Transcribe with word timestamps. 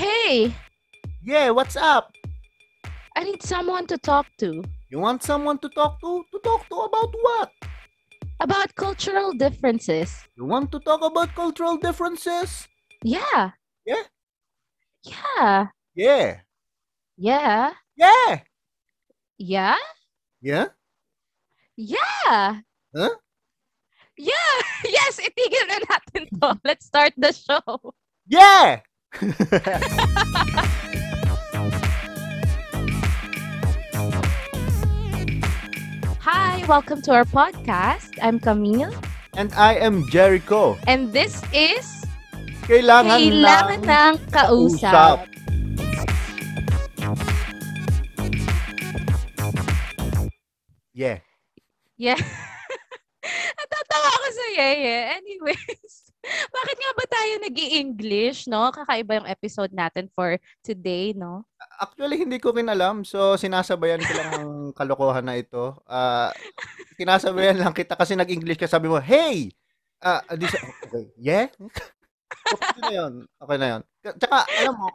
Hey, 0.00 0.56
Yeah, 1.20 1.50
what's 1.50 1.76
up? 1.76 2.08
I 3.14 3.20
need 3.22 3.42
someone 3.42 3.84
to 3.92 3.98
talk 3.98 4.24
to 4.40 4.64
You 4.88 4.98
want 4.98 5.20
someone 5.22 5.58
to 5.60 5.68
talk 5.68 6.00
to? 6.00 6.24
To 6.32 6.38
talk 6.40 6.64
to 6.72 6.76
about 6.88 7.12
what? 7.20 7.52
about 8.40 8.72
cultural 8.80 9.36
differences. 9.36 10.24
You 10.40 10.46
want 10.48 10.72
to 10.72 10.80
talk 10.80 11.04
about 11.04 11.36
cultural 11.36 11.76
differences? 11.76 12.64
Yeah. 13.04 13.52
Yeah? 13.84 14.08
Yeah. 15.04 15.66
Yeah. 15.92 16.40
Yeah. 17.20 17.72
Yeah. 18.00 18.40
Yeah. 19.36 19.76
Yeah? 20.40 20.66
Yeah. 21.76 22.64
Huh? 22.96 23.12
Yeah. 24.16 24.56
Yes, 24.96 25.20
itigil 25.20 25.64
na 25.68 25.76
natin 25.84 26.24
to. 26.40 26.56
Let's 26.64 26.88
start 26.88 27.12
the 27.20 27.36
show. 27.36 27.92
Yeah! 28.24 28.80
Hi, 36.20 36.64
welcome 36.66 37.00
to 37.02 37.12
our 37.12 37.24
podcast. 37.24 38.18
I'm 38.22 38.38
Camille, 38.40 38.92
And 39.36 39.52
I 39.54 39.74
am 39.78 40.08
Jericho. 40.10 40.76
and 40.86 41.12
this 41.12 41.42
is 41.54 41.86
Kailangan, 42.66 43.18
Kailangan 43.22 43.80
ng 43.86 44.14
Kausap. 44.34 45.26
Yeah. 50.92 51.18
Yeah. 51.96 52.18
Natatawa 53.60 54.08
ako 54.10 54.28
sa 54.32 54.46
yeye. 54.58 54.96
Anyways, 55.16 55.99
bakit 56.56 56.76
nga 56.76 56.92
ba 56.92 57.04
tayo 57.08 57.32
nag 57.40 57.56
english 57.56 58.44
no? 58.44 58.68
Kakaiba 58.68 59.20
yung 59.20 59.30
episode 59.30 59.72
natin 59.72 60.12
for 60.12 60.36
today, 60.60 61.16
no? 61.16 61.44
Actually, 61.80 62.24
hindi 62.24 62.36
ko 62.36 62.52
rin 62.52 62.68
alam. 62.68 63.02
So, 63.04 63.40
sinasabayan 63.40 64.04
ko 64.04 64.12
lang 64.12 64.30
ang 64.36 64.50
kalokohan 64.78 65.24
na 65.24 65.40
ito. 65.40 65.80
Ah, 65.88 66.28
sinasabayan 67.00 67.56
lang 67.56 67.72
kita 67.72 67.96
kasi 67.96 68.16
nag-English 68.16 68.60
ka. 68.60 68.68
Sabi 68.68 68.92
mo, 68.92 69.00
hey! 69.00 69.52
Ah, 70.00 70.24
di 70.36 70.48
sa, 70.48 70.60
okay. 70.60 71.04
Yeah? 71.16 71.48
okay 72.56 72.80
na 72.84 72.92
yun. 72.92 73.12
Okay 73.36 73.56
na 73.56 73.66
yun. 73.76 73.82
Tsaka, 74.16 74.38
alam 74.44 74.74
mo, 74.76 74.88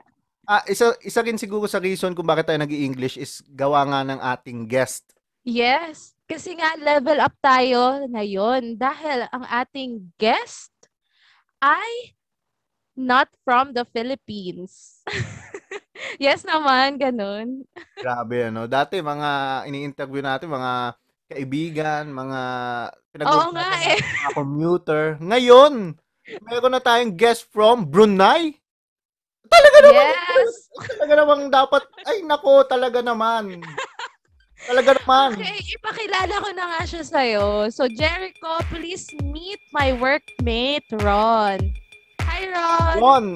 ah, 0.45 0.61
isa, 0.69 0.93
isa 1.01 1.21
rin 1.25 1.41
siguro 1.41 1.65
sa 1.65 1.81
reason 1.81 2.13
kung 2.13 2.25
bakit 2.25 2.49
tayo 2.49 2.61
nag-English 2.61 3.17
is 3.17 3.41
gawa 3.53 3.85
nga 3.89 4.01
ng 4.05 4.21
ating 4.21 4.69
guest. 4.69 5.09
Yes. 5.45 6.17
Kasi 6.25 6.57
nga, 6.57 6.73
level 6.81 7.21
up 7.21 7.37
tayo 7.37 8.01
ngayon 8.09 8.81
dahil 8.81 9.29
ang 9.29 9.45
ating 9.45 10.09
guest 10.17 10.73
ay 11.61 12.15
not 12.95 13.27
from 13.43 13.75
the 13.75 13.83
Philippines. 13.91 15.03
yes 16.23 16.47
naman, 16.47 16.95
ganun. 16.95 17.67
Grabe, 17.99 18.47
ano. 18.47 18.65
Dati, 18.65 19.03
mga 19.03 19.63
ini-interview 19.67 20.23
natin, 20.23 20.49
mga 20.51 20.73
kaibigan, 21.27 22.03
mga 22.07 22.41
Oo 22.91 23.51
nga 23.51 23.65
pinag-uusapan 23.71 23.79
eh. 23.91 23.99
mga 23.99 24.31
commuter. 24.35 25.03
Ngayon, 25.19 25.73
meron 26.47 26.73
na 26.73 26.81
tayong 26.81 27.13
guest 27.13 27.47
from 27.51 27.83
Brunei. 27.83 28.55
Talaga 29.45 29.77
naman. 29.83 30.05
Yes. 30.09 30.51
Talaga 30.75 31.13
namang 31.21 31.43
dapat, 31.53 31.83
ay 32.07 32.17
nako, 32.25 32.65
talaga 32.65 32.99
naman. 33.03 33.61
Talaga 34.65 34.97
naman. 34.97 35.37
Okay, 35.37 35.61
ipakilala 35.77 36.33
ko 36.41 36.49
na 36.57 36.65
nga 36.73 36.81
siya 36.89 37.03
sa'yo. 37.05 37.69
So, 37.69 37.85
Jericho, 37.85 38.59
please 38.73 39.05
meet 39.21 39.61
my 39.69 39.93
workmate, 39.93 40.89
Ron. 41.05 41.69
Hi, 42.25 42.49
Ron. 42.49 42.95
Ron. 42.97 43.27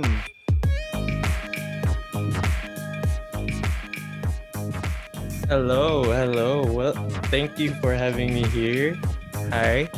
Hello, 5.46 6.06
hello. 6.06 6.62
Well, 6.66 6.94
thank 7.34 7.58
you 7.58 7.74
for 7.82 7.94
having 7.94 8.34
me 8.34 8.46
here. 8.50 8.98
Hi. 9.50 9.90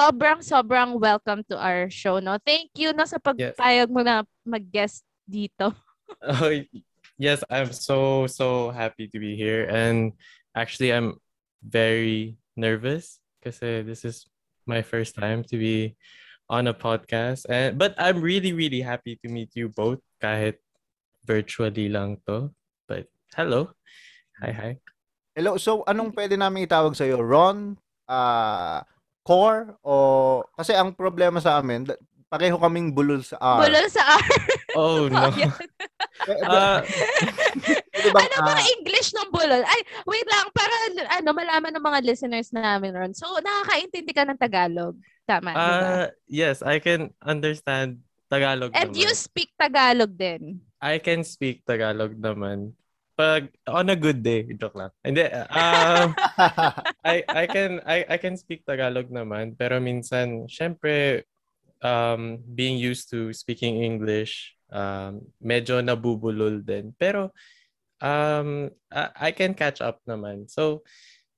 Sobrang, 0.00 0.40
sobrang 0.40 0.96
welcome 0.96 1.44
to 1.44 1.60
our 1.60 1.92
show, 1.92 2.24
no? 2.24 2.40
Thank 2.40 2.72
you, 2.80 2.96
no, 2.96 3.04
sa 3.04 3.20
pagpayag 3.20 3.92
mo 3.92 4.00
na 4.00 4.24
mag-guest 4.48 5.04
dito. 5.28 5.76
Oh, 6.26 6.50
yes, 7.22 7.46
I'm 7.46 7.70
so 7.70 8.26
so 8.26 8.74
happy 8.74 9.06
to 9.14 9.18
be 9.22 9.38
here, 9.38 9.62
and 9.70 10.10
actually, 10.58 10.90
I'm 10.90 11.22
very 11.62 12.34
nervous 12.58 13.22
because 13.38 13.62
this 13.62 14.02
is 14.02 14.26
my 14.66 14.82
first 14.82 15.14
time 15.14 15.46
to 15.52 15.54
be 15.54 15.94
on 16.50 16.66
a 16.66 16.74
podcast, 16.74 17.46
and 17.46 17.78
but 17.78 17.94
I'm 17.94 18.18
really 18.18 18.50
really 18.50 18.82
happy 18.82 19.22
to 19.22 19.30
meet 19.30 19.54
you 19.54 19.70
both, 19.70 20.02
kahit 20.18 20.58
virtually 21.22 21.86
lang 21.86 22.18
to. 22.26 22.50
But 22.90 23.06
hello, 23.38 23.70
hi 24.42 24.50
hi. 24.50 24.72
Hello, 25.38 25.62
so 25.62 25.86
anong 25.86 26.10
pwede 26.18 26.34
namin 26.34 26.66
itawag 26.66 26.98
sa'yo? 26.98 27.22
Ron? 27.22 27.78
Ah, 28.10 28.82
Core? 29.24 29.76
O, 29.84 30.42
kasi 30.56 30.72
ang 30.72 30.96
problema 30.96 31.38
sa 31.38 31.60
amin, 31.60 31.84
pareho 32.30 32.56
kaming 32.56 32.94
bulol 32.94 33.20
sa 33.26 33.36
R. 33.42 33.66
Bulol 33.66 33.86
sa 33.90 34.02
R. 34.16 34.26
Oh 34.78 35.06
no. 35.12 35.34
Uh, 36.30 36.78
ano 38.06 38.36
ba 38.46 38.54
English 38.78 39.10
ng 39.16 39.28
bulol? 39.34 39.62
Ay, 39.66 39.80
wait 40.06 40.28
lang, 40.30 40.46
para 40.54 40.74
ano, 41.18 41.28
malaman 41.34 41.72
ng 41.74 41.84
mga 41.84 42.00
listeners 42.06 42.54
namin, 42.54 42.94
Ron. 42.94 43.12
So, 43.16 43.26
nakakaintindi 43.42 44.12
ka 44.14 44.22
ng 44.28 44.38
Tagalog. 44.38 44.94
Tama, 45.26 45.52
di 45.52 45.58
ba? 45.58 45.66
uh, 45.66 46.06
yes, 46.30 46.62
I 46.62 46.78
can 46.78 47.10
understand 47.18 48.02
Tagalog. 48.30 48.70
And 48.78 48.94
you 48.94 49.10
naman. 49.10 49.18
speak 49.18 49.50
Tagalog 49.58 50.14
din. 50.14 50.62
I 50.78 51.02
can 51.02 51.26
speak 51.26 51.66
Tagalog 51.66 52.14
naman. 52.14 52.78
Pag 53.20 53.52
on 53.68 53.92
a 53.92 53.98
good 54.00 54.24
day, 54.24 54.48
joke 54.56 54.80
lang. 54.80 54.88
Hindi 55.04 55.28
um 55.52 56.16
I 57.12 57.20
I 57.28 57.44
can 57.44 57.84
I 57.84 58.08
I 58.08 58.16
can 58.16 58.40
speak 58.40 58.64
Tagalog 58.64 59.12
naman, 59.12 59.60
pero 59.60 59.76
minsan 59.76 60.48
syempre 60.48 61.28
um 61.84 62.40
being 62.56 62.80
used 62.80 63.12
to 63.12 63.36
speaking 63.36 63.84
English, 63.84 64.56
um 64.72 65.20
medyo 65.36 65.84
nabubulol 65.84 66.64
din. 66.64 66.96
Pero 66.96 67.28
um 68.00 68.72
I, 68.88 69.28
I 69.28 69.30
can 69.36 69.52
catch 69.52 69.84
up 69.84 70.00
naman. 70.08 70.48
So 70.48 70.80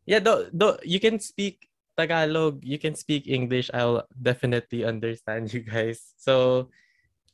yeah, 0.06 0.22
do, 0.22 0.54
do, 0.54 0.78
you 0.86 1.02
can 1.02 1.18
speak 1.18 1.66
Tagalog, 1.98 2.62
you 2.62 2.78
can 2.78 2.94
speak 2.94 3.26
English. 3.26 3.74
I'll 3.74 4.06
definitely 4.14 4.86
understand 4.86 5.50
you 5.54 5.66
guys. 5.66 6.14
So 6.14 6.70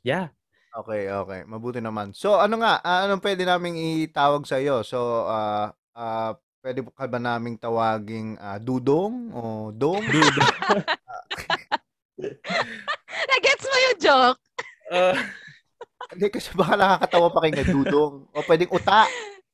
yeah. 0.01 0.33
Okay, 0.79 1.11
okay. 1.11 1.41
Mabuti 1.43 1.83
naman. 1.83 2.15
So, 2.15 2.39
ano 2.39 2.63
nga, 2.63 2.79
ah, 2.87 3.03
anong 3.03 3.19
pwede 3.19 3.43
naming 3.43 4.07
itawag 4.07 4.47
sa 4.47 4.63
iyo? 4.63 4.87
So, 4.87 5.27
ah, 5.27 5.75
ah, 5.99 6.39
pwede 6.63 6.87
ka 6.87 7.11
ba 7.11 7.19
naming 7.19 7.59
tawaging 7.59 8.39
ah, 8.39 8.63
Dudong 8.63 9.35
o 9.35 9.75
Dong? 9.75 10.07
Dude. 10.15 10.39
Nagets 13.31 13.67
mo 13.67 13.77
yung 13.91 13.99
joke? 13.99 14.43
Uh, 14.89 15.13
Hindi 16.17 16.33
kasi 16.33 16.49
baka 16.57 16.73
nakakatawa 16.73 17.29
pa 17.29 17.45
kayo 17.45 17.61
Dudong. 17.61 18.25
O 18.33 18.41
pwedeng 18.49 18.73
Uta. 18.73 19.05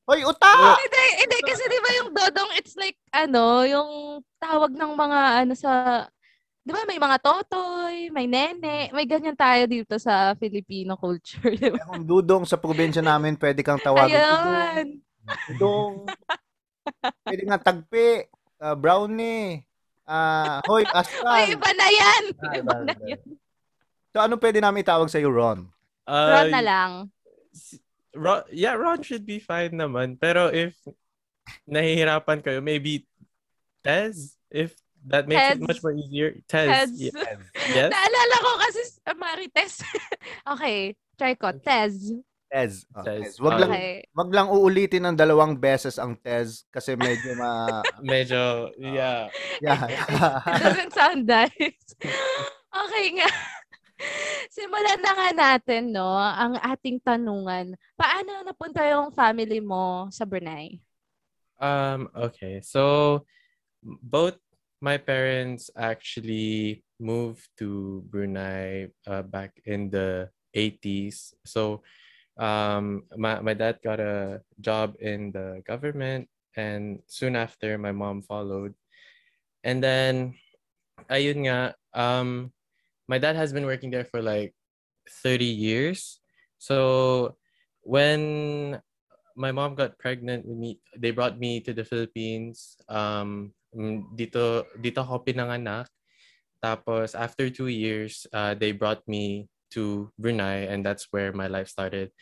Hoy, 0.06 0.22
Uta! 0.22 0.78
Hindi, 0.78 1.04
hindi. 1.26 1.38
Kasi 1.42 1.66
di 1.66 1.80
ba 1.82 1.90
yung 1.98 2.14
dodong, 2.14 2.54
it's 2.54 2.78
like, 2.78 2.94
ano, 3.10 3.66
yung 3.66 4.22
tawag 4.38 4.70
ng 4.78 4.94
mga, 4.94 5.20
ano, 5.42 5.52
sa, 5.58 6.06
di 6.64 6.72
ba 6.72 6.80
may 6.88 6.96
mga 6.96 7.20
totoy, 7.20 8.08
may 8.08 8.24
nene, 8.24 8.88
may 8.88 9.04
ganyan 9.04 9.36
tayo 9.36 9.68
dito 9.68 10.00
sa 10.00 10.32
Filipino 10.34 10.96
culture, 10.96 11.52
di 11.52 11.68
ba? 11.68 11.84
Kung 11.84 12.02
Dudong 12.02 12.48
sa 12.48 12.56
probinsya 12.56 13.04
namin, 13.04 13.36
pwede 13.36 13.60
kang 13.60 13.76
tawagin 13.76 14.16
Ayun. 14.16 14.86
Dudong. 15.52 16.08
Pwede 17.20 17.42
nga 17.44 17.60
Tagpi, 17.60 18.24
ah, 18.58 18.72
Brownie, 18.72 19.60
ah, 20.04 20.64
Hoy, 20.64 20.88
Ay, 20.88 21.04
Aslan. 21.04 21.46
iba 21.52 21.70
na 21.72 21.88
yan. 21.88 22.22
Ah, 22.40 22.54
Iba 22.56 22.74
na 22.80 22.94
yan. 23.04 23.20
So, 24.08 24.20
anong 24.20 24.40
pwede 24.40 24.60
namin 24.60 24.84
itawag 24.84 25.12
sa 25.12 25.20
iyo, 25.20 25.28
Ron? 25.28 25.68
uh, 26.08 26.32
Ron 26.32 26.48
na 26.48 26.62
lang. 26.64 26.90
Ron, 28.14 28.40
yeah, 28.48 28.72
Ron 28.78 29.02
should 29.02 29.26
be 29.26 29.36
fine 29.36 29.74
naman. 29.74 30.14
Pero 30.16 30.48
if 30.48 30.76
nahihirapan 31.66 32.40
kayo, 32.40 32.64
maybe 32.64 33.04
Tez, 33.84 34.40
if 34.48 34.72
that 35.08 35.28
makes 35.28 35.40
Tez. 35.40 35.56
it 35.56 35.60
much 35.68 35.80
more 35.82 35.94
easier. 35.94 36.28
Tez. 36.48 36.68
Tez. 36.68 36.90
yeah. 37.00 37.38
Yes. 37.70 37.90
Naalala 37.92 38.36
ko 38.40 38.50
kasi, 38.60 38.80
uh, 39.04 39.16
Marites. 39.16 39.74
okay, 40.56 40.78
try 41.16 41.32
ko. 41.36 41.52
Tez. 41.60 42.12
Tez. 42.48 42.86
Oh, 42.94 43.02
Tez. 43.02 43.36
Tez. 43.36 43.42
Wag 43.42 43.60
lang 43.60 43.70
Okay. 43.74 44.06
wag 44.14 44.30
lang 44.30 44.48
uulitin 44.48 45.04
ng 45.10 45.16
dalawang 45.18 45.58
beses 45.58 45.98
ang 45.98 46.14
Tez 46.16 46.64
kasi 46.70 46.94
medyo 46.94 47.34
ma 47.36 47.82
Medyo, 48.04 48.72
yeah. 48.78 49.28
yeah. 49.60 49.84
It 50.54 50.62
doesn't 50.62 50.92
sound 50.94 51.26
nice. 51.26 51.84
Okay 52.70 53.06
nga. 53.18 53.30
Simulan 54.50 55.00
na 55.00 55.12
nga 55.14 55.28
natin, 55.32 55.94
no, 55.94 56.14
ang 56.18 56.58
ating 56.60 57.00
tanungan. 57.00 57.74
Paano 57.94 58.42
napunta 58.44 58.82
yung 58.86 59.10
family 59.14 59.58
mo 59.58 60.10
sa 60.10 60.26
Brunei? 60.26 60.78
Um, 61.58 62.10
okay. 62.14 62.60
So 62.62 63.22
both 63.84 64.38
my 64.84 65.00
parents 65.00 65.72
actually 65.80 66.84
moved 67.00 67.48
to 67.56 68.04
Brunei 68.12 68.92
uh, 69.08 69.24
back 69.24 69.56
in 69.64 69.88
the 69.88 70.28
80s. 70.52 71.32
So 71.48 71.80
um, 72.36 73.08
my, 73.16 73.40
my 73.40 73.54
dad 73.56 73.80
got 73.80 73.98
a 73.98 74.44
job 74.60 75.00
in 75.00 75.32
the 75.32 75.64
government 75.64 76.28
and 76.54 77.00
soon 77.08 77.34
after 77.34 77.78
my 77.80 77.92
mom 77.96 78.20
followed. 78.20 78.76
And 79.64 79.80
then 79.80 80.36
ayun 81.08 81.48
nga, 81.48 81.72
um, 81.96 82.52
my 83.08 83.16
dad 83.16 83.40
has 83.40 83.56
been 83.56 83.64
working 83.64 83.88
there 83.88 84.04
for 84.04 84.20
like 84.20 84.52
30 85.24 85.48
years. 85.48 86.20
So 86.60 87.36
when 87.80 88.80
my 89.34 89.50
mom 89.50 89.76
got 89.80 89.98
pregnant 89.98 90.44
with 90.44 90.58
me, 90.60 90.78
they 90.92 91.10
brought 91.10 91.40
me 91.40 91.60
to 91.64 91.72
the 91.72 91.88
Philippines. 91.88 92.76
Um, 92.88 93.56
dito, 94.14 94.64
dito 94.78 95.02
ako 95.02 95.26
pinanganak. 95.26 95.90
Tapos 96.62 97.12
after 97.12 97.50
two 97.50 97.68
years, 97.68 98.24
uh, 98.32 98.54
they 98.56 98.72
brought 98.72 99.04
me 99.04 99.50
to 99.76 100.08
Brunei 100.16 100.64
and 100.70 100.80
that's 100.86 101.10
where 101.10 101.34
my 101.34 101.50
life 101.50 101.68
started. 101.68 102.14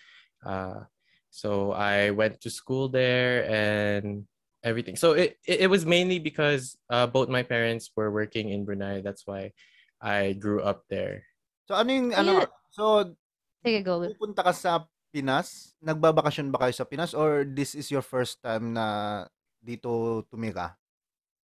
Uh, 0.43 0.89
so 1.31 1.71
I 1.73 2.11
went 2.11 2.41
to 2.43 2.51
school 2.51 2.89
there 2.89 3.47
and 3.47 4.27
everything. 4.65 4.97
So 4.97 5.13
it, 5.13 5.39
it, 5.47 5.67
it 5.67 5.69
was 5.71 5.87
mainly 5.87 6.19
because 6.19 6.75
uh, 6.91 7.07
both 7.07 7.29
my 7.29 7.43
parents 7.43 7.93
were 7.95 8.11
working 8.11 8.51
in 8.51 8.65
Brunei. 8.65 9.01
That's 9.01 9.27
why 9.27 9.53
I 10.01 10.35
grew 10.35 10.61
up 10.65 10.83
there. 10.91 11.23
So 11.71 11.79
ano 11.79 11.91
yung 11.93 12.11
ano, 12.11 12.33
Yeah. 12.43 12.51
so 12.75 13.15
Sige, 13.63 13.87
go. 13.87 14.03
pupunta 14.03 14.43
ka 14.43 14.51
sa 14.51 14.91
Pinas, 15.13 15.77
nagbabakasyon 15.85 16.51
ba 16.51 16.67
kayo 16.67 16.75
sa 16.75 16.89
Pinas 16.89 17.13
or 17.15 17.45
this 17.47 17.77
is 17.79 17.93
your 17.93 18.03
first 18.03 18.41
time 18.43 18.75
na 18.75 19.29
dito 19.63 20.25
tumira? 20.27 20.75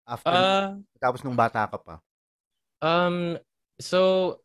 After 0.04 0.32
Uh, 0.32 0.78
tapos 1.00 1.24
nung 1.24 1.36
bata 1.36 1.68
ka 1.68 1.78
pa. 1.80 1.96
um, 2.84 3.40
so 3.80 4.38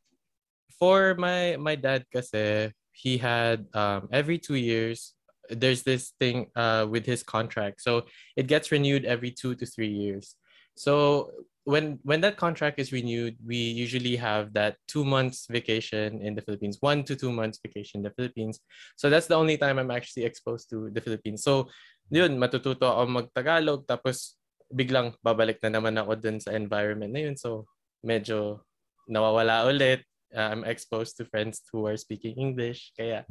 for 0.79 1.15
my 1.19 1.59
my 1.59 1.75
dad 1.75 2.07
kasi 2.11 2.71
he 2.95 3.19
had 3.19 3.67
um 3.75 4.07
every 4.15 4.39
two 4.39 4.55
years 4.55 5.15
there's 5.51 5.83
this 5.83 6.15
thing 6.23 6.47
uh 6.55 6.87
with 6.87 7.07
his 7.07 7.23
contract. 7.27 7.83
So 7.83 8.07
it 8.39 8.47
gets 8.47 8.71
renewed 8.71 9.05
every 9.05 9.31
two 9.35 9.55
to 9.59 9.67
three 9.67 9.91
years. 9.91 10.39
So 10.79 11.31
when 11.67 11.99
when 12.07 12.23
that 12.23 12.39
contract 12.39 12.79
is 12.79 12.95
renewed 12.95 13.37
we 13.45 13.59
usually 13.59 14.17
have 14.17 14.55
that 14.55 14.79
two 14.89 15.05
months 15.05 15.45
vacation 15.51 16.23
in 16.25 16.33
the 16.33 16.41
philippines 16.41 16.79
one 16.81 17.05
to 17.05 17.13
two 17.13 17.29
months 17.29 17.61
vacation 17.61 18.01
in 18.01 18.07
the 18.09 18.15
philippines. 18.17 18.63
So 18.97 19.11
that's 19.11 19.27
the 19.27 19.37
only 19.37 19.59
time 19.59 19.77
i'm 19.77 19.91
actually 19.93 20.25
exposed 20.25 20.71
to 20.71 20.89
the 20.95 21.03
philippines. 21.03 21.43
So 21.43 21.69
yun 22.09 22.41
matututo 22.41 22.89
ako 22.89 23.05
magtagalog 23.21 23.85
tapos 23.85 24.38
biglang 24.69 25.17
babalik 25.25 25.61
na 25.65 25.81
naman 25.81 25.97
ako 25.97 26.13
dun 26.21 26.39
sa 26.39 26.53
environment 26.53 27.13
na 27.13 27.25
yun 27.29 27.37
so 27.37 27.65
medyo 28.05 28.61
nawawala 29.09 29.65
ulit 29.65 30.05
uh, 30.35 30.49
I'm 30.53 30.65
exposed 30.65 31.17
to 31.19 31.25
friends 31.25 31.63
who 31.73 31.87
are 31.87 31.97
speaking 31.97 32.37
English. 32.37 32.93
Kaya 32.97 33.25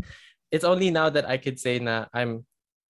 it's 0.50 0.66
only 0.66 0.90
now 0.90 1.10
that 1.10 1.28
I 1.28 1.38
could 1.38 1.60
say 1.60 1.78
na 1.78 2.08
I'm 2.14 2.46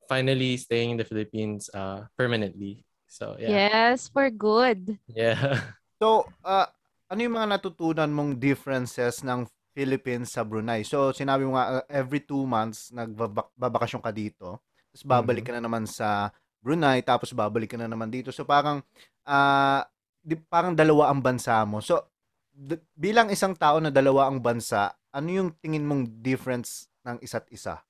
finally 0.07 0.55
staying 0.55 0.95
in 0.95 0.99
the 0.99 1.07
Philippines 1.07 1.69
uh, 1.73 2.07
permanently. 2.15 2.85
So 3.07 3.35
yeah. 3.39 3.67
Yes, 3.67 4.07
for 4.07 4.29
good. 4.29 4.99
Yeah. 5.07 5.39
So, 5.97 6.29
ah, 6.45 6.69
ano 7.09 7.25
yung 7.25 7.41
mga 7.41 7.57
natutunan 7.57 8.13
mong 8.13 8.37
differences 8.37 9.25
ng 9.25 9.49
Philippines 9.73 10.29
sa 10.29 10.45
Brunei? 10.45 10.85
So, 10.85 11.09
sinabi 11.09 11.41
mo 11.41 11.57
nga, 11.57 11.81
ah, 11.81 11.85
every 11.89 12.21
two 12.21 12.45
months, 12.45 12.93
nagbabakasyon 12.93 14.05
ka 14.05 14.13
dito. 14.13 14.61
Tapos 14.93 15.01
babalik 15.01 15.49
ka 15.49 15.57
na 15.57 15.65
naman 15.65 15.89
sa 15.89 16.29
Brunei, 16.61 17.01
tapos 17.05 17.31
babalik 17.31 17.73
ka 17.73 17.77
na 17.79 17.87
naman 17.89 18.09
dito. 18.11 18.29
So, 18.33 18.43
parang, 18.43 18.83
ah, 19.23 19.85
di, 20.19 20.35
parang 20.35 20.73
dalawa 20.75 21.09
ang 21.11 21.21
bansa 21.23 21.63
mo. 21.63 21.79
So, 21.79 22.07
d- 22.51 22.81
bilang 22.97 23.29
isang 23.31 23.53
tao 23.55 23.77
na 23.79 23.93
dalawa 23.93 24.27
ang 24.27 24.41
bansa, 24.41 24.91
ano 25.13 25.29
yung 25.31 25.49
tingin 25.61 25.85
mong 25.87 26.21
difference 26.21 26.89
ng 27.05 27.17
isa't 27.23 27.47
isa? 27.49 27.81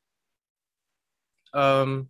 um 1.53 2.07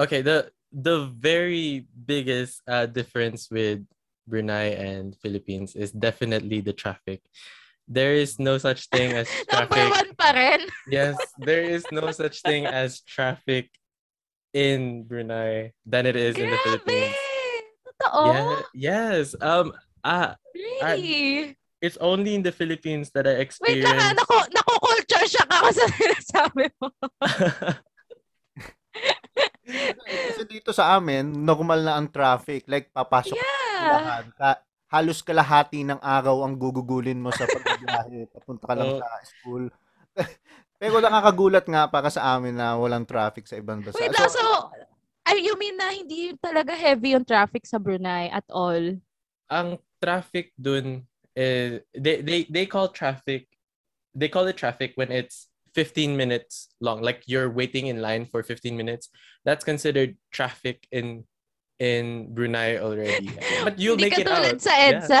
okay, 0.00 0.22
the 0.22 0.48
the 0.72 1.06
very 1.12 1.86
biggest 1.92 2.62
uh, 2.66 2.86
difference 2.86 3.50
with 3.50 3.84
Brunei 4.26 4.74
and 4.78 5.16
Philippines 5.18 5.74
is 5.74 5.90
definitely 5.92 6.60
the 6.60 6.72
traffic. 6.72 7.20
There 7.90 8.14
is 8.14 8.38
no 8.38 8.58
such 8.58 8.86
thing 8.88 9.12
as 9.12 9.26
Number 9.50 9.74
traffic. 9.76 9.90
one 9.90 10.10
pa 10.14 10.30
rin. 10.30 10.62
Yes, 10.86 11.18
there 11.36 11.62
is 11.66 11.82
no 11.90 12.10
such 12.14 12.40
thing 12.42 12.64
as 12.66 13.02
traffic 13.02 13.70
in 14.52 15.04
Brunei 15.04 15.72
than 15.84 16.06
it 16.06 16.16
is 16.16 16.34
in 16.34 16.50
the 16.50 16.56
Grabe! 16.56 16.64
Philippines. 16.82 17.16
Totoo? 18.00 18.24
Yeah, 18.26 18.54
yes. 18.72 19.24
Um 19.38 19.72
ah 20.00 20.34
Really? 20.52 21.54
it's 21.80 21.96
only 22.00 22.34
in 22.34 22.42
the 22.42 22.52
Philippines 22.52 23.08
that 23.12 23.24
I 23.24 23.40
Wait 23.40 23.80
lang 23.80 23.96
experienced 23.96 24.16
naku, 24.20 24.36
naku-culture 24.52 25.26
shock 25.28 25.48
ako 25.48 25.68
sa 25.72 25.86
sinasabi 25.96 26.64
mo. 26.76 26.88
Kasi 30.10 30.42
dito 30.44 30.70
sa 30.74 30.98
amin, 30.98 31.24
normal 31.30 31.80
na 31.80 31.96
ang 31.96 32.08
traffic. 32.10 32.66
Like, 32.66 32.90
papasok 32.92 33.36
Yeah. 33.36 33.96
Lahat. 33.96 34.24
Ka, 34.36 34.50
halos 34.92 35.24
kalahati 35.24 35.88
ng 35.88 35.96
araw 36.04 36.44
ang 36.44 36.52
gugugulin 36.60 37.16
mo 37.16 37.32
sa 37.32 37.48
pagbibiyahe. 37.52 38.28
Papunta 38.28 38.68
ka 38.68 38.74
lang 38.76 38.92
Oo. 38.92 39.00
sa 39.00 39.06
school. 39.24 39.64
Pero 40.80 40.96
nakakagulat 40.96 41.68
nga 41.68 41.84
para 41.92 42.08
sa 42.08 42.34
amin 42.40 42.56
na 42.56 42.72
walang 42.80 43.04
traffic 43.04 43.44
sa 43.44 43.60
ibang 43.60 43.84
bansa. 43.84 44.00
Wait 44.00 44.16
lang, 44.16 44.32
so, 44.32 44.72
ay, 45.28 45.44
you 45.44 45.52
mean 45.60 45.76
na 45.76 45.92
hindi 45.92 46.32
talaga 46.40 46.72
heavy 46.72 47.12
yung 47.12 47.28
traffic 47.28 47.68
sa 47.68 47.76
Brunei 47.76 48.32
at 48.32 48.48
all? 48.48 48.96
Ang 49.52 49.76
traffic 50.00 50.56
dun 50.56 51.04
is 51.36 51.84
they 51.92 52.24
they 52.24 52.48
they 52.48 52.64
call 52.64 52.88
traffic 52.88 53.44
they 54.16 54.26
call 54.26 54.48
it 54.48 54.56
traffic 54.56 54.96
when 54.96 55.12
it's 55.12 55.46
15 55.76 56.16
minutes 56.16 56.74
long 56.82 56.98
like 57.04 57.22
you're 57.30 57.46
waiting 57.52 57.86
in 57.86 58.02
line 58.02 58.26
for 58.26 58.42
15 58.42 58.74
minutes 58.74 59.06
that's 59.46 59.62
considered 59.62 60.18
traffic 60.34 60.88
in 60.90 61.22
in 61.78 62.34
Brunei 62.34 62.82
already 62.82 63.30
but 63.64 63.78
you'll 63.78 64.00
make 64.00 64.18
it 64.18 64.26
out 64.26 64.58
sa 64.58 64.74
EDSA. 64.74 65.20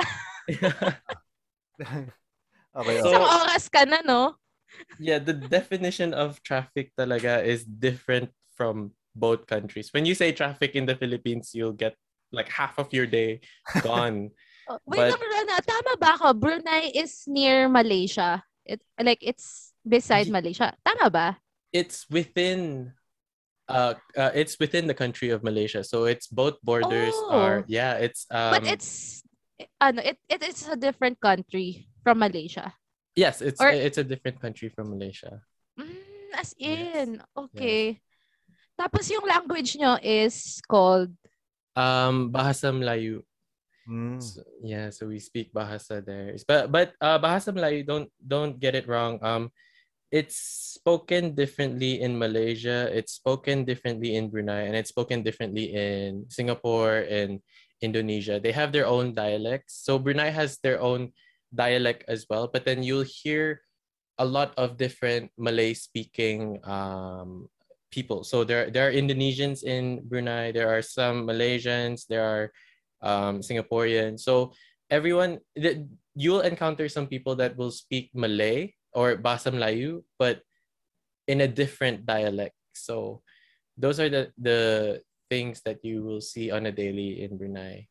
okay, 0.50 0.58
So- 1.78 2.10
okay. 2.82 2.96
Isang 2.98 3.26
oras 3.46 3.64
ka 3.70 3.82
na, 3.86 4.02
no? 4.02 4.39
Yeah, 4.98 5.18
the 5.18 5.32
definition 5.34 6.14
of 6.14 6.42
traffic 6.42 6.92
talaga 6.98 7.42
is 7.44 7.64
different 7.64 8.30
from 8.56 8.92
both 9.16 9.46
countries. 9.46 9.90
When 9.92 10.06
you 10.06 10.14
say 10.14 10.32
traffic 10.32 10.74
in 10.76 10.86
the 10.86 10.94
Philippines, 10.96 11.50
you'll 11.54 11.76
get 11.76 11.96
like 12.32 12.48
half 12.48 12.78
of 12.78 12.92
your 12.92 13.06
day 13.06 13.40
gone. 13.82 14.30
Oh, 14.70 14.78
Wait 14.86 15.10
But- 15.10 15.18
Rana. 15.18 15.58
Tama 15.66 15.98
ba 15.98 16.14
ako? 16.14 16.30
Brunei 16.38 16.94
is 16.94 17.26
near 17.26 17.66
Malaysia. 17.66 18.38
It, 18.62 18.78
like, 19.02 19.18
it's 19.18 19.74
beside 19.82 20.30
Ye- 20.30 20.32
Malaysia. 20.32 20.70
Tama 20.86 21.10
ba? 21.10 21.28
it's 21.72 22.06
within 22.10 22.90
uh, 23.70 23.94
uh 24.18 24.30
it's 24.34 24.58
within 24.58 24.86
the 24.86 24.94
country 24.94 25.30
of 25.30 25.42
Malaysia. 25.42 25.82
So 25.82 26.04
it's 26.06 26.26
both 26.30 26.54
borders 26.62 27.14
are 27.30 27.62
Oh. 27.62 27.64
yeah, 27.66 27.98
it's 27.98 28.26
um 28.30 28.58
But 28.58 28.66
it's, 28.66 29.22
ano, 29.80 30.02
it, 30.02 30.18
it 30.30 30.42
is 30.46 30.66
a 30.70 30.74
different 30.78 31.18
country 31.18 31.86
from 32.06 32.18
Malaysia. 32.22 32.74
Yes, 33.16 33.42
it's 33.42 33.60
or- 33.60 33.70
it's 33.72 33.98
a 33.98 34.04
different 34.06 34.40
country 34.40 34.68
from 34.68 34.90
Malaysia. 34.90 35.42
Mm, 35.78 36.34
as 36.34 36.54
Yes. 36.58 36.94
in. 36.94 37.08
Okay. 37.36 38.00
Tapos 38.78 39.10
yung 39.12 39.26
language 39.28 39.76
nyo 39.76 40.00
is 40.00 40.60
called 40.64 41.12
Um 41.76 42.32
Bahasa 42.34 42.74
Melayu. 42.74 43.22
Mm. 43.86 44.18
So, 44.22 44.42
yeah, 44.62 44.90
so 44.90 45.06
we 45.06 45.18
speak 45.18 45.54
Bahasa 45.54 46.02
there. 46.04 46.34
But 46.46 46.70
but 46.70 46.88
uh, 47.00 47.18
Bahasa 47.18 47.54
Melayu, 47.54 47.86
don't 47.86 48.10
don't 48.18 48.58
get 48.58 48.74
it 48.74 48.86
wrong. 48.90 49.18
Um, 49.22 49.50
it's 50.10 50.36
spoken 50.74 51.34
differently 51.38 52.02
in 52.02 52.18
Malaysia. 52.18 52.90
It's 52.90 53.14
spoken 53.14 53.62
differently 53.64 54.18
in 54.18 54.28
Brunei, 54.30 54.66
and 54.66 54.74
it's 54.74 54.90
spoken 54.90 55.22
differently 55.22 55.70
in 55.74 56.26
Singapore 56.26 57.06
and 57.06 57.38
Indonesia. 57.80 58.42
They 58.42 58.52
have 58.52 58.74
their 58.74 58.86
own 58.90 59.14
dialects. 59.14 59.78
So 59.86 59.98
Brunei 59.98 60.34
has 60.34 60.58
their 60.60 60.82
own 60.82 61.14
dialect 61.54 62.04
as 62.08 62.26
well. 62.30 62.48
But 62.48 62.64
then 62.64 62.82
you'll 62.82 63.06
hear 63.06 63.62
a 64.18 64.24
lot 64.24 64.52
of 64.56 64.76
different 64.76 65.30
Malay-speaking 65.38 66.60
um, 66.64 67.48
people. 67.90 68.22
So 68.22 68.44
there 68.44 68.70
there 68.70 68.86
are 68.88 68.92
Indonesians 68.92 69.64
in 69.64 70.04
Brunei. 70.06 70.52
There 70.52 70.68
are 70.68 70.82
some 70.82 71.26
Malaysians. 71.26 72.06
There 72.06 72.22
are 72.22 72.44
um, 73.02 73.40
Singaporean. 73.40 74.20
So 74.20 74.52
everyone, 74.90 75.40
th- 75.56 75.88
you'll 76.14 76.44
encounter 76.44 76.88
some 76.88 77.06
people 77.06 77.34
that 77.36 77.56
will 77.56 77.72
speak 77.72 78.10
Malay 78.14 78.76
or 78.92 79.16
Bahasa 79.16 79.50
Melayu, 79.50 80.02
but 80.18 80.42
in 81.26 81.40
a 81.40 81.48
different 81.48 82.04
dialect. 82.04 82.54
So 82.74 83.22
those 83.78 83.98
are 83.98 84.10
the 84.10 84.30
the 84.36 85.00
things 85.30 85.62
that 85.64 85.80
you 85.86 86.02
will 86.02 86.20
see 86.20 86.50
on 86.50 86.66
a 86.66 86.74
daily 86.74 87.22
in 87.22 87.38
Brunei. 87.38 87.86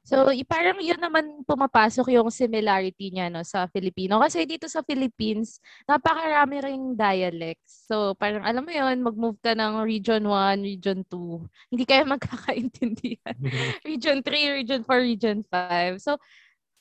So, 0.00 0.32
parang 0.48 0.80
yun 0.80 0.96
naman 0.96 1.44
pumapasok 1.44 2.16
yung 2.16 2.32
similarity 2.32 3.12
niya 3.12 3.28
no, 3.28 3.44
sa 3.44 3.68
Filipino. 3.68 4.16
Kasi 4.16 4.48
dito 4.48 4.64
sa 4.66 4.80
Philippines, 4.80 5.60
napakarami 5.84 6.56
ring 6.64 6.84
dialects. 6.96 7.84
So, 7.84 8.16
parang 8.16 8.42
alam 8.42 8.64
mo 8.64 8.72
yun, 8.72 9.04
mag-move 9.04 9.38
ka 9.44 9.52
ng 9.52 9.84
Region 9.84 10.24
1, 10.24 10.64
Region 10.64 11.04
2. 11.04 11.72
Hindi 11.72 11.84
kayo 11.84 12.04
magkakaintindihan. 12.16 13.36
region 13.88 14.24
3, 14.24 14.56
Region 14.56 14.80
4, 14.82 14.98
Region 15.04 15.38
5. 15.46 16.00
So, 16.00 16.16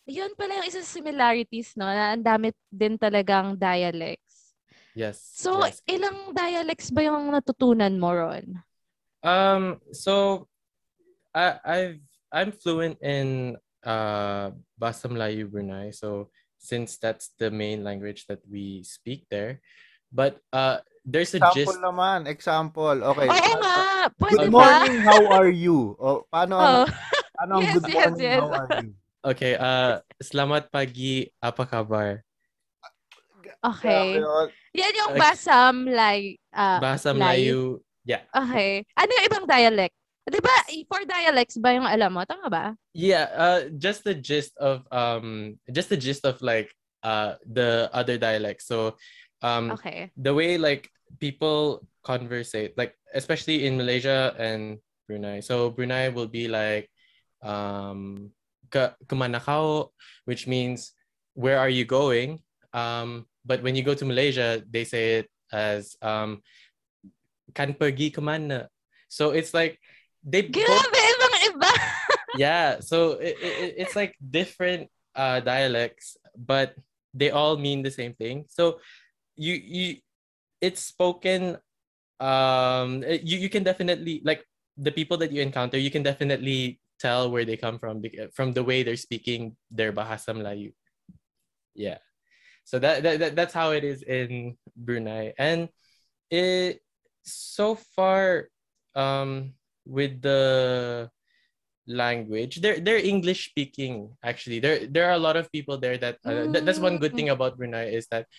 yun 0.10 0.34
pala 0.34 0.64
yung 0.64 0.68
isa 0.68 0.82
sa 0.82 0.90
similarities, 0.90 1.78
no? 1.78 1.86
Na 1.86 2.18
ang 2.18 2.26
dami 2.26 2.50
din 2.72 2.98
talagang 2.98 3.60
dialects. 3.60 4.58
yes. 4.98 5.22
So, 5.22 5.62
yes. 5.62 5.86
ilang 5.86 6.34
dialects 6.34 6.90
ba 6.90 7.06
yung 7.06 7.30
natutunan 7.30 7.94
mo, 8.00 8.10
Ron? 8.10 8.64
Um, 9.20 9.84
so 9.92 10.48
I 11.36 11.60
I've 11.64 12.09
I'm 12.30 12.54
fluent 12.54 12.98
in 13.02 13.58
uh 13.82 14.54
Bahasa 14.78 15.10
Melayu 15.10 15.50
Brunei. 15.50 15.92
So 15.92 16.30
since 16.60 17.00
that's 17.00 17.32
the 17.40 17.50
main 17.50 17.84
language 17.84 18.28
that 18.28 18.44
we 18.46 18.84
speak 18.84 19.26
there, 19.32 19.62
but 20.12 20.38
uh 20.52 20.84
there's 21.08 21.34
a 21.34 21.42
gist. 21.56 21.74
Example 21.74 21.82
naman, 21.82 22.20
example. 22.30 22.98
Okay. 23.16 23.28
Oo 23.28 23.54
nga! 23.64 23.78
Pwede 24.14 24.46
Good 24.46 24.52
ba? 24.52 24.58
morning, 24.62 24.98
how 25.02 25.22
are 25.42 25.50
you? 25.50 25.96
O, 25.98 26.22
paano, 26.30 26.54
Oh. 26.60 26.86
ano 27.40 27.52
ang 27.58 27.64
Yes, 27.66 27.74
good 27.80 27.88
yes, 27.90 27.98
morning, 28.14 28.22
yes. 28.28 28.40
how 28.40 28.50
are 28.52 28.70
you? 28.84 28.92
Okay, 29.20 29.54
uh 29.60 29.94
selamat 30.24 30.72
pagi, 30.72 31.28
apa 31.44 31.64
kabar? 31.68 32.24
Okay. 33.60 34.24
Oh. 34.24 34.48
Yan 34.72 34.94
yung 34.96 35.14
basam 35.20 35.84
like 35.84 36.40
uh, 36.56 36.80
Bahasa 36.80 37.12
Melayu. 37.12 37.84
Melayu. 37.84 38.08
Yeah. 38.08 38.24
Okay. 38.32 38.88
Ano 38.96 39.10
yung 39.12 39.26
ibang 39.28 39.46
dialect? 39.50 39.96
Di 40.30 40.40
ba, 40.40 40.56
four 40.86 41.04
dialects 41.10 41.58
ba 41.58 41.74
yung 41.74 41.90
alam 41.90 42.14
mo? 42.14 42.22
Tama 42.24 42.48
ba? 42.50 42.66
Yeah, 42.94 43.30
uh 43.34 43.62
just 43.78 44.06
the 44.06 44.14
gist 44.14 44.54
of 44.58 44.86
um 44.94 45.58
just 45.70 45.90
the 45.90 45.98
gist 45.98 46.26
of 46.26 46.42
like 46.42 46.70
uh 47.06 47.38
the 47.46 47.90
other 47.94 48.18
dialects. 48.18 48.66
So 48.70 48.98
um 49.42 49.78
Okay. 49.78 50.10
the 50.18 50.34
way 50.34 50.58
like 50.58 50.90
people 51.18 51.86
conversate, 52.06 52.78
like 52.78 52.94
especially 53.14 53.66
in 53.66 53.78
Malaysia 53.78 54.34
and 54.38 54.78
Brunei. 55.10 55.42
So 55.42 55.70
Brunei 55.70 56.10
will 56.10 56.30
be 56.30 56.48
like 56.48 56.90
um 57.42 58.30
kau, 58.70 59.92
which 60.26 60.46
means 60.46 60.94
where 61.34 61.58
are 61.58 61.70
you 61.70 61.86
going? 61.86 62.42
Um, 62.74 63.26
but 63.46 63.64
when 63.64 63.74
you 63.76 63.82
go 63.82 63.94
to 63.98 64.06
Malaysia, 64.06 64.62
they 64.70 64.86
say 64.86 65.26
it 65.26 65.28
as 65.50 65.98
um 66.02 66.42
kan 67.58 67.74
pergi 67.74 68.14
kemana. 68.14 68.70
So 69.10 69.34
it's 69.34 69.54
like 69.58 69.82
they 70.24 70.42
both 70.44 70.60
Grabe, 70.60 71.00
ibang 71.00 71.36
iba. 71.48 71.72
yeah 72.38 72.80
so 72.80 73.18
it, 73.18 73.36
it, 73.42 73.74
it's 73.78 73.96
like 73.96 74.16
different 74.20 74.90
uh 75.16 75.40
dialects 75.40 76.18
but 76.36 76.76
they 77.14 77.32
all 77.32 77.58
mean 77.58 77.82
the 77.82 77.92
same 77.92 78.14
thing. 78.14 78.46
So 78.48 78.80
you 79.36 79.54
you 79.56 79.88
it's 80.62 80.84
spoken 80.84 81.58
um 82.20 83.04
you, 83.08 83.40
you 83.40 83.50
can 83.50 83.64
definitely 83.64 84.22
like 84.24 84.44
the 84.78 84.92
people 84.92 85.18
that 85.18 85.32
you 85.32 85.42
encounter 85.42 85.78
you 85.78 85.92
can 85.92 86.04
definitely 86.04 86.80
tell 87.00 87.32
where 87.32 87.46
they 87.46 87.56
come 87.56 87.80
from 87.80 88.04
from 88.34 88.52
the 88.52 88.64
way 88.64 88.84
they're 88.84 89.00
speaking 89.00 89.56
their 89.72 89.92
bahasa 89.94 90.36
Melayu. 90.36 90.74
Yeah. 91.74 92.00
So 92.66 92.78
that, 92.80 93.02
that, 93.04 93.20
that 93.20 93.36
that's 93.36 93.54
how 93.54 93.72
it 93.72 93.84
is 93.84 94.04
in 94.04 94.58
Brunei. 94.76 95.34
And 95.40 95.70
it 96.30 96.82
so 97.24 97.76
far 97.96 98.50
um 98.96 99.54
with 99.90 100.22
the 100.22 101.10
language 101.90 102.62
they're 102.62 102.78
they're 102.80 103.02
english 103.02 103.50
speaking 103.50 104.14
actually 104.22 104.62
there 104.62 104.86
there 104.86 105.10
are 105.10 105.18
a 105.18 105.22
lot 105.22 105.34
of 105.34 105.50
people 105.52 105.74
there 105.78 105.98
that 105.98 106.22
uh, 106.22 106.46
that- 106.54 106.62
that's 106.66 106.78
one 106.78 107.02
good 107.02 107.18
thing 107.18 107.34
about 107.34 107.58
brunei 107.58 107.90
is 107.90 108.06
that 108.14 108.30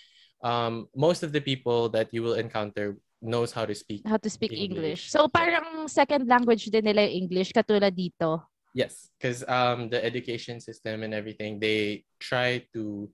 um 0.46 0.86
most 0.94 1.26
of 1.26 1.34
the 1.34 1.42
people 1.42 1.90
that 1.90 2.08
you 2.14 2.22
will 2.22 2.38
encounter 2.38 2.94
knows 3.20 3.50
how 3.52 3.66
to 3.66 3.74
speak 3.74 4.06
How 4.06 4.16
to 4.16 4.30
speak 4.32 4.54
English. 4.56 4.64
English. 4.64 5.02
So, 5.12 5.28
parang 5.28 5.84
second 5.84 6.24
language 6.24 6.72
din 6.72 6.88
nila 6.88 7.04
yung 7.04 7.28
English, 7.28 7.52
katulad 7.52 7.92
dito. 7.92 8.40
yes 8.72 9.10
because 9.18 9.42
um 9.50 9.90
the 9.90 9.98
education 9.98 10.62
system 10.62 11.02
and 11.02 11.10
everything 11.12 11.58
they 11.58 12.06
try 12.22 12.62
to 12.72 13.10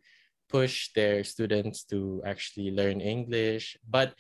push 0.53 0.93
their 0.93 1.25
students 1.25 1.83
to 1.89 2.21
actually 2.29 2.69
learn 2.71 3.01
english 3.01 3.75
but 3.89 4.13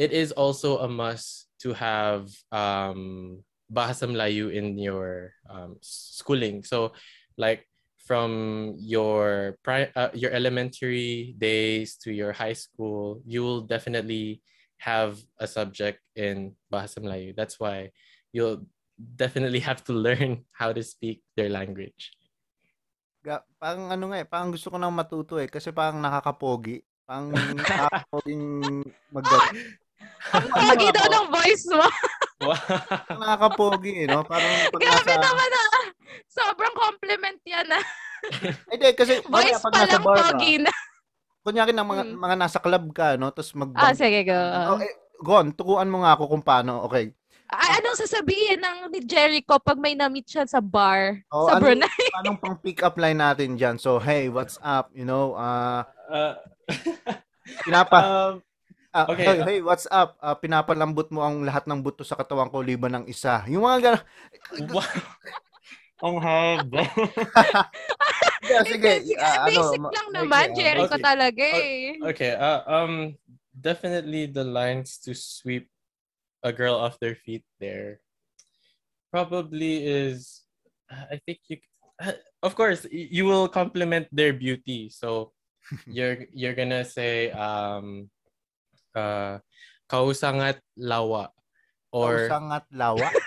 it 0.00 0.16
is 0.16 0.32
also 0.32 0.80
a 0.80 0.88
must 0.88 1.52
to 1.60 1.76
have 1.76 2.32
um 2.56 3.36
bahasa 3.68 4.08
Melayu 4.08 4.48
in 4.52 4.76
your 4.80 5.32
um, 5.48 5.76
schooling 5.80 6.64
so 6.64 6.92
like 7.36 7.68
from 8.08 8.72
your 8.80 9.56
pri- 9.60 9.92
uh, 9.92 10.08
your 10.16 10.32
elementary 10.32 11.36
days 11.36 12.00
to 12.00 12.08
your 12.12 12.32
high 12.32 12.56
school 12.56 13.20
you 13.28 13.44
will 13.44 13.60
definitely 13.60 14.40
have 14.80 15.20
a 15.38 15.46
subject 15.46 16.00
in 16.16 16.56
bahasa 16.72 17.00
Melayu 17.00 17.36
that's 17.36 17.60
why 17.60 17.92
you'll 18.32 18.64
definitely 18.98 19.60
have 19.62 19.82
to 19.86 19.92
learn 20.06 20.44
how 20.52 20.72
to 20.74 20.82
speak 20.82 21.22
their 21.38 21.48
language. 21.48 22.12
Ga- 23.22 23.46
parang 23.58 23.90
ano 23.90 24.10
nga 24.10 24.18
eh, 24.22 24.26
parang 24.26 24.50
gusto 24.50 24.70
ko 24.70 24.76
nang 24.78 24.94
matuto 24.94 25.38
eh, 25.38 25.46
kasi 25.46 25.70
parang 25.70 26.02
nakakapogi. 26.02 26.82
Parang 27.06 27.30
nakakapoging 27.58 28.82
mag 29.14 29.26
Ang 30.28 30.46
pogi 30.50 30.88
daw 30.92 31.06
ng 31.08 31.26
voice 31.30 31.64
mo. 31.72 31.86
Wow. 32.38 32.54
Nakakapogi 33.10 33.92
eh, 33.98 34.06
no? 34.06 34.22
Parang 34.22 34.70
pag 34.70 34.78
Grabe 34.78 35.10
nasa... 35.10 35.18
naman 35.20 35.50
ah. 35.50 35.82
Sobrang 36.24 36.70
compliment 36.72 37.38
yan 37.42 37.66
ah. 37.68 37.84
Hindi, 38.66 38.88
kasi 38.92 39.18
Voice 39.26 39.58
pag 39.58 39.72
pa 39.72 39.78
nasa 39.80 39.90
lang 39.92 40.02
bar 40.02 40.16
ka, 40.16 40.24
pogi 40.32 40.54
na. 40.58 40.72
kunyari 41.40 41.72
ng 41.72 41.82
mga, 41.84 42.02
Mm. 42.04 42.16
mga 42.16 42.36
nasa 42.36 42.58
club 42.58 42.84
ka, 42.92 43.16
no? 43.16 43.30
Tapos 43.30 43.50
mag... 43.52 43.70
Ah, 43.72 43.90
sige, 43.90 44.22
go. 44.22 44.36
Oh, 44.36 44.78
eh, 44.78 44.92
Gon, 45.18 45.50
tukuan 45.50 45.88
mo 45.88 46.00
nga 46.00 46.14
ako 46.14 46.30
kung 46.30 46.44
paano. 46.44 46.84
Okay. 46.84 47.10
Ah, 47.48 47.74
anong 47.74 47.96
sasabihin 47.98 48.60
ng 48.60 48.92
ni 48.92 49.00
Jericho 49.00 49.56
pag 49.56 49.74
may 49.74 49.96
na-meet 49.96 50.28
siya 50.28 50.44
sa 50.44 50.60
bar 50.60 51.24
Oh, 51.28 51.48
sa 51.48 51.56
ano- 51.56 51.64
Brunei? 51.64 51.88
Anong 52.20 52.36
pang 52.36 52.54
pick 52.54 52.82
up 52.82 52.94
line 52.94 53.16
natin 53.16 53.56
dyan? 53.56 53.76
So, 53.76 53.96
hey, 53.96 54.28
what's 54.28 54.60
up? 54.60 54.92
You 54.92 55.02
know, 55.02 55.34
uh, 55.34 55.82
Uh, 56.06 56.36
pinapa... 57.64 57.98
um, 57.98 58.32
ah, 58.98 59.06
okay, 59.10 59.24
hey, 59.24 59.38
uh, 59.38 59.46
hey, 59.46 59.58
what's 59.62 59.86
up? 59.90 60.18
Ah, 60.18 60.34
pinapalambot 60.34 61.08
mo 61.14 61.22
ang 61.22 61.46
lahat 61.46 61.66
ng 61.70 61.78
buto 61.82 62.02
sa 62.02 62.18
katawan 62.18 62.50
ko 62.50 62.62
liban 62.62 62.94
ng 62.98 63.04
isa. 63.06 63.44
Yung 63.46 63.62
mga 63.66 63.78
gano'n. 63.84 64.04
wow. 64.74 64.86
Ang 65.98 66.16
haba. 66.22 66.82
Yeah, 68.48 68.62
sige. 68.64 68.92
Ah, 69.18 69.44
ano, 69.44 69.60
basic 69.60 69.80
ma- 69.82 69.92
lang 69.92 70.08
naman. 70.14 70.46
ah, 70.48 70.56
Jericho 70.56 70.94
Okay. 70.96 71.02
talaga 71.04 71.42
eh. 71.42 71.98
okay. 72.00 72.32
Uh, 72.38 72.60
um, 72.64 72.92
definitely 73.52 74.24
the 74.30 74.46
lines 74.46 74.96
to 75.04 75.12
sweep 75.12 75.68
a 76.40 76.54
girl 76.54 76.78
off 76.78 76.96
their 77.02 77.18
feet 77.18 77.42
there 77.58 77.98
probably 79.10 79.84
is. 79.84 80.42
I 80.90 81.20
think 81.24 81.40
you. 81.48 81.58
Of 82.38 82.54
course, 82.54 82.86
you 82.94 83.26
will 83.26 83.50
compliment 83.50 84.06
their 84.14 84.30
beauty. 84.30 84.94
So 84.94 85.34
you're 85.90 86.30
you're 86.30 86.54
gonna 86.54 86.86
say 86.86 87.34
um, 87.34 88.06
uh, 88.94 89.40
kausangat 89.84 90.60
lawa, 90.76 91.32
or 91.90 92.28
Kausangat 92.28 92.64
lawa. 92.72 93.08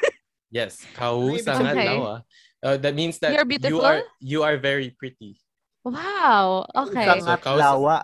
Yes, 0.51 0.84
Ano 1.00 1.32
kausangat 1.32 1.75
sabihin? 1.80 1.89
lawa. 1.96 2.13
Uh, 2.60 2.75
that 2.75 2.91
means 2.91 3.15
that 3.24 3.32
You're 3.32 3.48
you 3.48 3.56
beautiful? 3.56 3.88
are 3.88 4.03
you 4.20 4.39
are 4.44 4.60
very 4.60 4.91
pretty. 4.91 5.39
Wow. 5.88 6.68
Okay. 6.75 7.08
Kausangat 7.08 7.39
So, 7.39 7.48
kaus- 7.48 7.62
lawa. 7.63 7.98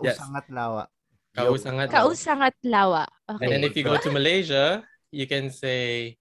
Yes. 0.00 0.16
Kausangat 0.16 0.46
lawa. 0.48 0.82
Yo. 1.36 1.40
Kausangat 1.52 1.86
lawa. 1.86 1.94
Kausangat 2.00 2.54
lawa. 2.64 3.04
And 3.28 3.36
Okay. 3.36 3.46
then 3.52 3.62
if 3.68 3.76
you 3.76 3.84
go 3.84 4.00
to 4.00 4.10
Malaysia, 4.10 4.80
you 5.12 5.28
can 5.28 5.52
say 5.52 6.16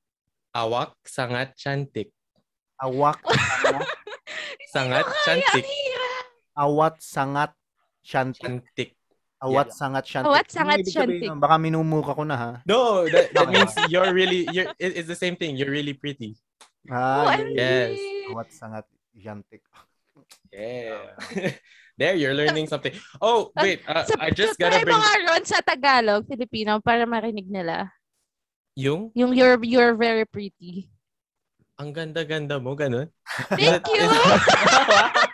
awak 0.51 0.99
sangat 1.07 1.55
cantik. 1.55 2.11
Awak. 2.83 3.23
sangat- 4.75 5.09
cantik. 5.23 5.65
awat 6.59 6.99
sangat. 6.99 7.55
Cantik. 8.03 8.98
Awat 9.39 9.71
sangat 9.71 10.03
shantik. 10.03 10.27
Awat 10.27 10.47
sangat 10.51 10.83
nun? 10.83 11.39
Baka 11.39 11.55
minumuka 11.55 12.11
ko 12.11 12.27
na 12.27 12.35
ha. 12.35 12.51
No, 12.67 13.07
that, 13.07 13.31
that 13.31 13.47
means 13.47 13.71
you're 13.87 14.11
really 14.11 14.43
you're 14.51 14.67
it- 14.75 14.99
it's 14.99 15.07
the 15.07 15.15
same 15.15 15.39
thing. 15.39 15.55
You're 15.55 15.71
really 15.71 15.95
pretty. 15.95 16.35
Ah, 16.91 17.39
OMG. 17.39 17.55
Yes. 17.55 17.95
Awat 18.35 18.47
sangat 18.51 18.85
shantik. 19.15 19.63
Yeah. 20.51 21.15
there 21.99 22.19
you're 22.19 22.35
learning 22.35 22.67
something. 22.67 22.91
Oh, 23.23 23.55
wait. 23.55 23.79
Uh, 23.87 24.03
Sa, 24.03 24.19
I 24.19 24.29
just 24.35 24.59
gotta 24.59 24.83
bring 24.83 24.91
mo 24.91 24.99
nga 24.99 25.15
Ron 25.31 25.43
sa 25.47 25.63
Tagalog, 25.63 26.27
Filipino, 26.27 26.83
para 26.83 27.07
marinig 27.07 27.47
nila. 27.47 27.87
yung 28.75 29.11
Yung 29.15 29.31
you're, 29.35 29.59
you're 29.63 29.95
very 29.95 30.23
pretty. 30.27 30.87
ang 31.79 31.95
ganda-ganda 31.95 32.59
mo, 32.59 32.75
ganun. 32.75 33.07
Thank 33.55 33.87
you! 33.87 34.03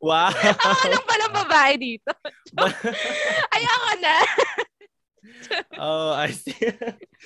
wow. 0.00 0.30
Ako 0.72 0.84
lang 0.88 1.04
palang 1.06 1.34
babae 1.34 1.74
dito. 1.78 2.10
Ayoko 3.54 3.92
na. 4.00 4.16
oh, 5.82 6.12
I 6.14 6.30
see. 6.32 6.56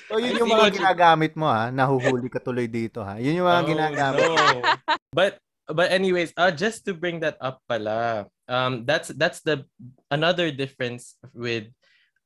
So, 0.08 0.18
yun 0.18 0.36
I 0.36 0.38
yung 0.42 0.50
mga 0.50 0.74
ginagamit 0.74 1.32
mo 1.38 1.46
ha. 1.46 1.70
Nahuhuli 1.70 2.28
ka 2.32 2.40
tuloy 2.42 2.66
dito 2.66 3.04
ha. 3.04 3.16
Yun 3.20 3.38
yung 3.42 3.48
mga 3.48 3.62
Oh, 3.62 3.68
ginagamit. 3.68 4.26
no. 4.26 4.36
But 5.12 5.38
but 5.70 5.88
anyways, 5.92 6.32
uh 6.36 6.50
just 6.50 6.84
to 6.88 6.92
bring 6.96 7.20
that 7.22 7.38
up 7.38 7.62
pala. 7.70 8.26
Um 8.50 8.84
that's 8.88 9.14
that's 9.14 9.40
the 9.46 9.64
another 10.10 10.50
difference 10.50 11.16
with 11.32 11.70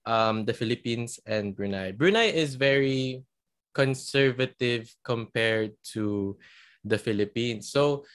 um 0.09 0.47
the 0.47 0.55
Philippines 0.57 1.19
and 1.27 1.53
Brunei. 1.55 1.93
Brunei 1.93 2.33
is 2.33 2.57
very 2.57 3.23
conservative 3.77 4.89
compared 5.05 5.77
to 5.93 6.35
the 6.87 6.97
Philippines. 6.97 7.69
So, 7.69 8.07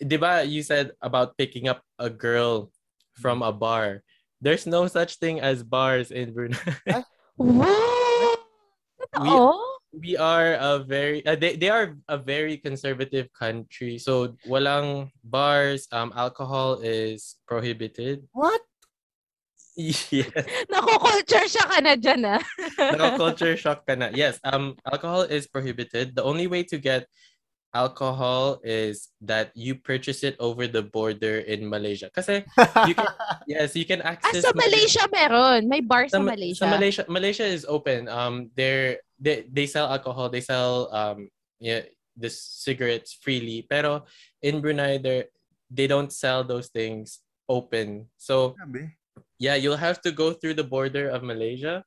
'di 0.00 0.16
ba 0.16 0.42
you 0.42 0.64
said 0.64 0.92
about 1.04 1.36
picking 1.36 1.68
up 1.68 1.84
a 2.00 2.10
girl 2.10 2.72
from 3.20 3.44
a 3.44 3.52
bar. 3.52 4.02
There's 4.40 4.64
no 4.66 4.88
such 4.88 5.20
thing 5.20 5.40
as 5.40 5.62
bars 5.62 6.10
in 6.10 6.32
Brunei. 6.32 6.56
Wow! 7.40 8.36
Totoo? 9.16 9.70
we 9.92 10.16
are 10.16 10.54
a 10.54 10.78
very 10.78 11.24
uh, 11.26 11.34
they, 11.34 11.56
they 11.56 11.68
are 11.68 11.96
a 12.08 12.16
very 12.16 12.56
conservative 12.56 13.26
country 13.34 13.98
so 13.98 14.34
walang 14.46 15.10
bars 15.24 15.88
um 15.92 16.12
alcohol 16.14 16.78
is 16.82 17.36
prohibited 17.46 18.22
What? 18.32 18.60
yes 19.80 20.30
Nako-culture 20.70 21.46
siya 21.46 21.64
ka 21.66 21.78
na 21.80 21.94
dyan, 21.98 22.22
ah. 22.26 22.42
culture 23.16 23.56
shock 23.56 23.82
ka 23.86 23.98
na 23.98 24.14
yes 24.14 24.38
um 24.46 24.78
alcohol 24.86 25.26
is 25.26 25.50
prohibited 25.50 26.14
the 26.14 26.22
only 26.22 26.46
way 26.46 26.62
to 26.62 26.78
get 26.78 27.06
alcohol 27.74 28.58
is 28.64 29.10
that 29.22 29.50
you 29.54 29.74
purchase 29.78 30.24
it 30.24 30.34
over 30.42 30.66
the 30.66 30.82
border 30.82 31.38
in 31.46 31.62
Malaysia 31.68 32.10
kasi 32.10 32.42
you 32.88 32.94
can 32.94 33.06
yes 33.46 33.76
you 33.78 33.86
can 33.86 34.02
Ah, 34.02 34.18
access 34.18 34.42
sa 34.42 34.50
Malaysia 34.54 35.06
meron. 35.12 35.70
May 35.70 35.80
bar 35.80 36.08
sa 36.10 36.18
Ma- 36.18 36.34
Malaysia. 36.34 36.66
Sa 36.66 36.70
Malaysia, 36.70 37.02
Malaysia 37.06 37.46
is 37.46 37.62
open. 37.68 38.10
Um, 38.10 38.50
they're 38.58 38.98
they 39.22 39.46
they 39.46 39.66
sell 39.70 39.86
alcohol. 39.86 40.26
They 40.28 40.42
sell 40.42 40.90
um 40.90 41.30
yeah 41.62 41.86
the 42.18 42.30
cigarettes 42.30 43.14
freely. 43.14 43.66
Pero 43.70 44.02
in 44.42 44.58
Brunei, 44.60 44.98
they 44.98 45.30
they 45.70 45.86
don't 45.86 46.10
sell 46.10 46.42
those 46.42 46.68
things 46.74 47.22
open. 47.46 48.10
So 48.18 48.58
yeah, 49.38 49.54
you'll 49.54 49.78
have 49.80 50.02
to 50.02 50.10
go 50.10 50.34
through 50.34 50.58
the 50.58 50.66
border 50.66 51.08
of 51.08 51.22
Malaysia. 51.22 51.86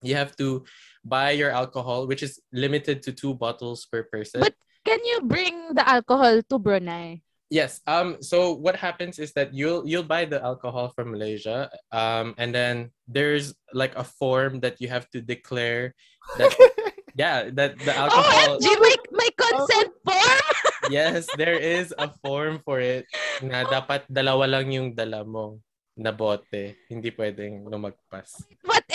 You 0.00 0.16
have 0.16 0.32
to 0.40 0.64
buy 1.04 1.36
your 1.36 1.52
alcohol, 1.52 2.08
which 2.08 2.24
is 2.24 2.40
limited 2.56 3.04
to 3.04 3.12
two 3.12 3.36
bottles 3.36 3.84
per 3.84 4.08
person. 4.08 4.40
But- 4.48 4.56
Can 4.84 5.00
you 5.04 5.22
bring 5.24 5.74
the 5.74 5.84
alcohol 5.86 6.40
to 6.42 6.58
Brunei? 6.58 7.22
Yes. 7.50 7.82
Um. 7.86 8.22
So 8.22 8.54
what 8.54 8.78
happens 8.78 9.18
is 9.18 9.34
that 9.34 9.52
you'll 9.52 9.82
you'll 9.82 10.06
buy 10.06 10.24
the 10.24 10.38
alcohol 10.38 10.94
from 10.94 11.10
Malaysia. 11.10 11.68
Um. 11.90 12.38
And 12.38 12.54
then 12.54 12.94
there's 13.10 13.52
like 13.74 13.92
a 13.98 14.06
form 14.06 14.62
that 14.62 14.78
you 14.78 14.86
have 14.88 15.10
to 15.10 15.20
declare 15.20 15.92
that 16.38 16.54
yeah 17.18 17.50
that 17.50 17.74
the 17.82 17.90
alcohol. 17.90 18.56
OMG, 18.56 18.66
may, 18.78 18.96
may 19.10 19.30
consent 19.34 19.90
form! 20.06 20.46
yes, 20.94 21.26
there 21.36 21.58
is 21.58 21.92
a 21.98 22.08
form 22.22 22.62
for 22.62 22.78
it 22.78 23.04
na 23.42 23.66
dapat 23.66 24.06
dalawa 24.06 24.46
lang 24.46 24.70
yung 24.70 24.88
dala 24.94 25.26
mo 25.26 25.58
na 25.98 26.14
bote. 26.14 26.78
Hindi 26.86 27.10
pwedeng 27.12 27.66
lumagpas. 27.66 28.46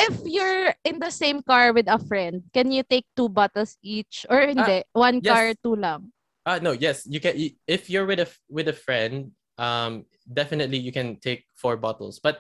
If 0.06 0.22
you're 0.26 0.74
in 0.86 1.02
the 1.02 1.10
same 1.10 1.42
car 1.42 1.74
with 1.74 1.90
a 1.90 1.98
friend? 1.98 2.44
Can 2.54 2.72
you 2.72 2.84
take 2.84 3.06
two 3.18 3.30
bottles 3.30 3.78
each? 3.82 4.26
Or 4.30 4.46
hindi? 4.46 4.86
One 4.94 5.22
yes. 5.24 5.34
car, 5.34 5.46
two 5.64 5.76
lang? 5.76 6.14
Ah 6.46 6.62
no, 6.62 6.78
yes, 6.78 7.10
you 7.10 7.18
can. 7.20 7.34
If 7.66 7.90
you're 7.90 8.06
with 8.06 8.22
a 8.22 8.30
with 8.46 8.70
a 8.70 8.78
friend, 8.78 9.34
um, 9.58 10.06
definitely 10.30 10.78
you 10.78 10.94
can 10.94 11.18
take 11.18 11.50
four 11.58 11.74
bottles. 11.74 12.22
But 12.22 12.40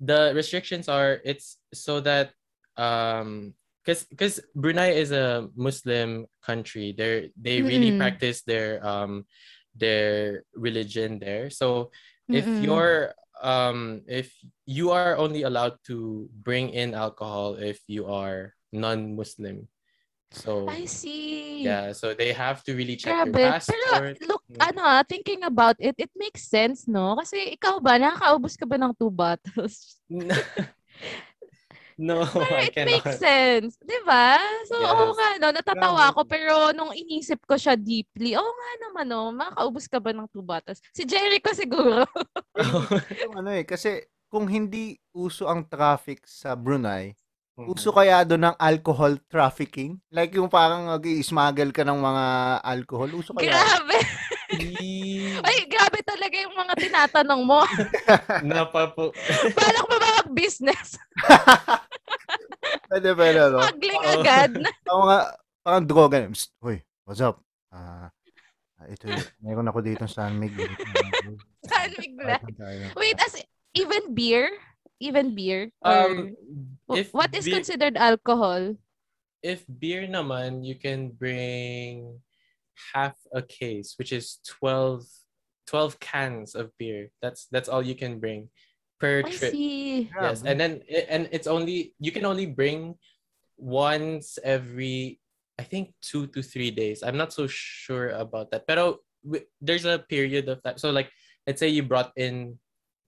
the 0.00 0.32
restrictions 0.34 0.88
are 0.88 1.20
it's 1.20 1.60
so 1.76 2.00
that 2.00 2.32
um, 2.80 3.52
because 3.84 4.08
because 4.08 4.40
Brunei 4.56 4.96
is 4.96 5.12
a 5.12 5.52
Muslim 5.52 6.26
country. 6.40 6.96
They 6.96 7.28
they 7.36 7.60
really 7.60 7.92
practice 7.92 8.40
their 8.42 8.80
um 8.80 9.28
their 9.76 10.44
religion 10.56 11.18
there. 11.18 11.50
So 11.50 11.92
if 12.32 12.46
Mm-mm. 12.48 12.62
you're 12.64 13.12
um 13.42 14.00
if 14.06 14.30
you 14.64 14.94
are 14.94 15.18
only 15.18 15.42
allowed 15.42 15.76
to 15.90 16.30
bring 16.32 16.70
in 16.70 16.94
alcohol 16.94 17.58
if 17.58 17.82
you 17.90 18.06
are 18.06 18.54
non-Muslim. 18.72 19.68
So 20.32 20.64
I 20.70 20.88
see. 20.88 21.60
yeah, 21.66 21.92
so 21.92 22.14
they 22.16 22.32
have 22.32 22.64
to 22.64 22.72
really 22.72 22.96
check 22.96 23.12
Grabe. 23.12 23.36
your 23.36 23.52
Pero 23.68 23.88
passport. 23.92 24.16
look, 24.24 24.42
Mm. 24.48 24.64
ano 24.64 24.80
ah, 24.80 25.02
thinking 25.04 25.44
about 25.44 25.76
it, 25.76 25.92
it 25.98 26.12
makes 26.16 26.48
sense, 26.48 26.88
no? 26.88 27.16
Kasi 27.20 27.52
ikaw 27.56 27.80
ba, 27.84 28.00
nakakaubos 28.00 28.56
ka 28.56 28.64
ba 28.64 28.80
ng 28.80 28.96
two 28.96 29.12
bottles? 29.12 30.00
no, 31.98 32.22
Pero 32.32 32.54
I 32.56 32.66
it 32.66 32.74
cannot. 32.74 33.04
makes 33.04 33.18
sense. 33.18 33.72
Di 33.82 33.98
ba? 34.06 34.36
So, 34.68 34.74
oo 34.76 35.12
Yes. 35.12 35.16
nga, 35.16 35.28
no? 35.40 35.48
Natatawa 35.52 36.00
Grabe. 36.00 36.10
ako. 36.14 36.20
Pero 36.28 36.54
nung 36.72 36.92
inisip 36.92 37.40
ko 37.44 37.54
siya 37.56 37.74
deeply, 37.76 38.34
oo 38.36 38.46
nga 38.50 38.70
naman, 38.88 39.06
no? 39.08 39.30
Makakaubos 39.32 39.86
ka 39.88 39.98
ba 40.00 40.10
ng 40.14 40.28
two 40.32 40.42
bottles? 40.42 40.80
Si 40.94 41.04
Jericho 41.04 41.52
siguro. 41.52 42.04
Yung 43.24 43.34
ano 43.38 43.50
eh, 43.52 43.64
kasi 43.64 44.04
kung 44.28 44.48
hindi 44.48 44.96
uso 45.12 45.48
ang 45.48 45.64
traffic 45.68 46.24
sa 46.24 46.56
Brunei, 46.56 47.12
Mhm. 47.52 47.68
uso 47.76 47.92
kaya 47.92 48.24
doon 48.24 48.48
ng 48.48 48.56
alcohol 48.56 49.20
trafficking? 49.28 50.00
Like 50.08 50.32
yung 50.32 50.48
parang 50.48 50.88
nag-smuggle 50.88 51.68
ka 51.68 51.84
ng 51.84 52.00
mga 52.00 52.24
alcohol, 52.64 53.12
uso 53.12 53.36
kaya? 53.36 53.52
Grabe. 53.52 53.96
mga 56.72 56.88
tinatanong 56.88 57.42
mo. 57.44 57.60
Napapo. 58.48 59.12
Balak 59.58 59.84
mo 59.84 59.96
ba 60.00 60.08
mag-business? 60.24 60.96
Pwede, 62.88 63.12
pwede, 63.16 63.40
no? 63.52 63.60
Smuggling 63.60 64.04
Oo. 64.04 64.12
agad. 64.20 64.50
Ang 64.88 64.98
mga, 65.04 65.16
parang 65.64 65.84
droga. 65.84 66.16
Psst, 66.28 66.52
Uy, 66.60 66.80
what's 67.04 67.20
up? 67.20 67.40
Ah, 67.72 68.08
ah, 68.80 68.86
ito, 68.88 69.08
meron 69.40 69.68
ako 69.68 69.80
dito 69.80 70.04
sa 70.08 70.28
San 70.28 70.36
Miguel. 70.36 70.68
San 71.64 71.88
Miguel. 71.96 72.36
Tayo. 72.52 72.84
Wait, 72.96 73.16
as 73.20 73.40
even 73.72 74.12
beer? 74.12 74.48
Even 75.00 75.32
beer? 75.34 75.72
Or 75.80 75.92
Um, 75.92 76.36
if 76.92 77.12
what 77.12 77.32
is 77.32 77.44
beer- 77.44 77.60
considered 77.60 77.96
alcohol? 77.96 78.76
if 79.42 79.66
beer 79.66 80.06
naman, 80.06 80.62
you 80.62 80.78
can 80.78 81.10
bring 81.10 82.14
half 82.94 83.18
a 83.34 83.42
case, 83.42 83.98
which 83.98 84.14
is 84.14 84.38
12, 84.46 85.02
12 85.66 86.00
cans 86.00 86.54
of 86.54 86.70
beer. 86.78 87.10
That's 87.20 87.46
that's 87.50 87.68
all 87.68 87.82
you 87.82 87.94
can 87.94 88.18
bring 88.18 88.48
per 89.00 89.22
I 89.24 89.30
trip. 89.30 89.52
see. 89.52 90.10
Yes, 90.10 90.42
and 90.46 90.58
then 90.58 90.82
and 91.08 91.28
it's 91.32 91.46
only 91.46 91.94
you 91.98 92.12
can 92.12 92.24
only 92.24 92.46
bring 92.46 92.94
once 93.58 94.38
every 94.42 95.18
I 95.58 95.64
think 95.64 95.94
two 96.02 96.26
to 96.34 96.42
three 96.42 96.70
days. 96.70 97.02
I'm 97.02 97.16
not 97.16 97.32
so 97.32 97.46
sure 97.46 98.10
about 98.14 98.50
that. 98.50 98.66
Pero 98.66 99.02
there's 99.60 99.84
a 99.84 100.02
period 100.02 100.48
of 100.48 100.62
time. 100.62 100.78
So 100.78 100.90
like 100.90 101.10
let's 101.46 101.60
say 101.60 101.68
you 101.68 101.82
brought 101.82 102.10
in 102.16 102.58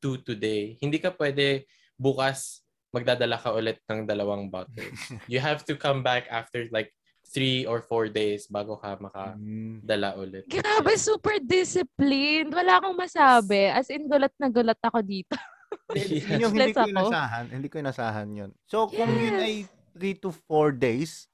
two 0.02 0.18
today. 0.22 0.78
Hindi 0.78 0.98
ka 0.98 1.14
pwede 1.16 1.66
bukas 1.98 2.62
magdadala 2.94 3.42
ka 3.42 3.50
ulit 3.50 3.82
ng 3.90 4.06
dalawang 4.06 4.50
bottles. 4.50 4.98
you 5.32 5.42
have 5.42 5.66
to 5.66 5.74
come 5.74 6.02
back 6.06 6.30
after 6.30 6.70
like 6.70 6.94
three 7.26 7.64
or 7.64 7.80
four 7.80 8.06
days 8.06 8.46
bago 8.46 8.76
ka 8.76 8.94
makadala 8.96 10.14
ulit. 10.14 10.44
Grabe, 10.46 10.94
super 10.94 11.36
disciplined. 11.38 12.50
Wala 12.50 12.78
akong 12.78 12.94
masabi. 12.94 13.68
As 13.68 13.88
in, 13.88 14.04
gulat 14.04 14.32
na 14.36 14.46
gulat 14.46 14.78
ako 14.78 15.00
dito. 15.00 15.34
Hindi- 15.34 15.50
Yes. 15.90 16.24
Yun 16.30 16.40
yung 16.40 16.54
hindi 16.54 16.70
ko 16.72 16.86
inasahan. 16.86 17.44
Hindi 17.50 17.66
ko 17.66 17.76
inasahan 17.78 18.28
yun. 18.30 18.50
So, 18.64 18.86
kung 18.86 19.10
yun 19.10 19.36
ay 19.36 19.54
Yes. 19.64 20.16
3 20.16 20.22
to 20.22 20.30
4 20.46 20.70
days, 20.70 21.26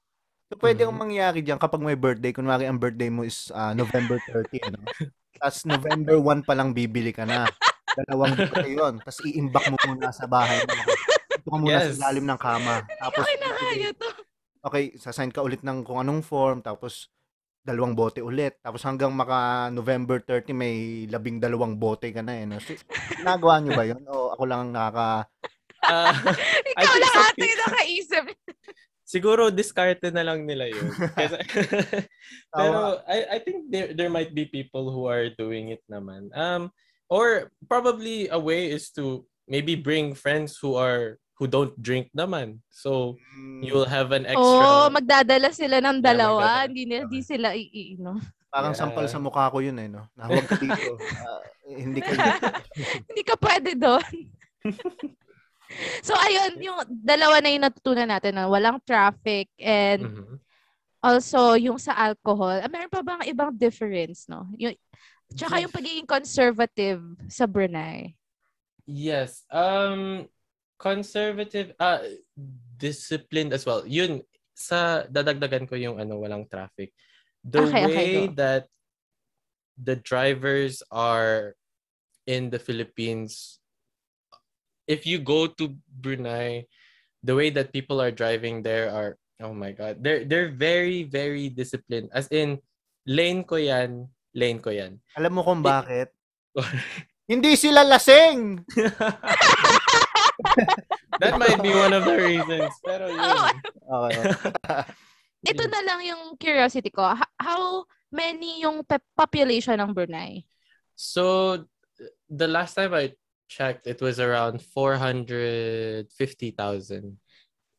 so 0.45 0.57
pwede 0.57 0.81
Mhm. 0.81 0.87
kang 0.87 1.01
mangyari 1.01 1.39
dyan 1.41 1.57
kapag 1.57 1.77
may 1.79 1.93
birthday. 1.93 2.29
Kunwari, 2.31 2.65
ang 2.65 2.77
birthday 2.77 3.07
mo 3.07 3.21
is 3.21 3.49
ah, 3.51 3.71
November 3.71 4.17
30, 4.27 4.57
ano? 4.65 4.81
Tapos 5.35 5.61
November 5.63 6.17
1 6.17 6.41
pa 6.41 6.53
lang 6.53 6.69
bibili 6.71 7.09
ka 7.09 7.23
na. 7.23 7.45
Dalawang 7.91 8.33
bote 8.35 8.65
yun. 8.65 8.93
Tapos 8.99 9.19
iimbak 9.23 9.65
mo 9.67 9.77
muna 9.83 10.09
sa 10.09 10.25
bahay 10.25 10.61
mo. 10.61 10.73
Ito 11.31 11.47
ka 11.47 11.57
muna 11.57 11.77
Yes. 11.79 11.85
sa 11.91 12.07
lalim 12.07 12.25
ng 12.25 12.39
kama. 12.39 12.75
Tapos, 12.97 13.21
Okay 13.21 13.35
na 13.37 13.49
kaya 13.51 13.89
to. 13.93 14.09
Okay, 14.61 14.95
sasign 14.97 15.33
ka 15.33 15.41
ulit 15.41 15.65
ng 15.65 15.83
kung 15.85 16.01
anong 16.01 16.21
form. 16.25 16.61
Tapos, 16.61 17.09
dalawang 17.61 17.93
bote 17.93 18.25
ulit. 18.25 18.57
Tapos 18.61 18.81
hanggang 18.81 19.13
maka 19.13 19.69
November 19.69 20.17
30, 20.17 20.53
may 20.53 21.05
labing 21.05 21.37
dalawang 21.37 21.77
bote 21.77 22.09
ka 22.09 22.25
na 22.25 22.33
eh. 22.41 22.45
No? 22.49 22.57
So, 22.57 22.73
nagawa 23.21 23.61
nyo 23.61 23.71
ba 23.77 23.85
yun? 23.85 24.01
O 24.09 24.33
ako 24.33 24.43
lang 24.49 24.59
ang 24.69 24.71
nakaka... 24.73 25.29
I 26.77 26.85
Ikaw 26.85 26.95
lang 26.97 27.13
some 27.13 27.25
ata 27.25 27.45
yung 27.45 27.61
nakaisip. 27.65 28.25
Siguro 29.11 29.51
diskarte 29.51 30.07
na 30.13 30.23
lang 30.23 30.47
nila 30.47 30.71
yun. 30.71 30.87
Kasi, 30.93 31.35
pero 32.47 33.03
I 33.03 33.37
I 33.37 33.39
think 33.43 33.67
there 33.67 33.91
there 33.91 34.07
might 34.07 34.31
be 34.31 34.47
people 34.47 34.87
who 34.87 35.09
are 35.11 35.27
doing 35.35 35.67
it 35.67 35.83
naman. 35.91 36.31
Um 36.31 36.71
or 37.11 37.51
probably 37.67 38.31
a 38.31 38.39
way 38.39 38.71
is 38.71 38.87
to 38.95 39.27
maybe 39.51 39.75
bring 39.75 40.15
friends 40.15 40.55
who 40.55 40.79
are 40.79 41.19
who 41.41 41.49
don't 41.49 41.73
drink 41.81 42.13
naman. 42.13 42.61
So 42.69 43.17
Mm, 43.33 43.65
you 43.65 43.73
will 43.73 43.89
have 43.89 44.13
an 44.13 44.29
Oo, 44.29 44.37
extra 44.37 44.93
magdadala 44.93 45.49
sila 45.49 45.81
ng 45.81 45.97
Yeah, 45.97 46.05
dalawa. 46.13 46.45
magdadala. 46.61 46.69
Hindi 46.69 46.83
na, 46.85 46.97
di 47.09 47.19
sila 47.25 47.47
iiinom. 47.57 48.17
Parang 48.53 48.77
Yeah. 48.77 48.81
sampal 48.85 49.05
sa 49.09 49.17
mukha 49.17 49.49
ko 49.49 49.57
yun 49.57 49.73
eh, 49.81 49.89
no? 49.89 50.05
Na 50.13 50.29
huwag 50.29 50.45
ka 50.45 50.61
dito. 50.61 51.01
Ah, 51.25 51.41
hindi 51.65 51.97
ka 52.05 52.13
Hindi 53.09 53.21
ka 53.25 53.35
pwede 53.41 53.73
doon. 53.73 54.05
So, 56.03 56.11
ayun, 56.19 56.59
yung 56.59 56.77
dalawa 56.99 57.39
na 57.39 57.47
yung 57.47 57.63
natutunan 57.63 58.03
natin 58.03 58.35
na 58.35 58.43
walang 58.51 58.83
traffic 58.83 59.47
and 59.55 60.03
Mhm. 60.03 60.35
also 60.99 61.55
yung 61.55 61.79
sa 61.79 61.95
alcohol. 61.95 62.59
Ah, 62.59 62.67
meron 62.67 62.91
pa 62.91 62.99
bang 62.99 63.23
ibang 63.31 63.55
difference, 63.55 64.27
no? 64.27 64.51
Yung, 64.59 64.75
tsaka 65.31 65.63
yung 65.63 65.71
pagiging 65.71 66.03
conservative 66.03 66.99
sa 67.31 67.47
Brunei. 67.47 68.19
Yes. 68.83 69.47
Um 69.47 70.27
conservative 70.81 71.77
uh 71.77 72.01
disciplined 72.81 73.53
as 73.53 73.69
well. 73.69 73.85
Yun 73.85 74.25
sa 74.57 75.05
dadagdagan 75.05 75.69
ko 75.69 75.77
yung 75.77 76.01
ano 76.01 76.17
walang 76.17 76.49
traffic. 76.49 76.89
The 77.45 77.61
Okay, 77.69 77.85
okay, 77.85 77.85
way 77.85 78.13
go. 78.27 78.33
that 78.41 78.65
the 79.77 79.97
drivers 80.01 80.81
are 80.89 81.53
in 82.25 82.49
the 82.49 82.57
Philippines 82.61 83.61
if 84.85 85.05
you 85.09 85.17
go 85.17 85.47
to 85.47 85.73
Brunei 85.89 86.67
the 87.25 87.33
way 87.33 87.49
that 87.49 87.73
people 87.73 87.97
are 88.01 88.13
driving 88.13 88.61
there 88.61 88.93
are 88.93 89.17
oh 89.41 89.53
my 89.57 89.73
god 89.73 90.03
they're 90.05 90.21
they're 90.25 90.53
very 90.53 91.01
very 91.01 91.49
disciplined 91.49 92.13
as 92.13 92.29
in 92.29 92.61
lane 93.09 93.41
ko 93.41 93.57
yan 93.57 94.05
lane 94.37 94.61
ko 94.61 94.69
yan 94.69 95.01
Alam 95.17 95.31
mo 95.33 95.41
kung 95.41 95.65
bakit? 95.65 96.13
Hindi 97.31 97.55
sila 97.55 97.81
lasing! 97.87 98.59
that 101.21 101.37
might 101.37 101.61
be 101.61 101.71
one 101.73 101.93
of 101.93 102.03
the 102.05 102.17
reasons 102.17 102.73
pero 102.83 103.07
yun 103.09 103.61
Oh, 103.91 104.07
Okay. 104.07 104.31
Ito 105.51 105.65
na 105.67 105.81
lang 105.81 106.05
yung 106.05 106.37
curiosity 106.37 106.93
ko. 106.93 107.01
How 107.41 107.83
many 108.13 108.61
yung 108.61 108.85
pe- 108.85 109.01
population 109.17 109.73
ng 109.81 109.89
Brunei? 109.89 110.45
So 110.93 111.57
the 112.29 112.45
last 112.47 112.77
time 112.77 112.93
I 112.93 113.17
checked, 113.49 113.83
it 113.89 113.99
was 113.99 114.21
around 114.21 114.61
450,000. 114.63 116.07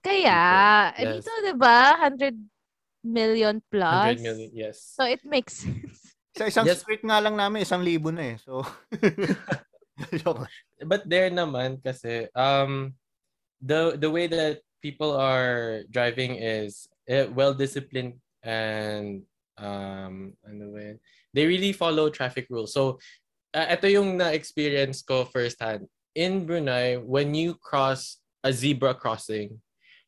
Kaya, 0.03 0.43
eh, 0.99 1.05
Yes. 1.07 1.25
dito, 1.25 1.31
di 1.47 1.55
ba? 1.57 1.97
100 1.97 2.35
million 3.07 3.63
plus. 3.71 4.19
100 4.19 4.27
million, 4.27 4.51
yes. 4.53 4.83
So, 4.83 5.07
it 5.07 5.23
makes 5.25 5.63
sense. 5.65 6.13
Sa 6.37 6.45
isang 6.51 6.67
Yes. 6.67 6.83
street 6.83 7.01
nga 7.07 7.23
lang 7.23 7.39
namin, 7.39 7.63
isang 7.63 7.81
libo 7.81 8.11
na 8.11 8.35
eh. 8.35 8.37
So. 8.43 8.61
But 10.91 11.07
there 11.07 11.31
naman 11.31 11.83
kasi 11.85 12.27
um 12.35 12.95
the 13.63 13.95
the 14.01 14.11
way 14.11 14.27
that 14.27 14.65
people 14.83 15.15
are 15.15 15.87
driving 15.91 16.37
is 16.43 16.89
eh, 17.07 17.29
well 17.31 17.55
disciplined 17.55 18.19
and 18.43 19.23
um 19.61 20.35
ano 20.43 20.65
ba 20.75 20.81
yun? 20.81 20.99
they 21.33 21.47
really 21.47 21.73
follow 21.73 22.11
traffic 22.11 22.47
rules. 22.51 22.73
So 22.73 22.99
uh, 23.55 23.67
ito 23.69 23.89
yung 23.89 24.17
na-experience 24.17 25.03
ko 25.03 25.25
firsthand. 25.25 25.89
In 26.13 26.45
Brunei, 26.45 27.01
when 27.01 27.33
you 27.33 27.57
cross 27.57 28.21
a 28.45 28.53
zebra 28.53 28.93
crossing, 28.93 29.61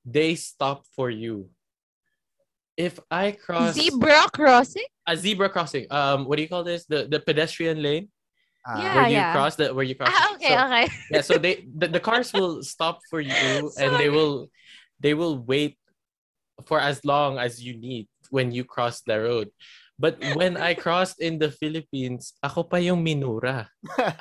they 0.04 0.34
stop 0.36 0.84
for 0.92 1.08
you. 1.08 1.48
If 2.76 3.00
I 3.08 3.32
cross 3.32 3.78
Zebra 3.78 4.28
crossing? 4.34 4.84
a 5.06 5.16
zebra 5.16 5.48
crossing, 5.48 5.86
um, 5.90 6.26
what 6.26 6.36
do 6.36 6.42
you 6.42 6.48
call 6.48 6.64
this? 6.64 6.84
The 6.84 7.06
the 7.06 7.20
pedestrian 7.20 7.80
lane 7.80 8.10
Ah, 8.66 8.80
Yeah. 8.80 8.94
where 8.96 9.08
you 9.12 9.24
cross 9.36 9.54
the 9.60 9.66
where 9.76 9.84
you 9.84 9.94
cross. 9.94 10.08
Ah, 10.12 10.34
okay, 10.34 10.56
So- 10.56 10.64
okay. 10.66 10.86
yeah 11.12 11.20
so 11.20 11.34
they 11.36 11.68
the, 11.68 11.88
the 11.88 12.00
cars 12.00 12.32
will 12.32 12.64
stop 12.64 13.00
for 13.12 13.20
you 13.20 13.68
and 13.80 13.96
they 14.00 14.08
will 14.08 14.48
they 15.04 15.12
will 15.12 15.36
wait 15.36 15.76
for 16.64 16.80
as 16.80 17.04
long 17.04 17.36
as 17.36 17.60
you 17.60 17.76
need 17.76 18.08
when 18.32 18.52
you 18.56 18.64
cross 18.64 19.02
the 19.04 19.20
road 19.20 19.50
but 20.00 20.16
when 20.38 20.56
i 20.56 20.72
crossed 20.72 21.20
in 21.20 21.36
the 21.38 21.50
philippines 21.50 22.32
ako 22.42 22.62
pa 22.64 22.78
yung 22.80 23.02
minura 23.04 23.68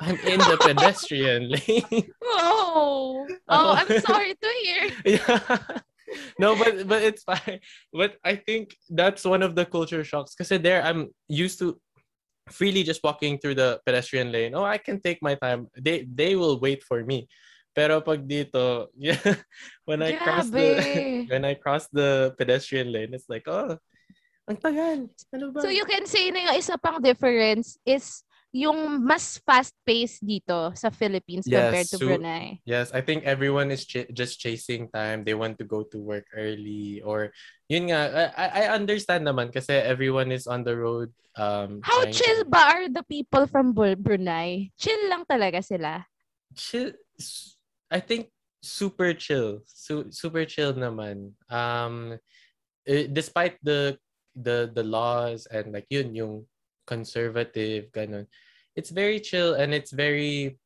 i'm 0.02 0.18
in 0.28 0.38
the 0.38 0.58
pedestrian 0.66 1.48
lane 1.50 2.10
Oh, 2.22 3.24
oh, 3.24 3.38
Oh. 3.48 3.70
I'm 3.80 3.90
sorry 4.02 4.34
to 4.36 4.48
hear. 4.62 4.82
yeah 5.18 5.40
no 6.38 6.54
but 6.54 6.86
but 6.86 7.00
it's 7.02 7.24
fine 7.24 7.58
but 7.90 8.18
i 8.22 8.36
think 8.36 8.76
that's 8.92 9.24
one 9.24 9.42
of 9.42 9.56
the 9.56 9.64
culture 9.66 10.04
shocks 10.04 10.34
because 10.36 10.52
there 10.62 10.82
i'm 10.84 11.08
used 11.26 11.58
to 11.58 11.74
freely 12.50 12.82
just 12.84 13.00
walking 13.02 13.38
through 13.38 13.54
the 13.54 13.80
pedestrian 13.86 14.30
lane 14.30 14.54
oh 14.54 14.64
i 14.64 14.76
can 14.76 15.00
take 15.00 15.22
my 15.22 15.34
time. 15.34 15.68
They 15.76 16.04
they 16.04 16.36
will 16.36 16.60
wait 16.60 16.84
for 16.84 17.04
me. 17.04 17.28
Pero 17.74 17.98
pag 18.00 18.22
dito 18.26 18.88
yeah 18.96 19.18
when 19.84 20.02
i 20.04 20.14
cross 20.14 20.46
the 20.50 20.78
Grabe. 20.78 21.26
when 21.30 21.42
i 21.44 21.54
cross 21.58 21.88
the 21.90 22.30
pedestrian 22.38 22.92
lane 22.92 23.10
it's 23.12 23.26
like 23.28 23.48
oh 23.50 23.80
ang 24.44 24.60
tagal. 24.60 25.08
Ano 25.32 25.56
ba? 25.56 25.64
So 25.64 25.72
you 25.72 25.88
can 25.88 26.04
say 26.04 26.28
na 26.28 26.52
yung 26.52 26.56
isa 26.60 26.76
pang 26.76 27.00
difference 27.00 27.80
is 27.88 28.23
yung 28.54 29.02
mas 29.02 29.42
fast-paced 29.42 30.22
dito 30.22 30.70
sa 30.78 30.86
Philippines 30.94 31.42
Yes, 31.42 31.58
compared 31.58 31.88
to 31.90 31.98
so- 31.98 32.06
Brunei. 32.06 32.62
Yes, 32.62 32.94
I 32.94 33.02
think 33.02 33.26
everyone 33.26 33.74
is 33.74 33.82
ch- 33.82 34.06
just 34.14 34.38
chasing 34.38 34.86
time. 34.94 35.26
They 35.26 35.34
want 35.34 35.58
to 35.58 35.66
go 35.66 35.82
to 35.90 35.98
work 35.98 36.30
early 36.30 37.02
or 37.02 37.34
yun 37.66 37.90
nga, 37.90 38.30
I, 38.38 38.62
I 38.62 38.62
understand 38.70 39.26
naman 39.26 39.50
kasi 39.50 39.74
everyone 39.74 40.30
is 40.30 40.46
on 40.46 40.62
the 40.62 40.78
road. 40.78 41.10
Um, 41.34 41.82
How 41.82 42.06
chill 42.14 42.46
to- 42.46 42.50
ba 42.54 42.62
are 42.78 42.86
the 42.86 43.02
people 43.10 43.50
from 43.50 43.74
Bru- 43.74 43.98
Brunei? 43.98 44.70
Chill 44.78 45.10
lang 45.10 45.26
talaga 45.26 45.58
sila. 45.58 46.06
Chill. 46.54 46.94
I 47.90 47.98
think 47.98 48.30
super 48.62 49.10
chill. 49.18 49.66
Su- 49.66 50.14
super 50.14 50.46
chill 50.46 50.78
naman. 50.78 51.34
Um, 51.50 52.22
eh, 52.86 53.10
despite 53.10 53.58
the 53.66 53.98
the 54.38 54.70
the 54.70 54.86
laws 54.86 55.50
and 55.50 55.74
like 55.74 55.90
yun 55.90 56.14
yung 56.14 56.46
conservative 56.86 57.90
ganun. 57.92 58.26
It's 58.76 58.90
very 58.90 59.20
chill 59.20 59.54
and 59.54 59.72
it's 59.72 59.92
very 59.92 60.58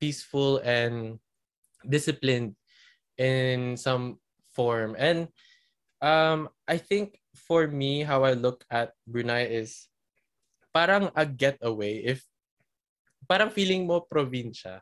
peaceful 0.00 0.58
and 0.64 1.18
disciplined 1.86 2.56
in 3.18 3.76
some 3.76 4.18
form. 4.54 4.96
And 4.98 5.28
um 6.02 6.48
I 6.66 6.76
think 6.78 7.22
for 7.34 7.66
me 7.66 8.02
how 8.02 8.24
I 8.24 8.34
look 8.34 8.64
at 8.70 8.92
Brunei 9.06 9.46
is 9.48 9.88
parang 10.72 11.12
a 11.14 11.24
getaway 11.24 12.02
if 12.02 12.24
parang 13.28 13.52
feeling 13.52 13.86
mo 13.86 14.02
probinsya 14.02 14.80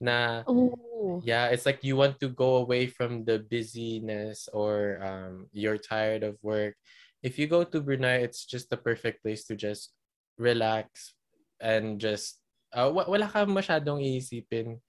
na 0.00 0.44
Oh. 0.48 1.20
yeah 1.24 1.48
it's 1.48 1.64
like 1.64 1.80
you 1.80 1.96
want 1.96 2.20
to 2.20 2.28
go 2.28 2.60
away 2.60 2.84
from 2.86 3.24
the 3.24 3.40
busyness 3.40 4.48
or 4.52 5.00
um, 5.00 5.48
you're 5.52 5.80
tired 5.80 6.22
of 6.22 6.36
work 6.44 6.76
if 7.24 7.40
you 7.40 7.48
go 7.48 7.64
to 7.64 7.80
Brunei 7.80 8.20
it's 8.20 8.44
just 8.44 8.68
the 8.68 8.76
perfect 8.76 9.24
place 9.24 9.44
to 9.48 9.56
just 9.56 9.96
relax 10.40 11.12
and 11.60 12.00
just 12.00 12.40
uh, 12.72 12.88
wa- 12.88 13.04
wala 13.04 13.28
ka 13.28 13.44
masyadong 13.44 14.00
iisipin 14.00 14.80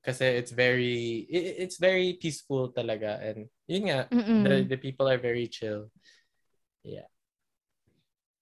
kasi 0.00 0.24
it's 0.38 0.54
very 0.54 1.26
i- 1.28 1.66
it's 1.66 1.76
very 1.76 2.14
peaceful 2.16 2.70
talaga 2.70 3.18
and 3.20 3.50
yun 3.66 3.90
nga 3.90 4.06
Mm-mm. 4.08 4.46
the, 4.46 4.54
the 4.70 4.78
people 4.78 5.10
are 5.10 5.18
very 5.18 5.50
chill 5.50 5.90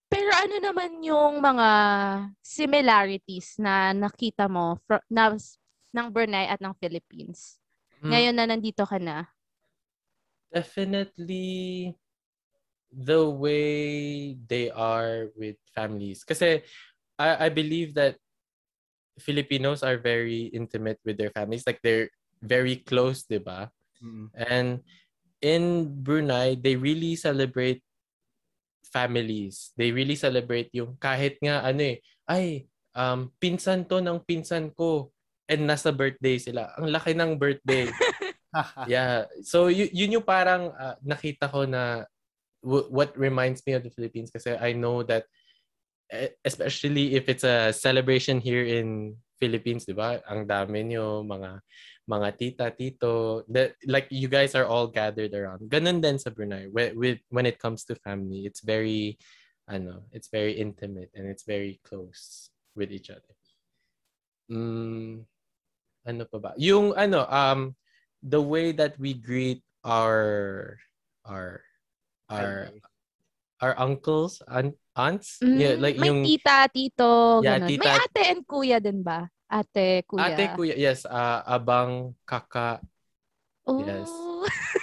Pero 0.09 0.33
ano 0.33 0.57
naman 0.57 1.05
yung 1.05 1.37
mga 1.37 1.69
similarities 2.41 3.61
na 3.61 3.93
nakita 3.93 4.49
mo 4.49 4.81
fro- 4.89 5.05
na, 5.13 5.37
ng 5.93 6.09
Brunei 6.09 6.49
at 6.49 6.65
ng 6.65 6.73
Philippines? 6.81 7.61
Mm. 8.01 8.09
Ngayon 8.09 8.35
na 8.37 8.45
nandito 8.49 8.89
ka 8.89 8.97
na. 8.97 9.29
definitely 10.49 11.93
the 12.93 13.29
way 13.29 14.35
they 14.49 14.71
are 14.71 15.29
with 15.37 15.57
families. 15.75 16.25
Kasi 16.25 16.63
I, 17.19 17.47
I 17.47 17.49
believe 17.49 17.95
that 17.95 18.17
Filipinos 19.19 19.83
are 19.83 19.99
very 19.99 20.49
intimate 20.55 20.99
with 21.05 21.19
their 21.19 21.31
families. 21.31 21.67
Like 21.67 21.83
they're 21.83 22.09
very 22.41 22.81
close, 22.87 23.27
di 23.27 23.43
ba? 23.43 23.69
Mm. 23.99 24.27
And 24.35 24.69
in 25.43 25.91
Brunei, 26.03 26.55
they 26.55 26.77
really 26.77 27.19
celebrate 27.19 27.83
families. 28.89 29.75
They 29.77 29.91
really 29.93 30.17
celebrate 30.17 30.71
yung 30.73 30.97
kahit 30.97 31.37
nga 31.43 31.67
ano 31.67 31.83
eh, 31.83 31.97
ay, 32.31 32.71
um, 32.97 33.31
pinsan 33.43 33.85
to 33.91 34.01
ng 34.01 34.23
pinsan 34.25 34.73
ko 34.73 35.13
and 35.49 35.65
nasa 35.67 35.91
birthday 35.91 36.39
sila. 36.39 36.73
Ang 36.79 36.93
laki 36.93 37.13
ng 37.13 37.37
birthday. 37.37 37.89
yeah. 38.93 39.25
So 39.45 39.69
y- 39.69 39.93
yun 39.93 40.21
yung 40.21 40.27
parang 40.27 40.73
uh, 40.73 40.97
nakita 41.01 41.49
ko 41.49 41.65
na 41.65 42.05
w- 42.63 42.89
what 42.91 43.17
reminds 43.19 43.65
me 43.67 43.75
of 43.75 43.83
the 43.83 43.91
Philippines 43.93 44.31
kasi 44.31 44.57
I 44.57 44.73
know 44.73 45.03
that 45.07 45.27
eh, 46.11 46.33
especially 46.45 47.15
if 47.15 47.29
it's 47.29 47.45
a 47.45 47.73
celebration 47.73 48.41
here 48.41 48.65
in 48.65 49.17
Philippines, 49.39 49.87
'di 49.87 49.95
ba? 49.95 50.19
Ang 50.27 50.49
dami 50.49 50.83
nyo 50.91 51.23
mga 51.23 51.63
mga 52.09 52.29
tita, 52.41 52.67
tito, 52.73 53.45
that 53.53 53.77
like 53.87 54.09
you 54.09 54.27
guys 54.27 54.57
are 54.57 54.65
all 54.67 54.89
gathered 54.89 55.37
around. 55.37 55.69
Ganun 55.69 56.01
din 56.01 56.17
sa 56.19 56.33
Brunei. 56.33 56.67
With 56.73 57.21
when 57.29 57.47
it 57.47 57.61
comes 57.61 57.85
to 57.87 58.01
family, 58.01 58.49
it's 58.49 58.65
very 58.65 59.21
ano, 59.69 60.09
it's 60.11 60.33
very 60.33 60.57
intimate 60.57 61.13
and 61.13 61.29
it's 61.29 61.45
very 61.45 61.79
close 61.85 62.49
with 62.73 62.89
each 62.89 63.13
other. 63.13 63.37
Mm, 64.49 65.29
ano 66.09 66.23
pa 66.25 66.39
ba? 66.41 66.51
Yung 66.57 66.97
ano, 66.97 67.29
um 67.29 67.77
the 68.25 68.41
way 68.41 68.73
that 68.73 68.97
we 68.97 69.13
greet 69.13 69.61
our 69.85 70.81
our 71.29 71.68
our 72.29 72.71
our 73.59 73.75
uncles 73.77 74.39
and 74.47 74.73
aunts 74.95 75.43
yeah 75.43 75.75
Mm, 75.75 75.83
like 75.83 75.97
may 75.99 76.09
yung 76.09 76.23
tita, 76.23 76.69
tito, 76.71 77.43
Yeah, 77.43 77.59
ganun. 77.59 77.69
May 77.69 77.79
tita- 77.79 78.03
ate 78.07 78.23
and 78.31 78.43
kuya 78.47 78.79
din 78.79 79.03
ba? 79.03 79.27
Ate, 79.49 80.05
kuya. 80.05 80.31
ate 80.31 80.45
kuya 80.55 80.75
yes 80.77 81.03
ah, 81.05 81.43
abang 81.43 82.15
kaka 82.23 82.79
Oh. 83.69 83.85
Yes. 83.85 84.09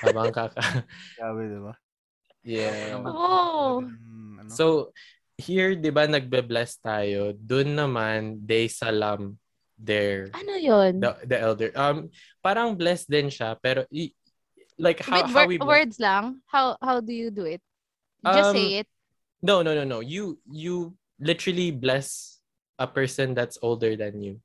Habang 0.05 0.29
kaka... 0.29 0.61
Grabe, 1.17 1.41
di 1.49 1.57
ba? 1.57 1.73
yeah. 2.45 3.01
Oh. 3.01 3.81
Ano? 3.81 4.45
So, 4.45 4.93
here, 5.41 5.73
di 5.73 5.89
ba, 5.89 6.05
nagbe-bless 6.05 6.77
tayo. 6.77 7.33
Doon 7.33 7.73
naman, 7.73 8.45
they 8.45 8.69
salam 8.69 9.41
their, 9.73 10.29
Ano 10.37 10.53
yun? 10.53 11.01
the, 11.01 11.17
the 11.25 11.37
elder. 11.41 11.73
Um, 11.73 12.13
parang 12.45 12.77
blessed 12.77 13.09
din 13.09 13.33
siya, 13.33 13.57
pero, 13.57 13.89
i- 13.89 14.13
like, 14.77 14.99
how, 15.01 15.23
With 15.23 15.31
how 15.31 15.45
we 15.47 15.57
bless- 15.57 15.67
words 15.67 15.95
lang? 15.99 16.41
How 16.47 16.77
how 16.81 16.99
do 16.99 17.13
you 17.13 17.31
do 17.31 17.45
it? 17.45 17.61
Just 18.25 18.51
Um, 18.51 18.55
say 18.55 18.67
it. 18.83 18.87
No, 19.45 19.61
no, 19.61 19.75
no, 19.77 19.83
no. 19.85 19.99
You, 20.01 20.39
you 20.49 20.97
literally 21.21 21.69
bless 21.69 22.39
a 22.81 22.87
person 22.89 23.37
that's 23.37 23.57
older 23.61 23.93
than 23.95 24.17
you. 24.21 24.41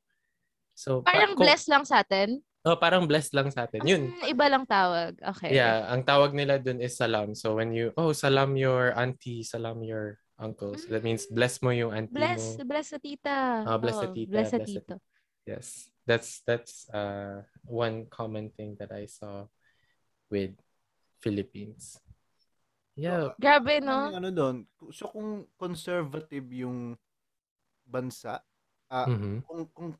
So, 0.76 1.00
pa- 1.00 1.12
Parang 1.16 1.32
kung- 1.34 1.46
bless 1.48 1.64
lang 1.68 1.84
sa 1.88 2.04
atin. 2.04 2.44
Oh, 2.60 2.76
parang 2.76 3.08
blessed 3.08 3.32
lang 3.32 3.48
sa 3.48 3.64
atin. 3.64 3.80
Yun. 3.88 4.12
Ah, 4.20 4.28
iba 4.28 4.44
lang 4.52 4.68
tawag. 4.68 5.16
Okay. 5.32 5.56
Yeah, 5.56 5.88
ang 5.88 6.04
tawag 6.04 6.36
nila 6.36 6.60
dun 6.60 6.84
is 6.84 6.92
salam. 6.92 7.32
So 7.32 7.56
when 7.56 7.72
you, 7.72 7.88
oh, 7.96 8.12
salam 8.12 8.52
your 8.52 8.92
auntie, 8.92 9.40
salam 9.40 9.80
your 9.80 10.20
uncles. 10.36 10.84
That 10.92 11.00
means 11.00 11.24
bless 11.24 11.64
mo 11.64 11.72
yung 11.72 11.88
auntie 11.96 12.12
Bless, 12.12 12.60
mo. 12.60 12.68
bless 12.68 12.92
sa 12.92 13.00
tita. 13.00 13.64
Ah, 13.64 13.80
bless 13.80 13.96
Oo, 13.96 14.04
sa 14.04 14.08
tita, 14.12 14.28
bless 14.28 14.52
sa 14.52 14.60
tito. 14.60 15.00
Yes. 15.48 15.88
That's 16.04 16.44
that's 16.44 16.84
uh 16.92 17.48
one 17.64 18.04
common 18.12 18.52
thing 18.52 18.76
that 18.76 18.92
I 18.92 19.08
saw 19.08 19.48
with 20.30 20.54
Philippines. 21.18 21.98
Yeah. 22.94 23.34
Grabe, 23.36 23.80
Ano 23.80 24.10
no? 24.10 24.16
ano 24.16 24.28
doon? 24.30 24.56
So 24.90 25.08
kung 25.08 25.50
conservative 25.54 26.46
yung 26.54 26.94
bansa, 27.82 28.40
ah, 28.86 29.06
Mhm. 29.06 29.42
kung 29.44 29.62
kung 29.70 29.90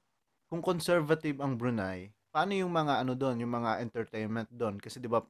kung 0.51 0.63
conservative 0.65 1.39
ang 1.39 1.55
Brunei, 1.55 2.11
paano 2.31 2.55
yung 2.55 2.71
mga 2.71 3.03
ano 3.03 3.15
doon, 3.15 3.43
yung 3.43 3.53
mga 3.53 3.79
entertainment 3.81 4.49
doon? 4.51 4.79
Kasi 4.79 4.99
'di 4.99 5.07
ba 5.07 5.23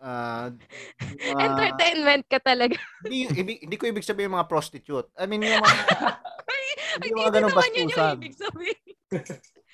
ah, 0.00 0.52
mga- 0.52 1.40
Entertainment 1.40 2.24
ka 2.28 2.38
talaga. 2.38 2.76
hindi, 3.04 3.24
ibig, 3.32 3.58
hindi 3.64 3.76
ko 3.76 3.84
ibig 3.88 4.04
sabihin 4.04 4.28
yung 4.28 4.36
mga 4.36 4.50
prostitute. 4.50 5.08
I 5.16 5.24
mean 5.24 5.44
yung 5.44 5.60
mga 5.60 5.68
Hindi 6.94 7.10
yung 7.10 7.18
mga 7.20 7.32
ganong 7.34 7.50
naman 7.50 7.70
yun 7.74 7.74
yung 7.74 7.90
bastusan. 7.90 8.16
ibig 8.16 8.34
sabihin. 8.38 8.80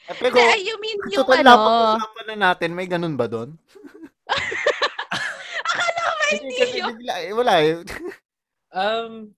eh, 0.09 0.15
pero 0.17 0.35
you 0.57 0.77
mean 0.81 0.99
yung 1.13 1.27
ano? 1.27 1.53
pag-usapan 1.53 2.27
na 2.33 2.37
natin, 2.49 2.71
may 2.73 2.89
ganun 2.89 3.13
ba 3.13 3.29
doon? 3.29 3.61
Akala 5.71 6.01
ko 6.01 6.13
ba 6.15 6.25
hindi 6.31 6.51
kasi 6.55 6.77
yun? 6.79 6.87
bigla, 6.95 7.15
eh, 7.23 7.33
wala 7.35 7.55
eh. 7.63 7.75
Um 8.71 9.35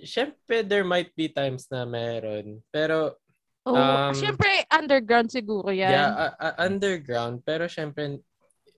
syempre 0.00 0.64
there 0.64 0.82
might 0.82 1.12
be 1.12 1.28
times 1.28 1.68
na 1.68 1.84
meron. 1.84 2.64
Pero 2.72 3.20
Oh, 3.66 3.74
Um, 3.74 4.14
syempre, 4.14 4.62
underground 4.70 5.26
siguro 5.26 5.74
yan. 5.74 5.90
Yeah, 5.90 6.10
uh, 6.14 6.34
uh, 6.38 6.54
underground. 6.62 7.42
Pero 7.42 7.66
syempre, 7.66 8.22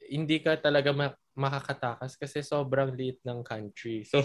hindi 0.09 0.41
ka 0.41 0.57
talaga 0.57 0.97
ma- 0.97 1.13
makakatakas 1.37 2.17
kasi 2.17 2.41
sobrang 2.41 2.97
liit 2.97 3.21
ng 3.21 3.45
country. 3.45 4.01
So, 4.09 4.25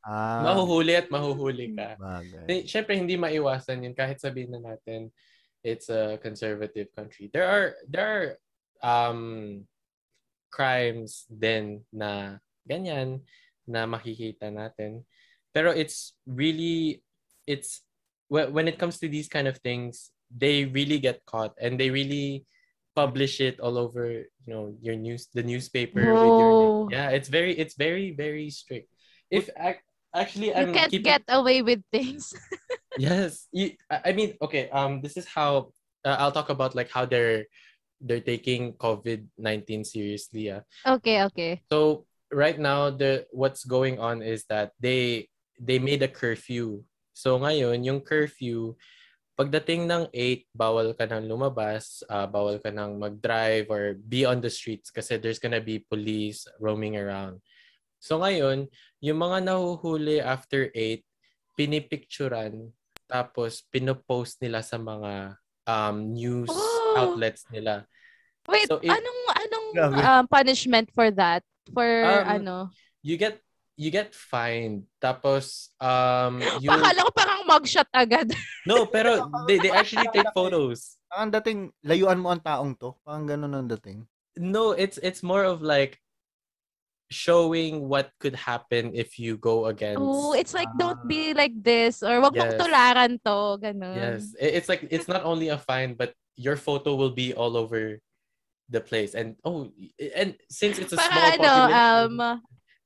Ah, 0.00 0.40
mahuhuli 0.48 0.96
at 0.96 1.12
mahuhuli 1.12 1.76
ka. 1.76 2.00
bagay. 2.00 2.64
Syempre, 2.64 2.96
hindi 2.96 3.20
maiwasan 3.20 3.84
yun 3.84 3.92
kahit 3.92 4.16
sabihin 4.16 4.56
na 4.56 4.72
natin 4.72 5.12
it's 5.60 5.92
a 5.92 6.16
conservative 6.24 6.88
country. 6.96 7.28
There 7.28 7.44
are, 7.44 7.76
there 7.84 8.08
are 8.08 8.26
um, 8.80 9.60
crimes 10.50 11.26
then 11.30 11.84
na 11.92 12.38
ganyan 12.68 13.20
na 13.66 13.84
makikita 13.86 14.48
natin. 14.48 15.04
Pero 15.52 15.70
it's 15.72 16.14
really, 16.26 17.02
it's, 17.46 17.82
wh- 18.28 18.50
when 18.52 18.68
it 18.68 18.78
comes 18.78 18.98
to 19.00 19.08
these 19.08 19.28
kind 19.28 19.48
of 19.48 19.58
things, 19.58 20.10
they 20.28 20.64
really 20.64 20.98
get 20.98 21.24
caught 21.24 21.54
and 21.60 21.80
they 21.80 21.90
really 21.90 22.44
publish 22.94 23.40
it 23.40 23.60
all 23.60 23.78
over, 23.78 24.10
you 24.44 24.48
know, 24.48 24.74
your 24.82 24.96
news, 24.96 25.28
the 25.32 25.42
newspaper. 25.42 26.18
With 26.20 26.36
your, 26.36 26.72
yeah, 26.90 27.10
it's 27.10 27.28
very, 27.28 27.56
it's 27.56 27.74
very, 27.74 28.12
very 28.12 28.50
strict. 28.50 28.88
If 29.30 29.50
actually, 30.14 30.54
I'm 30.54 30.72
can't 30.72 30.90
keeping, 30.90 31.04
get 31.04 31.22
away 31.28 31.62
with 31.62 31.82
things. 31.92 32.34
Yes, 32.98 33.46
you, 33.52 33.78
I 33.90 34.10
I 34.10 34.12
mean, 34.12 34.34
okay. 34.42 34.68
Um, 34.70 35.00
this 35.00 35.16
is 35.16 35.26
how 35.26 35.70
uh, 36.04 36.16
I'll 36.18 36.34
talk 36.34 36.50
about 36.50 36.74
like 36.74 36.90
how 36.90 37.06
they're 37.06 37.46
they're 38.00 38.24
taking 38.24 38.74
COVID 38.78 39.26
nineteen 39.38 39.84
seriously. 39.84 40.50
Yeah. 40.50 40.62
okay, 40.86 41.22
okay. 41.28 41.52
So 41.70 42.06
right 42.30 42.58
now, 42.58 42.90
the 42.90 43.26
what's 43.30 43.64
going 43.64 43.98
on 43.98 44.22
is 44.22 44.44
that 44.48 44.72
they 44.80 45.28
they 45.58 45.78
made 45.78 46.02
a 46.02 46.10
curfew. 46.10 46.84
So 47.12 47.38
ngayon, 47.38 47.82
yung 47.82 48.00
curfew, 48.06 48.78
pagdating 49.34 49.90
ng 49.90 50.06
8, 50.14 50.46
bawal 50.54 50.94
ka 50.94 51.06
nang 51.06 51.26
lumabas, 51.26 52.06
uh, 52.06 52.30
bawal 52.30 52.62
ka 52.62 52.70
nang 52.70 52.94
mag-drive 52.98 53.66
or 53.70 53.98
be 53.98 54.22
on 54.22 54.38
the 54.38 54.50
streets 54.50 54.90
kasi 54.90 55.18
there's 55.18 55.42
gonna 55.42 55.62
be 55.62 55.82
police 55.82 56.46
roaming 56.62 56.94
around. 56.94 57.42
So 57.98 58.22
ngayon, 58.22 58.70
yung 59.02 59.18
mga 59.18 59.50
nahuhuli 59.50 60.22
after 60.22 60.70
8, 60.70 61.02
pinipicturan 61.58 62.70
tapos 63.10 63.66
pinopost 63.66 64.38
nila 64.38 64.62
sa 64.62 64.78
mga 64.78 65.34
um, 65.66 65.96
news 66.14 66.52
Oh! 66.52 66.77
Outlets 66.96 67.44
nila. 67.52 67.84
Wait, 68.48 68.64
So, 68.64 68.80
if- 68.80 68.88
anong 68.88 69.20
anong 69.36 69.66
um, 70.00 70.24
punishment 70.24 70.88
for 70.96 71.12
that? 71.12 71.44
For 71.76 71.84
Um, 71.84 72.24
ano? 72.40 72.56
You 73.04 73.20
get 73.20 73.44
you 73.78 73.92
get 73.92 74.10
fined. 74.16 74.88
Tapos 74.98 75.70
um 75.78 76.40
you 76.64 76.72
Akala 76.72 77.04
ko 77.04 77.12
parang 77.12 77.40
mugshot 77.44 77.88
agad. 77.92 78.32
No, 78.68 78.84
pero 78.88 79.28
they 79.48 79.56
they 79.60 79.72
actually 79.72 80.08
take 80.12 80.28
photos. 80.36 81.00
Ang 81.08 81.32
dating, 81.32 81.72
layuan 81.80 82.20
mo 82.20 82.28
ang 82.28 82.42
taong 82.44 82.76
to. 82.76 82.92
Parang 83.00 83.24
ganun 83.24 83.54
ang 83.56 83.68
dating. 83.68 84.04
No, 84.36 84.76
it's 84.76 85.00
it's 85.00 85.24
more 85.24 85.44
of 85.44 85.64
like 85.64 85.96
showing 87.08 87.88
what 87.88 88.12
could 88.20 88.36
happen 88.36 88.92
if 88.92 89.16
you 89.16 89.40
go 89.40 89.64
against 89.72 90.04
oh, 90.04 90.36
it's 90.36 90.52
like 90.52 90.68
don't 90.76 91.00
be 91.08 91.32
like 91.32 91.56
this 91.56 92.04
or 92.04 92.20
wag 92.20 92.36
mong 92.36 92.52
Yes. 92.52 92.60
tularan 92.60 93.12
to, 93.24 93.56
ganun. 93.56 93.96
Yes. 93.96 94.36
It's 94.36 94.68
like 94.68 94.84
it's 94.92 95.08
not 95.08 95.24
only 95.24 95.48
a 95.48 95.56
fine 95.56 95.96
but 95.96 96.12
your 96.38 96.56
photo 96.56 96.94
will 96.94 97.10
be 97.10 97.34
all 97.34 97.58
over 97.58 97.98
the 98.70 98.80
place. 98.80 99.18
And 99.18 99.34
oh, 99.44 99.74
and 100.14 100.38
since 100.48 100.78
it's 100.78 100.94
a 100.94 100.96
Para 100.96 101.34
small 101.34 101.34
ano, 101.34 101.52
um, 101.52 102.16
population. 102.16 102.42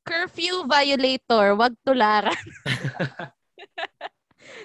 curfew 0.09 0.57
violator, 0.67 1.55
wag 1.55 1.77
tularan. 1.85 2.41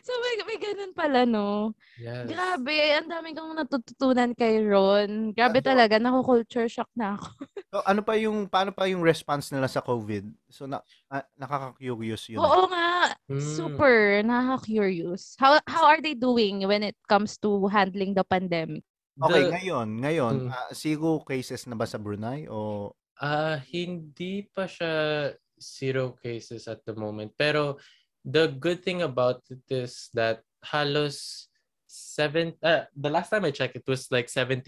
so 0.01 0.11
may, 0.17 0.33
may 0.43 0.57
ganun 0.57 0.93
pala, 0.93 1.23
no? 1.23 1.71
yes. 1.97 2.25
Grabe, 2.25 2.75
ang 2.93 3.07
dami 3.07 3.31
kong 3.31 3.55
natututunan 3.55 4.31
kay 4.33 4.61
Ron. 4.61 5.31
Grabe 5.31 5.59
so- 5.59 5.67
talaga, 5.67 5.97
naku-culture 5.97 6.67
shock 6.67 6.89
na 6.93 7.15
ako. 7.15 7.27
So, 7.67 7.83
ano 7.83 7.99
pa 7.99 8.15
yung, 8.15 8.47
paano 8.47 8.71
pa 8.71 8.87
yung 8.87 9.03
response 9.03 9.51
nila 9.51 9.67
sa 9.67 9.83
COVID? 9.83 10.23
So, 10.47 10.71
na, 10.71 10.79
ah, 11.11 11.27
nakaka-curious 11.35 12.31
yun. 12.31 12.39
Oo 12.39 12.63
nga, 12.67 13.11
Mm. 13.27 13.43
super, 13.43 14.23
nakaka-curious. 14.23 15.35
How, 15.35 15.59
how 15.67 15.83
are 15.83 15.99
they 15.99 16.15
doing 16.15 16.63
when 16.63 16.79
it 16.79 16.95
comes 17.11 17.35
to 17.43 17.67
handling 17.67 18.15
the 18.15 18.23
pandemic? 18.23 18.87
Okay, 19.19 19.43
The- 19.43 19.51
ngayon, 19.51 19.87
ngayon, 19.99 20.35
Mm. 20.47 20.49
ah, 20.49 20.71
zero 20.71 21.19
cases 21.19 21.67
na 21.67 21.75
ba 21.75 21.83
sa 21.83 21.99
Brunei? 21.99 22.47
O, 22.47 22.91
Ah, 23.17 23.57
hindi 23.67 24.45
pa 24.45 24.63
siya 24.63 25.33
zero 25.57 26.13
cases 26.15 26.69
at 26.69 26.85
the 26.85 26.93
moment. 26.93 27.33
Pero 27.33 27.81
the 28.27 28.51
good 28.51 28.83
thing 28.83 28.99
about 29.01 29.39
it 29.47 29.63
is 29.71 30.11
that 30.11 30.43
halos 30.59 31.47
seven 31.87 32.51
uh, 32.59 32.83
the 32.91 33.07
last 33.07 33.31
time 33.31 33.47
I 33.47 33.55
checked 33.55 33.79
it 33.79 33.87
was 33.87 34.11
like 34.11 34.27
76% 34.27 34.67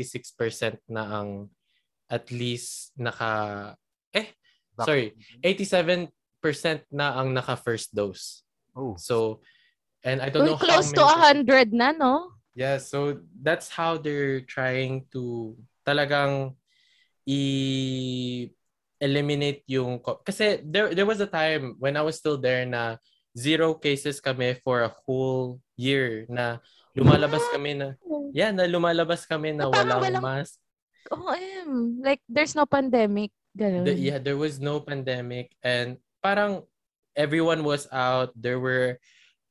na 0.88 1.04
ang 1.19 1.52
at 2.08 2.32
least 2.32 2.95
naka 2.95 3.76
eh 4.15 4.32
sorry 4.80 5.12
87% 5.43 6.08
na 6.95 7.19
ang 7.19 7.36
naka 7.36 7.60
first 7.60 7.91
dose. 7.91 8.48
oh, 8.72 8.95
So 8.95 9.43
and 10.08 10.24
I 10.24 10.32
don't 10.32 10.48
Uy, 10.48 10.56
know 10.56 10.62
close 10.63 10.95
to 10.95 11.04
how 11.04 11.36
many 11.36 11.43
100 11.52 11.76
na, 11.76 11.91
no? 11.91 12.39
Yeah, 12.56 12.80
so 12.80 13.19
that's 13.43 13.67
how 13.67 14.00
they're 14.00 14.41
trying 14.48 15.12
to 15.12 15.56
talagang 15.84 16.56
i 17.30 17.39
eliminate 19.00 19.63
yung 19.69 20.00
kasi 20.26 20.60
there 20.65 20.91
there 20.95 21.06
was 21.08 21.19
a 21.24 21.30
time 21.30 21.76
when 21.80 21.95
I 21.95 22.02
was 22.04 22.19
still 22.19 22.36
there 22.39 22.65
na 22.67 22.98
zero 23.34 23.74
cases 23.74 24.18
kami 24.20 24.58
for 24.62 24.84
a 24.84 24.92
whole 25.06 25.58
year 25.76 26.26
na 26.28 26.58
lumalabas 26.94 27.46
kami 27.50 27.74
na 27.74 27.94
yeah 28.34 28.50
na 28.50 28.65
lumalabas 28.65 29.24
kami 29.24 29.54
na 29.54 29.70
walang 29.70 30.02
walang- 30.02 30.24
mask 30.24 30.58
Oo, 31.10 31.34
em. 31.34 31.98
Like, 32.06 32.22
there's 32.30 32.54
no 32.54 32.70
pandemic. 32.70 33.34
Ganun. 33.58 33.82
The- 33.82 33.98
yeah, 33.98 34.22
there 34.22 34.38
was 34.38 34.62
no 34.62 34.78
pandemic 34.78 35.50
and 35.65 35.98
parang 36.22 36.62
everyone 37.18 37.65
was 37.65 37.89
out. 37.89 38.30
There 38.38 38.62
were 38.62 39.02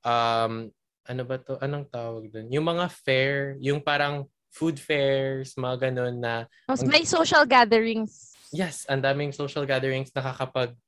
um 0.07 0.71
ano 1.03 1.23
ba 1.27 1.41
to? 1.43 1.59
Anong 1.59 1.91
tawag 1.91 2.31
doon? 2.31 2.47
Yung 2.55 2.63
mga 2.63 2.87
fair, 2.93 3.59
yung 3.59 3.83
parang 3.83 4.29
food 4.55 4.79
fairs, 4.79 5.59
mga 5.59 5.91
ganun 5.91 6.23
na 6.23 6.47
Mas 6.71 6.85
may 6.87 7.03
social 7.03 7.43
gatherings. 7.43 8.39
yes, 8.55 8.87
ang 8.87 9.03
daming 9.03 9.35
social 9.35 9.67
gatherings 9.67 10.15
nakakapag 10.15 10.79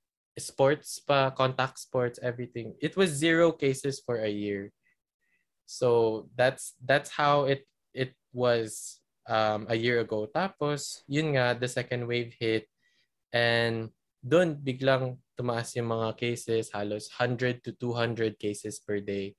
sports 0.40 0.98
pa, 0.98 1.30
contact 1.30 1.78
sports, 1.78 2.18
everything. 2.22 2.74
It 2.80 2.96
was 2.96 3.10
zero 3.10 3.52
cases 3.52 4.00
for 4.00 4.20
a 4.20 4.28
year. 4.28 4.72
So 5.66 6.28
that's 6.34 6.74
that's 6.82 7.10
how 7.10 7.44
it 7.46 7.62
it 7.94 8.14
was 8.32 9.00
um, 9.30 9.66
a 9.70 9.76
year 9.78 10.00
ago. 10.00 10.26
Tapos, 10.26 11.06
yun 11.06 11.38
nga, 11.38 11.54
the 11.54 11.70
second 11.70 12.06
wave 12.10 12.34
hit 12.34 12.66
and 13.30 13.94
doon 14.20 14.58
biglang 14.58 15.16
tumaas 15.38 15.72
yung 15.78 15.88
mga 15.88 16.18
cases, 16.18 16.68
halos 16.74 17.08
100 17.16 17.64
to 17.64 17.72
200 17.78 18.36
cases 18.36 18.82
per 18.82 19.00
day, 19.00 19.32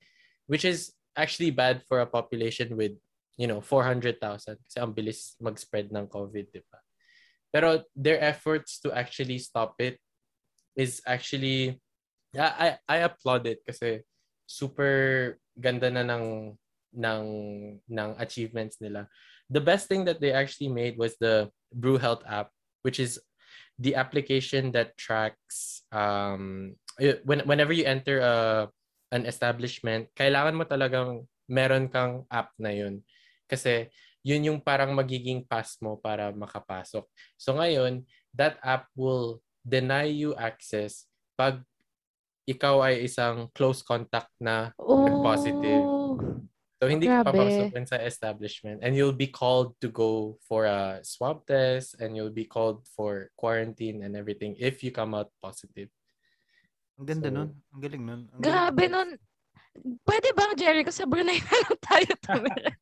which 0.50 0.64
is 0.64 0.96
actually 1.14 1.52
bad 1.52 1.84
for 1.86 2.00
a 2.00 2.08
population 2.08 2.74
with, 2.74 2.96
you 3.38 3.46
know, 3.46 3.60
400,000 3.60 4.18
kasi 4.58 4.78
ang 4.80 4.90
bilis 4.90 5.38
mag-spread 5.38 5.92
ng 5.94 6.08
COVID, 6.10 6.50
di 6.50 6.64
ba? 6.66 6.80
Pero 7.52 7.84
their 7.94 8.18
efforts 8.18 8.80
to 8.80 8.90
actually 8.90 9.38
stop 9.38 9.76
it 9.78 10.01
is 10.76 11.02
actually, 11.06 11.80
I, 12.36 12.78
I, 12.88 13.04
applaud 13.04 13.46
it 13.46 13.60
kasi 13.66 14.00
super 14.46 15.36
ganda 15.60 15.90
na 15.90 16.02
ng, 16.02 16.56
ng, 16.96 17.24
ng 17.88 18.10
achievements 18.18 18.80
nila. 18.80 19.08
The 19.50 19.60
best 19.60 19.88
thing 19.88 20.04
that 20.06 20.20
they 20.20 20.32
actually 20.32 20.68
made 20.68 20.96
was 20.96 21.16
the 21.20 21.50
Brew 21.74 21.98
Health 21.98 22.24
app, 22.24 22.48
which 22.82 23.00
is 23.00 23.20
the 23.78 23.96
application 23.96 24.72
that 24.72 24.96
tracks 24.96 25.82
um 25.92 26.76
when 27.24 27.40
whenever 27.48 27.72
you 27.72 27.84
enter 27.84 28.20
a 28.20 28.68
an 29.12 29.28
establishment, 29.28 30.08
kailangan 30.16 30.56
mo 30.56 30.64
talagang 30.64 31.28
meron 31.44 31.84
kang 31.92 32.24
app 32.32 32.48
na 32.56 32.72
yun. 32.72 33.04
Kasi 33.44 33.92
yun 34.24 34.48
yung 34.48 34.60
parang 34.64 34.96
magiging 34.96 35.44
pass 35.44 35.76
mo 35.84 36.00
para 36.00 36.32
makapasok. 36.32 37.04
So 37.36 37.52
ngayon, 37.60 38.08
that 38.32 38.56
app 38.64 38.88
will 38.96 39.44
deny 39.62 40.10
you 40.10 40.34
access 40.34 41.06
pag 41.38 41.62
ikaw 42.44 42.82
ay 42.82 43.06
isang 43.06 43.46
close 43.54 43.80
contact 43.86 44.34
na. 44.42 44.74
Oh. 44.78 45.06
So 46.82 46.90
hindi 46.90 47.06
ka 47.06 47.22
Grabe. 47.22 47.30
papasok 47.38 47.66
dun 47.78 47.86
sa 47.86 48.02
establishment 48.02 48.82
and 48.82 48.98
you'll 48.98 49.14
be 49.14 49.30
called 49.30 49.78
to 49.78 49.86
go 49.86 50.34
for 50.42 50.66
a 50.66 50.98
swab 51.06 51.46
test 51.46 51.94
and 52.02 52.18
you'll 52.18 52.34
be 52.34 52.42
called 52.42 52.82
for 52.98 53.30
quarantine 53.38 54.02
and 54.02 54.18
everything 54.18 54.58
if 54.58 54.82
you 54.82 54.90
come 54.90 55.14
out 55.14 55.30
positive. 55.38 55.86
Ang 56.98 57.06
ganda 57.06 57.30
So- 57.30 57.34
nun. 57.38 57.50
Ang 57.70 57.80
galing 57.86 58.02
nun. 58.02 58.20
Ang 58.34 58.40
Grabe 58.42 58.90
galing. 58.90 58.94
nun. 58.98 59.10
Pwede 60.02 60.34
bang, 60.36 60.52
Jericho, 60.58 60.90
sa 60.90 61.06
Brunei 61.06 61.38
na 61.38 61.54
lang 61.64 61.78
tayo 61.80 62.10
tumira? 62.18 62.74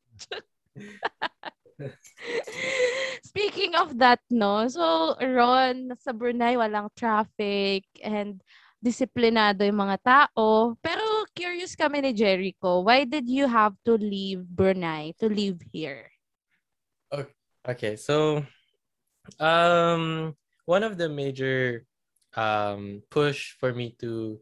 Speaking 3.21 3.77
of 3.77 3.97
that, 4.01 4.19
no? 4.33 4.67
So, 4.67 5.15
Ron, 5.21 5.93
sa 6.01 6.11
Brunei, 6.11 6.57
walang 6.57 6.89
traffic 6.97 7.85
and 8.01 8.41
disiplinado 8.81 9.61
yung 9.61 9.77
mga 9.77 9.97
tao. 10.01 10.73
Pero 10.81 11.05
curious 11.37 11.77
kami 11.77 12.01
ni 12.01 12.11
Jericho, 12.17 12.81
why 12.81 13.05
did 13.05 13.29
you 13.29 13.45
have 13.45 13.77
to 13.85 13.93
leave 13.95 14.41
Brunei 14.41 15.13
to 15.21 15.29
live 15.29 15.61
here? 15.69 16.09
Okay, 17.61 17.93
so 17.93 18.41
um 19.37 20.33
one 20.65 20.81
of 20.81 20.97
the 20.97 21.05
major 21.05 21.85
um 22.33 23.05
push 23.13 23.53
for 23.61 23.69
me 23.69 23.93
to 24.01 24.41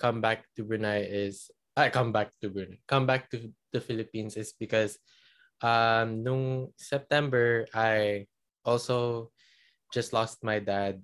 come 0.00 0.24
back 0.24 0.48
to 0.56 0.64
Brunei 0.64 1.04
is 1.04 1.52
I 1.76 1.92
come 1.92 2.08
back 2.08 2.32
to 2.40 2.48
Brunei. 2.48 2.80
Come 2.88 3.04
back 3.04 3.28
to 3.36 3.52
the 3.68 3.84
Philippines 3.84 4.40
is 4.40 4.56
because 4.56 4.96
um 5.62 6.22
nung 6.22 6.72
September 6.76 7.66
I 7.74 8.26
also 8.64 9.30
just 9.92 10.12
lost 10.12 10.42
my 10.42 10.58
dad 10.58 11.02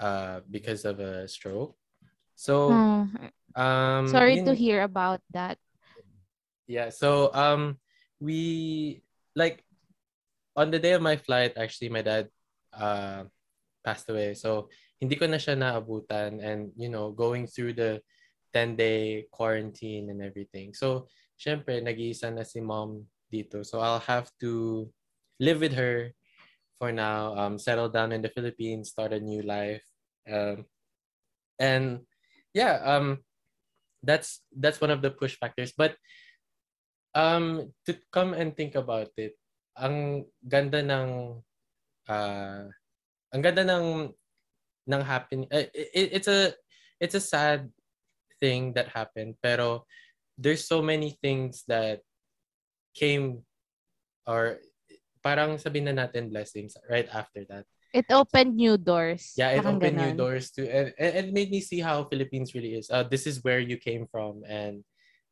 uh 0.00 0.40
because 0.48 0.84
of 0.88 1.00
a 1.00 1.28
stroke. 1.28 1.76
So 2.34 2.72
Hmm, 2.72 3.28
um 3.54 4.06
sorry 4.08 4.40
to 4.44 4.54
hear 4.54 4.82
about 4.82 5.20
that. 5.32 5.58
yeah, 6.66 6.88
so 6.88 7.28
um 7.34 7.76
we 8.20 9.02
like 9.36 9.64
on 10.56 10.70
the 10.70 10.78
day 10.78 10.92
of 10.92 11.02
my 11.02 11.16
flight 11.16 11.56
actually 11.56 11.88
my 11.92 12.02
dad 12.02 12.28
uh 12.72 13.24
passed 13.84 14.08
away. 14.08 14.32
So 14.34 14.70
hindi 15.02 15.18
ko 15.18 15.26
na 15.26 15.36
siya 15.42 15.58
naabutan 15.58 16.38
and 16.40 16.70
you 16.78 16.88
know 16.88 17.10
going 17.10 17.50
through 17.50 17.74
the 17.74 18.00
10 18.54 18.76
day 18.76 19.26
quarantine 19.32 20.08
and 20.12 20.22
everything. 20.22 20.72
So 20.72 21.08
syempre 21.36 21.82
nag-iisa 21.82 22.30
na 22.30 22.46
si 22.46 22.62
mom 22.62 23.02
dito. 23.32 23.64
So 23.64 23.80
I'll 23.80 24.04
have 24.04 24.28
to 24.44 24.86
live 25.40 25.64
with 25.64 25.72
her 25.72 26.12
for 26.76 26.92
now, 26.92 27.32
um 27.34 27.56
settle 27.56 27.88
down 27.88 28.12
in 28.12 28.20
the 28.20 28.28
Philippines, 28.28 28.92
start 28.92 29.16
a 29.16 29.20
new 29.20 29.40
life. 29.40 29.82
Um 30.28 30.68
and 31.56 32.04
yeah, 32.52 32.84
um 32.84 33.24
that's 34.02 34.42
that's 34.58 34.82
one 34.82 34.90
of 34.90 35.00
the 35.00 35.10
push 35.10 35.38
factors 35.38 35.72
but 35.72 35.94
um 37.14 37.70
to 37.86 37.94
come 38.10 38.34
and 38.34 38.54
think 38.58 38.74
about 38.74 39.08
it 39.16 39.38
ang 39.78 40.26
ganda 40.42 40.82
ng 40.82 41.38
uh 42.10 42.66
ang 43.32 43.40
ganda 43.40 43.62
ng 43.64 44.10
ng 44.90 45.02
happen 45.06 45.46
uh, 45.48 45.70
it, 45.72 46.20
it's 46.20 46.28
a 46.28 46.52
it's 46.98 47.14
a 47.14 47.22
sad 47.22 47.70
thing 48.42 48.74
that 48.74 48.90
happened 48.90 49.38
pero 49.38 49.86
there's 50.34 50.66
so 50.66 50.82
many 50.82 51.14
things 51.22 51.62
that 51.70 52.02
came 52.94 53.42
or 54.26 54.58
parang 55.22 55.58
sabihin 55.58 55.90
na 55.92 56.06
natin 56.06 56.30
blessings 56.30 56.76
right 56.90 57.08
after 57.12 57.44
that 57.48 57.66
It 57.92 58.08
opened 58.08 58.56
new 58.56 58.80
doors. 58.80 59.36
yeah, 59.36 59.52
it 59.52 59.60
Parang 59.60 59.76
opened 59.76 60.00
new 60.00 60.16
doors 60.16 60.48
to 60.56 60.64
and, 60.64 60.96
and 60.96 61.28
it 61.28 61.32
made 61.36 61.52
me 61.52 61.60
see 61.60 61.84
how 61.84 62.08
Philippines 62.08 62.56
really 62.56 62.72
is. 62.80 62.88
Uh, 62.88 63.04
this 63.04 63.28
is 63.28 63.44
where 63.44 63.60
you 63.60 63.76
came 63.76 64.08
from 64.08 64.40
and 64.48 64.80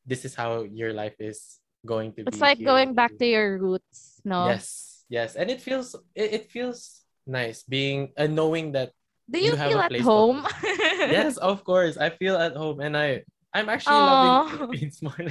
this 0.04 0.28
is 0.28 0.36
how 0.36 0.68
your 0.68 0.92
life 0.92 1.16
is 1.16 1.56
going 1.88 2.12
to 2.20 2.24
be. 2.24 2.28
It's 2.28 2.44
like 2.44 2.60
here. 2.60 2.68
going 2.68 2.92
back 2.92 3.16
to 3.16 3.24
your 3.24 3.56
roots, 3.56 4.20
no? 4.28 4.44
Yes, 4.44 5.08
yes. 5.08 5.40
And 5.40 5.48
it 5.48 5.64
feels 5.64 5.96
it, 6.12 6.44
it 6.44 6.44
feels 6.52 7.00
nice 7.24 7.64
being 7.64 8.12
uh, 8.20 8.28
knowing 8.28 8.76
that 8.76 8.92
Do 9.24 9.40
you, 9.40 9.52
you 9.52 9.56
have 9.56 9.72
feel 9.72 9.80
a 9.80 9.88
at 9.88 10.00
home? 10.04 10.44
yes, 11.08 11.40
of 11.40 11.64
course. 11.64 11.96
I 11.96 12.12
feel 12.12 12.36
at 12.36 12.52
home 12.52 12.84
and 12.84 12.92
I 12.92 13.24
I'm 13.56 13.72
actually 13.72 14.04
Aw. 14.04 14.10
loving 14.12 14.34
Philippines 14.52 15.00
more. 15.06 15.24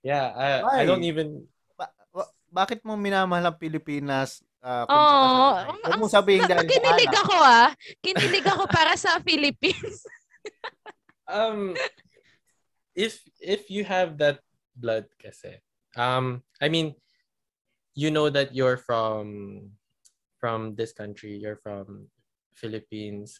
Yeah, 0.00 0.32
I, 0.32 0.82
I 0.82 0.84
don't 0.84 1.00
Why? 1.02 1.10
even 1.10 1.28
Ba- 1.76 1.92
wa- 2.10 2.32
bakit 2.48 2.80
mo 2.82 2.96
minamahal 2.96 3.52
ang 3.52 3.58
Pilipinas? 3.58 4.40
saka 4.60 4.92
sa 4.92 5.72
ang- 5.72 5.80
ang- 5.88 5.98
mong 6.00 6.12
sabihin 6.12 6.44
dahil 6.44 6.68
sa 6.68 6.72
Kinilig 6.72 7.08
alak. 7.08 7.22
ako 7.24 7.36
ah. 7.38 7.68
Kinilig 8.00 8.44
ako 8.44 8.62
para 8.68 8.92
sa 8.96 9.16
Philippines. 9.26 10.04
um 11.30 11.72
if 12.92 13.22
if 13.38 13.70
you 13.70 13.86
have 13.86 14.18
that 14.18 14.42
blood 14.74 15.06
kasi 15.16 15.60
um 15.94 16.42
i 16.58 16.66
mean 16.66 16.90
you 17.94 18.10
know 18.10 18.26
that 18.26 18.50
you're 18.50 18.76
from 18.80 19.62
from 20.42 20.74
this 20.74 20.90
country 20.90 21.38
you're 21.38 21.60
from 21.60 22.10
philippines 22.50 23.38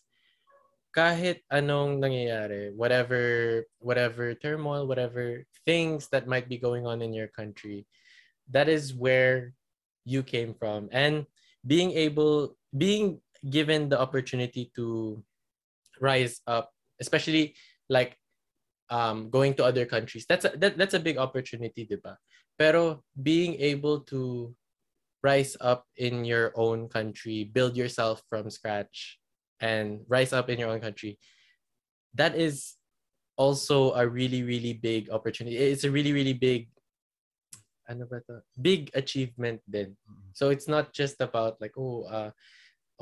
kahit 0.91 1.47
anong 1.55 2.03
nangyayari 2.03 2.75
whatever 2.75 3.63
whatever 3.79 4.35
turmoil 4.35 4.87
whatever 4.87 5.47
things 5.63 6.11
that 6.11 6.27
might 6.27 6.49
be 6.51 6.59
going 6.59 6.87
on 6.87 7.01
in 7.03 7.15
your 7.15 7.31
country 7.31 7.87
that 8.51 8.67
is 8.67 8.91
where 8.95 9.55
you 10.03 10.23
came 10.23 10.51
from 10.55 10.91
and 10.91 11.27
being 11.63 11.95
able 11.95 12.59
being 12.75 13.23
given 13.47 13.89
the 13.89 13.99
opportunity 13.99 14.73
to 14.75 15.19
rise 16.03 16.43
up 16.51 16.75
especially 16.99 17.55
like 17.89 18.19
um, 18.91 19.31
going 19.31 19.55
to 19.55 19.65
other 19.65 19.87
countries. 19.87 20.27
That's 20.29 20.45
a, 20.45 20.53
that, 20.59 20.77
that's 20.77 20.95
a 20.95 21.01
big 21.01 21.17
opportunity, 21.17 21.87
diba? 21.87 22.19
Pero 22.59 23.03
being 23.23 23.55
able 23.57 24.01
to 24.13 24.55
rise 25.23 25.57
up 25.61 25.87
in 25.97 26.25
your 26.25 26.53
own 26.57 26.89
country, 26.89 27.45
build 27.45 27.77
yourself 27.77 28.23
from 28.29 28.51
scratch, 28.51 29.19
and 29.61 30.01
rise 30.09 30.33
up 30.33 30.49
in 30.49 30.59
your 30.59 30.71
own 30.71 30.81
country, 30.81 31.19
that 32.15 32.35
is 32.35 32.77
also 33.37 33.93
a 33.95 34.05
really 34.07 34.43
really 34.43 34.73
big 34.73 35.09
opportunity. 35.09 35.57
It's 35.57 35.85
a 35.85 35.91
really 35.91 36.13
really 36.13 36.37
big 36.37 36.69
ano 37.91 38.07
ba 38.07 38.23
to? 38.31 38.45
Big 38.55 38.93
achievement 38.95 39.59
din. 39.67 39.99
So 40.33 40.55
it's 40.55 40.71
not 40.71 40.95
just 40.95 41.19
about 41.19 41.59
like 41.59 41.75
oh 41.75 42.07
uh 42.07 42.31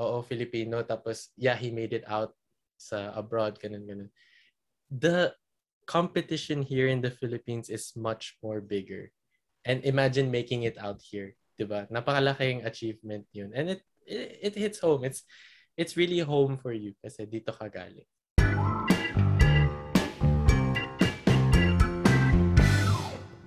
oo 0.01 0.25
Filipino 0.25 0.81
tapos 0.81 1.35
yeah 1.37 1.59
he 1.59 1.69
made 1.69 1.93
it 1.93 2.07
out 2.09 2.33
sa 2.81 3.13
abroad 3.13 3.61
ganun 3.61 3.85
ganun. 3.85 4.11
The 4.89 5.37
competition 5.85 6.65
here 6.65 6.89
in 6.89 7.05
the 7.05 7.13
Philippines 7.13 7.69
is 7.69 7.93
much 7.99 8.39
more 8.41 8.65
bigger. 8.65 9.13
And 9.69 9.85
imagine 9.85 10.33
making 10.33 10.65
it 10.65 10.81
out 10.81 11.03
here, 11.05 11.37
'di 11.59 11.69
ba? 11.69 11.85
Napakalaking 11.93 12.65
achievement 12.65 13.29
'yun. 13.37 13.53
And 13.53 13.77
it, 13.77 13.81
it 14.09 14.53
it 14.53 14.55
hits 14.57 14.81
home. 14.81 15.05
It's 15.05 15.27
it's 15.79 15.95
really 15.97 16.19
home 16.19 16.59
for 16.59 16.75
you 16.75 16.91
kasi 16.99 17.23
dito 17.23 17.55
ka 17.55 17.71
galing. 17.71 18.03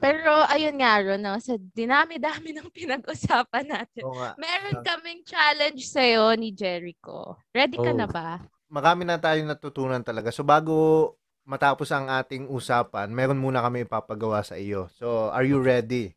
Pero 0.01 0.33
ayun 0.49 0.81
nga, 0.81 0.97
Ron, 0.97 1.21
no, 1.21 1.37
sa 1.37 1.53
dinami-dami 1.61 2.57
ng 2.57 2.73
pinag-usapan 2.73 3.69
natin, 3.69 4.01
Oo 4.01 4.17
nga. 4.17 4.33
meron 4.33 4.81
kaming 4.81 5.21
challenge 5.21 5.85
sa'yo 5.85 6.33
ni 6.33 6.49
Jericho. 6.49 7.37
Ready 7.53 7.77
ka 7.77 7.93
Oh. 7.93 7.99
na 7.99 8.07
ba? 8.09 8.41
Marami 8.65 9.05
na 9.05 9.21
tayong 9.21 9.45
natutunan 9.45 10.01
talaga. 10.01 10.33
So 10.33 10.41
bago 10.41 11.13
matapos 11.45 11.91
ang 11.93 12.09
ating 12.09 12.49
usapan, 12.49 13.13
meron 13.13 13.37
muna 13.37 13.61
kami 13.61 13.85
ipapagawa 13.85 14.41
sa 14.41 14.57
iyo. 14.57 14.89
So 14.97 15.29
are 15.29 15.45
you 15.45 15.61
ready? 15.61 16.15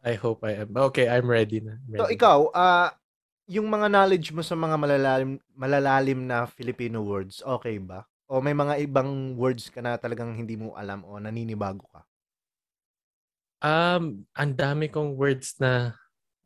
I 0.00 0.16
hope 0.16 0.40
I 0.48 0.64
am. 0.64 0.72
Okay, 0.72 1.04
I'm 1.04 1.28
ready 1.28 1.60
na. 1.60 1.76
So 1.92 2.08
Ready. 2.08 2.16
ikaw, 2.16 2.48
ah 2.54 2.96
yung 3.50 3.66
mga 3.66 3.90
knowledge 3.90 4.30
mo 4.30 4.42
sa 4.44 4.54
mga 4.54 4.76
malalalim 4.78 5.38
malalalim 5.56 6.20
na 6.26 6.46
Filipino 6.46 7.02
words, 7.02 7.42
okay 7.42 7.78
ba? 7.82 8.06
O 8.30 8.40
may 8.40 8.54
mga 8.56 8.80
ibang 8.86 9.36
words 9.36 9.68
ka 9.68 9.82
na 9.84 9.98
talagang 9.98 10.32
hindi 10.32 10.56
mo 10.56 10.72
alam 10.78 11.04
o 11.04 11.20
naninibago 11.20 11.84
ka? 11.90 12.00
Um, 13.62 14.26
ang 14.34 14.52
dami 14.58 14.90
kong 14.90 15.14
words 15.14 15.54
na 15.62 15.94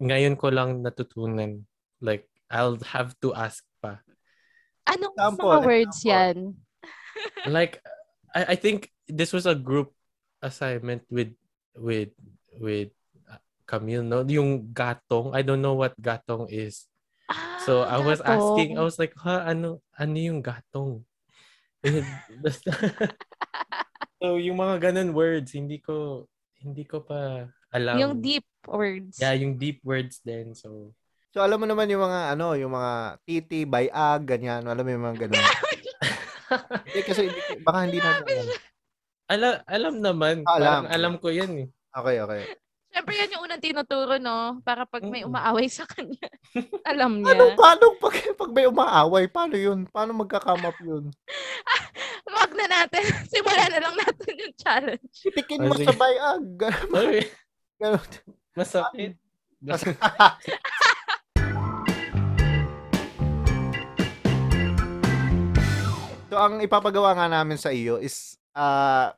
ngayon 0.03 0.37
ko 0.37 0.53
lang 0.53 0.85
natutunan. 0.85 1.65
Like, 2.05 2.29
I'll 2.53 2.77
have 2.93 3.17
to 3.25 3.33
ask 3.33 3.65
pa. 3.81 4.05
Anong 4.85 5.17
Example, 5.17 5.49
mga 5.49 5.65
words 5.65 5.99
example. 6.05 6.13
yan? 6.13 6.37
Like, 7.49 7.81
I, 8.37 8.55
I 8.55 8.57
think 8.61 8.93
this 9.09 9.33
was 9.33 9.49
a 9.49 9.57
group 9.57 9.97
assignment 10.45 11.03
with 11.09 11.33
with 11.75 12.13
with 12.61 12.93
Camille, 13.67 14.07
no? 14.07 14.23
Yung 14.23 14.71
gatong. 14.71 15.35
I 15.35 15.43
don't 15.43 15.61
know 15.61 15.75
what 15.75 15.93
gatong 15.99 16.47
is. 16.49 16.87
So 17.67 17.83
I 17.83 17.99
Ah, 17.99 18.01
was 18.01 18.23
asking, 18.23 18.79
I 18.79 18.83
was 18.87 18.95
like, 18.97 19.11
ha, 19.19 19.43
ano, 19.45 19.83
ano 19.93 20.15
yung 20.15 20.39
gatong? 20.39 21.03
Eh, 21.83 22.01
so 24.23 24.39
yung 24.39 24.57
mga 24.57 24.91
ganun 24.91 25.11
words, 25.13 25.51
hindi 25.53 25.83
ko, 25.83 26.25
hindi 26.63 26.87
ko 26.87 27.03
pa 27.03 27.51
alam. 27.71 27.99
Yung 27.99 28.15
deep 28.23 28.47
words. 28.65 29.19
Yeah, 29.19 29.35
yung 29.35 29.59
deep 29.59 29.83
words 29.83 30.23
din. 30.23 30.55
So, 30.55 30.95
So 31.37 31.45
alam 31.45 31.61
mo 31.61 31.69
naman 31.69 31.91
yung 31.93 32.01
mga 32.01 32.33
ano, 32.33 32.57
yung 32.57 32.73
mga 32.73 32.93
titi, 33.29 33.69
bayag, 33.69 34.25
ganyan, 34.25 34.65
alam 34.65 34.81
mo 34.81 34.89
yung 34.89 35.05
mga 35.05 35.29
ganun. 35.29 35.37
Hindi 36.87 37.01
kasi 37.03 37.23
hindi- 37.27 37.59
baka 37.61 37.79
hindi 37.85 37.99
na 37.99 38.11
alam. 38.17 38.47
alam, 39.27 39.53
alam 39.67 39.95
naman. 40.01 40.35
Ah, 40.47 40.57
alam. 40.57 40.63
Parang 40.63 40.87
alam 40.89 41.13
ko 41.19 41.29
yan 41.29 41.51
eh. 41.59 41.69
Okay, 41.93 42.17
okay. 42.23 42.43
Siyempre 42.97 43.13
yan 43.13 43.37
yung 43.37 43.45
unang 43.45 43.61
tinuturo, 43.61 44.17
no? 44.17 44.57
Para 44.65 44.89
pag 44.89 45.05
may 45.05 45.21
umaaway 45.21 45.69
sa 45.69 45.85
kanya, 45.85 46.33
alam 46.89 47.21
niya. 47.21 47.37
Paano, 47.37 47.53
paano 47.53 47.85
pag, 48.01 48.15
pag 48.33 48.51
may 48.57 48.65
umaaway, 48.65 49.29
paano 49.29 49.53
yun? 49.53 49.85
Paano 49.85 50.17
magka-come 50.17 50.65
up 50.65 50.81
yun? 50.81 51.13
Wag 52.41 52.57
na 52.57 52.65
natin. 52.65 53.05
Simulan 53.37 53.69
na 53.69 53.81
lang 53.85 53.97
natin 54.01 54.33
yung 54.41 54.55
challenge. 54.57 55.13
Titikin 55.13 55.61
Ah, 55.61 55.69
mo 55.69 55.77
sige. 55.77 55.93
sa 55.93 55.97
bayag. 56.01 56.45
Sorry. 56.89 57.21
ganun. 57.77 58.09
Masakit. 58.57 59.13
so 66.33 66.37
ang 66.37 66.65
ipapagawa 66.65 67.13
nga 67.13 67.29
namin 67.29 67.61
sa 67.61 67.71
iyo 67.71 68.01
is 68.01 68.41
ah 68.57 69.13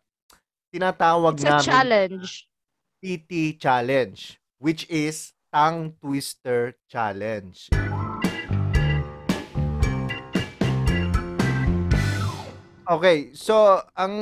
tinatawag 0.74 1.39
It's 1.39 1.47
a 1.47 1.49
namin 1.49 1.64
challenge. 1.64 2.31
PT 2.99 3.59
challenge 3.59 4.42
which 4.59 4.84
is 4.90 5.32
tongue 5.55 5.94
twister 6.03 6.76
challenge. 6.90 7.70
Okay, 12.88 13.36
so 13.36 13.84
ang 13.92 14.14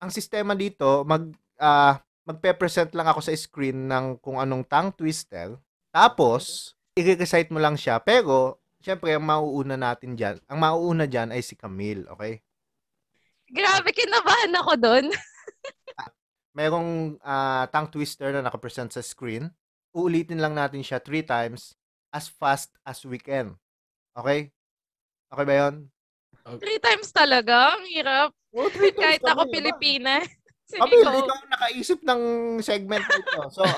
ang 0.00 0.10
sistema 0.10 0.56
dito 0.56 1.04
mag 1.04 1.28
ah, 1.60 2.00
magpe-present 2.26 2.90
lang 2.96 3.06
ako 3.06 3.20
sa 3.22 3.32
screen 3.36 3.86
ng 3.86 4.18
kung 4.18 4.42
anong 4.42 4.66
tongue 4.66 4.92
twister. 4.96 5.54
Tapos 5.94 6.74
i-recite 6.96 7.52
mo 7.52 7.60
lang 7.60 7.78
siya. 7.78 8.00
Pero 8.02 8.58
syempre 8.80 9.14
ang 9.14 9.22
mauuna 9.22 9.76
natin 9.76 10.16
diyan, 10.16 10.42
ang 10.48 10.58
mauuna 10.58 11.04
diyan 11.06 11.30
ay 11.30 11.44
si 11.44 11.54
Camille, 11.54 12.08
okay? 12.10 12.40
Grabe, 13.46 13.94
kinabahan 13.94 14.52
ako 14.58 14.72
doon. 14.80 15.06
Merong 16.56 17.20
ah, 17.20 17.68
tongue 17.68 17.92
twister 17.92 18.32
na 18.32 18.40
nakapresent 18.40 18.88
sa 18.88 19.04
screen. 19.04 19.52
Uulitin 19.92 20.40
lang 20.40 20.52
natin 20.52 20.80
siya 20.80 20.96
three 20.98 21.20
times 21.20 21.76
as 22.08 22.26
fast 22.26 22.72
as 22.80 23.04
we 23.04 23.20
can. 23.20 23.52
Okay? 24.12 24.48
Okay 25.28 25.44
ba 25.44 25.54
yun? 25.58 25.92
Three 26.56 26.78
times 26.78 27.10
talaga. 27.10 27.76
Ang 27.76 27.84
hirap. 27.90 28.30
Oh, 28.50 28.70
three 28.70 28.88
Kahit 28.90 29.20
times 29.20 29.28
ako 29.28 29.42
kami, 29.44 29.52
Pilipina. 29.52 30.14
Sige 30.66 30.80
Kamil, 30.80 30.98
ko. 30.98 31.10
ikaw 31.20 31.36
ang 31.36 31.50
nakaisip 31.52 31.98
ng 32.02 32.22
segment 32.58 33.04
na 33.04 33.16
ito. 33.16 33.40
So, 33.52 33.62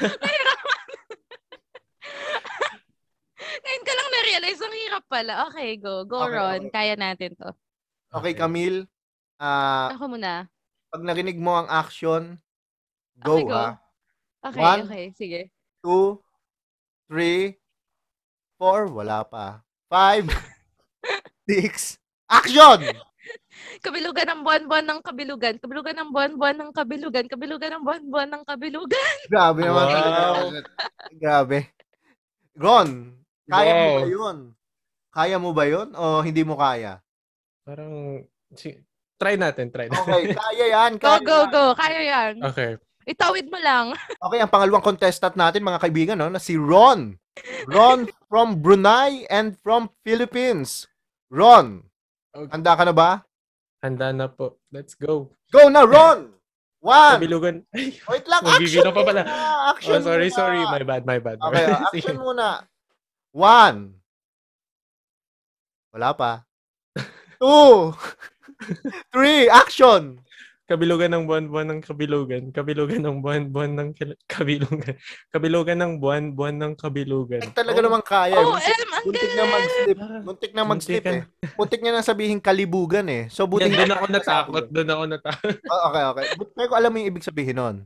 Ngayon 3.59 3.85
ka 3.85 3.93
lang 3.93 4.09
na-realize, 4.09 4.61
ang 4.61 4.75
hirap 4.77 5.05
pala. 5.07 5.33
Okay, 5.49 5.77
go. 5.77 6.05
Go, 6.05 6.25
Okay, 6.25 6.33
Ron. 6.33 6.61
okay. 6.63 6.73
Kaya 6.73 6.95
natin 6.95 7.33
to. 7.35 7.51
okay, 8.11 8.33
Camille. 8.33 8.87
ah, 9.37 9.93
Ako 9.93 10.09
muna. 10.09 10.49
pag 10.89 11.03
narinig 11.05 11.37
mo 11.37 11.53
ang 11.55 11.69
action, 11.69 12.41
go, 13.21 13.33
Okay, 13.35 13.45
go. 13.45 13.55
ha? 13.55 13.71
Okay, 14.45 14.63
One. 14.63 14.81
okay. 14.87 15.05
Sige. 15.13 15.41
Two, 15.83 16.19
three, 17.07 17.59
four, 18.57 18.87
wala 18.89 19.23
pa. 19.23 19.63
Five, 19.89 20.29
six, 21.49 21.97
action! 22.29 22.93
Kabilugan 23.85 24.27
ng 24.31 24.41
buwan-buwan 24.43 24.85
ng 24.87 25.01
kabilugan. 25.03 25.55
Kabilugan 25.59 25.97
ng 25.99 26.11
buwan-buwan 26.11 26.57
ng 26.57 26.71
kabilugan. 26.73 27.27
Kabilugan 27.27 27.71
ng 27.77 27.85
buwan-buwan 27.85 28.29
ng 28.31 28.43
kabilugan. 28.47 29.15
Grabe 29.33 29.61
naman 29.67 29.87
Wow. 29.89 30.47
Grabe. 31.15 31.59
Ron, 32.55 33.15
kaya 33.47 33.73
mo 33.73 33.87
Wow. 33.87 33.95
ba 33.95 34.07
yun? 34.07 34.37
Kaya 35.09 35.37
mo 35.37 35.51
ba 35.51 35.65
yun 35.67 35.89
o 35.95 36.23
hindi 36.23 36.43
mo 36.43 36.55
kaya? 36.55 37.03
Parang, 37.63 38.23
si- 38.55 38.79
try 39.19 39.35
natin, 39.35 39.69
try 39.69 39.87
natin. 39.87 40.07
Okay, 40.07 40.23
kaya 40.33 40.65
yan. 40.73 40.93
Go, 40.97 41.07
Kaya 41.09 41.21
go, 41.21 41.39
yan. 41.39 41.49
go. 41.51 41.65
Kaya 41.75 42.01
yan. 42.01 42.33
Okay. 42.45 42.71
Itawid 43.09 43.49
mo 43.49 43.57
lang. 43.59 43.97
Okay, 44.29 44.39
ang 44.39 44.53
pangalawang 44.53 44.85
contestant 44.85 45.33
natin, 45.33 45.63
mga 45.63 45.81
kaibigan, 45.81 46.17
no, 46.19 46.29
na 46.29 46.37
si 46.39 46.59
Ron. 46.59 47.17
Ron 47.65 48.05
from 48.27 48.59
Brunei 48.59 49.25
and 49.31 49.55
from 49.63 49.89
Philippines. 50.03 50.85
Ron, 51.31 51.87
Okay. 52.29 52.51
handa 52.53 52.77
ka 52.77 52.85
na 52.85 52.93
ba? 52.93 53.11
Handa 53.81 54.13
na 54.13 54.29
po. 54.29 54.61
Let's 54.69 54.93
go. 54.93 55.33
Go 55.49 55.71
na, 55.71 55.83
Ron! 55.83 56.35
One! 56.79 57.19
Kabilugan. 57.19 57.57
Wait 57.73 58.27
lang, 58.27 58.43
action 58.45 58.85
pa 58.85 59.03
pala. 59.03 59.23
muna! 59.23 59.23
oh, 59.27 59.71
Action 59.73 59.99
sorry, 60.05 60.29
muna. 60.29 60.37
sorry. 60.37 60.61
My 60.63 60.83
bad, 60.85 61.03
my 61.03 61.19
bad. 61.19 61.39
Okay, 61.41 61.65
Sige. 61.67 61.83
action 62.05 62.17
muna. 62.21 62.67
One. 63.33 63.99
Wala 65.91 66.11
pa. 66.13 66.33
Two. 67.43 67.95
Three. 69.11 69.49
Action. 69.49 70.21
Kabilugan 70.69 71.09
ng 71.17 71.25
buwan-buwan 71.25 71.67
ng 71.73 71.81
kabilugan. 71.81 72.53
Kabilugan 72.53 73.01
ng 73.01 73.25
buwan-buwan 73.25 73.73
ng 73.73 73.89
kil- 73.97 74.21
kabilugan. 74.29 75.01
Kabilugan 75.33 75.81
ng 75.81 75.93
buwan-buwan 75.97 76.61
ng 76.61 76.73
kabilugan. 76.77 77.41
Ay, 77.41 77.57
talaga 77.57 77.81
Oh, 77.81 77.85
naman 77.89 78.03
kaya. 78.05 78.37
Oh, 78.37 78.53
Muntik, 78.53 78.77
M, 78.77 78.93
ang 78.93 79.05
muntik 79.09 79.33
na 79.33 79.45
mag-slip. 79.49 79.97
Muntik 80.21 80.53
na 80.53 80.63
mag-slip 80.63 81.05
eh. 81.09 81.21
Muntik 81.57 81.81
niya 81.81 81.93
na 81.97 82.05
sabihin 82.05 82.37
kalibugan 82.37 83.09
eh. 83.09 83.33
So, 83.33 83.49
buti 83.49 83.65
Yan, 83.65 83.81
doon 83.81 83.97
ako 83.97 84.05
natakot. 84.13 84.65
Doon 84.69 84.89
ako 84.93 85.03
natakot. 85.09 85.53
Oh, 85.73 85.81
okay, 85.89 86.05
okay. 86.05 86.25
But, 86.37 86.49
pero 86.53 86.77
alam 86.77 86.93
mo 86.93 86.97
yung 87.01 87.09
ibig 87.09 87.25
sabihin 87.25 87.57
nun. 87.57 87.77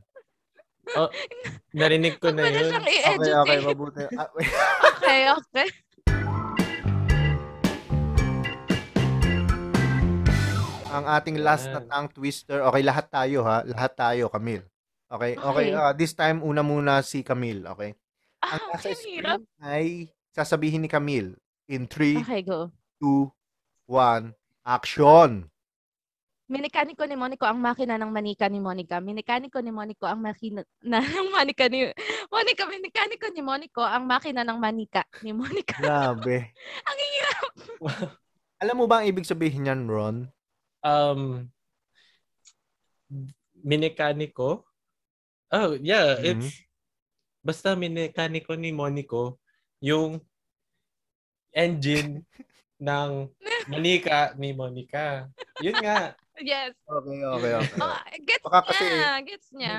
Narinig 1.71 2.19
ko 2.19 2.35
na 2.35 2.51
yun. 2.51 2.67
Okay, 2.67 3.31
okay. 3.31 3.57
Mabuti. 3.63 4.03
Ah. 4.11 4.27
Okay, 4.99 5.31
okay. 5.31 5.67
Ang 10.93 11.05
ating 11.09 11.37
last 11.41 11.65
na 11.73 11.81
tongue 11.81 12.13
twister. 12.13 12.61
Okay, 12.69 12.85
lahat 12.85 13.09
tayo 13.09 13.41
ha. 13.41 13.65
Lahat 13.65 13.97
tayo, 13.97 14.29
Camille. 14.29 14.61
Okay, 15.09 15.33
okay. 15.33 15.67
Okay. 15.73 15.77
ah, 15.77 15.93
this 15.93 16.13
time, 16.13 16.45
una 16.45 16.61
muna 16.61 17.01
si 17.01 17.25
Camille. 17.25 17.65
Okay. 17.65 17.97
Ah, 18.45 18.61
Ang 18.61 18.63
nasa 18.69 18.77
okay, 18.77 18.93
ang 18.93 19.01
hirap. 19.09 19.39
screen 19.41 19.61
ay 19.65 19.85
sasabihin 20.33 20.81
ni 20.85 20.89
Camille 20.89 21.33
in 21.65 21.89
3, 21.89 22.21
Okay, 22.21 22.41
go. 22.45 22.69
2, 23.01 23.29
1, 23.89 24.33
action! 24.65 25.49
Minikaniko 26.43 27.07
ni 27.07 27.15
Monico 27.15 27.47
ang 27.47 27.57
makina 27.57 27.95
ng 27.97 28.11
manika 28.11 28.45
ni 28.51 28.59
Monica. 28.59 28.99
Minikaniko 28.99 29.57
ni 29.63 29.71
Monico 29.71 30.05
ang 30.05 30.21
makina 30.21 30.61
na 30.85 30.99
ng 31.01 31.29
manika 31.33 31.65
ni 31.71 31.89
Monica. 32.29 32.63
Minikaniko 32.67 33.27
ni 33.31 33.41
Monico 33.41 33.81
ang 33.81 34.05
makina 34.05 34.43
ng 34.45 34.59
manika 34.59 35.07
ni 35.23 35.31
Monica. 35.33 35.79
Grabe. 35.79 36.53
ang 36.89 36.97
hirap. 36.99 37.51
Alam 38.59 38.75
mo 38.75 38.85
ba 38.85 39.01
ang 39.01 39.07
ibig 39.09 39.25
sabihin 39.25 39.65
niyan, 39.65 39.87
Ron? 39.87 40.27
Um, 40.83 41.47
minekaniko? 43.63 44.67
Oh, 45.49 45.77
yeah. 45.79 46.19
Mhm. 46.19 46.43
It's, 46.43 46.59
basta 47.39 47.75
minekaniko 47.75 48.55
ni 48.55 48.71
Monico 48.71 49.39
yung 49.79 50.19
engine 51.53 52.25
ng 52.83 53.29
manika 53.69 54.33
ni 54.35 54.51
Monica. 54.51 55.29
Yun 55.63 55.77
nga. 55.79 56.17
Yes. 56.41 56.73
Okay, 56.83 57.19
okay, 57.21 57.51
okay. 57.53 57.77
Oh, 57.79 57.95
gets 58.25 58.43
Baka 58.43 58.59
kasi- 58.67 58.89
niya. 58.89 59.11
Gets 59.21 59.49
niya. 59.53 59.77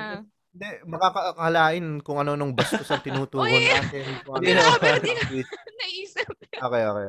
Hindi, 0.55 0.67
makakakalain 0.87 1.85
kung 1.99 2.17
ano 2.17 2.39
nung 2.39 2.55
bastos 2.55 2.87
ang 2.87 3.03
tinutuhon 3.03 3.43
Uy! 3.51 3.67
natin. 3.67 4.07
Kung 4.23 4.39
ano 4.39 4.47
Grabe, 4.47 4.87
yung- 5.03 5.19
hindi 5.27 5.39
Naisip. 5.83 6.27
Okay, 6.55 6.83
okay. 6.87 7.05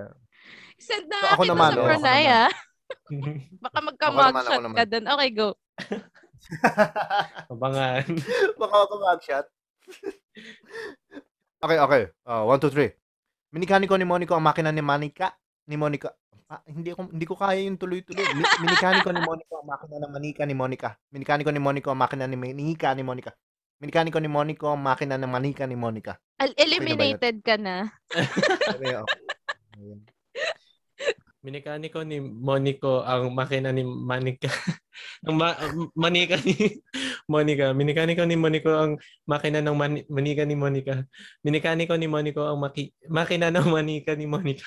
Send 0.76 1.06
na 1.06 1.16
So, 1.22 1.26
ako 1.38 1.42
naman, 1.46 1.70
sa 1.70 1.78
oh, 1.78 1.86
naman. 1.86 2.26
ah. 2.26 2.50
Baka 3.64 3.78
magka-mugshot 3.82 4.46
ka 4.46 4.62
naman. 4.62 4.86
dun. 4.86 5.04
Okay, 5.06 5.30
go. 5.34 5.48
Abangan. 7.52 8.04
Baka 8.60 8.76
ako 8.86 8.94
mag-shot. 9.02 9.46
Okay, 11.62 11.78
okay. 11.80 12.02
Uh, 12.26 12.42
one, 12.46 12.60
two, 12.60 12.70
three. 12.70 12.92
Minikaniko 13.54 13.96
ni 13.96 14.04
Monico 14.04 14.34
ang 14.36 14.44
makina 14.44 14.70
ni 14.74 14.82
Manika. 14.82 15.34
Ni 15.66 15.78
Monica. 15.78 16.12
Ah, 16.46 16.62
hindi 16.62 16.94
ko 16.94 17.10
hindi 17.10 17.26
ko 17.26 17.34
kaya 17.34 17.58
yung 17.66 17.74
tuloy-tuloy. 17.74 18.22
Mi- 18.38 18.54
minikaniko 18.62 19.10
ni 19.10 19.18
Monico 19.18 19.58
ang 19.58 19.66
makina 19.66 19.98
ng 19.98 20.12
manika 20.14 20.42
ni 20.46 20.54
Monica. 20.54 20.94
Minikaniko 21.10 21.50
ni 21.50 21.58
Monico 21.58 21.90
ang 21.90 21.98
makina 21.98 22.30
ni 22.30 22.38
Manika 22.38 22.94
ni 22.94 23.02
Monica. 23.02 23.34
Minikaniko 23.82 24.18
ni 24.22 24.30
Monico 24.30 24.70
ang 24.70 24.78
makina 24.78 25.18
ng 25.18 25.26
manika 25.26 25.66
ni 25.66 25.74
Monica. 25.74 26.22
Al- 26.38 26.54
eliminated 26.54 27.42
ka 27.42 27.58
na. 27.58 27.90
Okay, 28.14 28.94
okay. 28.94 30.15
Ayun. 31.46 31.62
Minikaniko 31.62 32.02
ni 32.02 32.18
Monico 32.18 33.06
ang 33.06 33.30
makina 33.30 33.70
ni 33.70 33.86
Manika. 33.86 34.50
ang 35.26 35.38
ma- 35.38 35.54
manika 35.94 36.34
ni 36.42 36.82
Monica. 37.32 37.70
Minikaniko 37.70 38.26
ni 38.26 38.34
Monico 38.34 38.74
ang 38.74 38.98
makina 39.30 39.62
ng 39.62 39.78
mani- 39.78 40.06
manika 40.10 40.42
ni 40.42 40.58
Monica. 40.58 41.06
Minikaniko 41.46 41.94
ni 41.94 42.10
Monico 42.10 42.42
ang 42.42 42.58
maki- 42.58 42.90
makina 43.06 43.54
ng 43.54 43.70
manika 43.70 44.18
ni 44.18 44.26
Monica. 44.26 44.66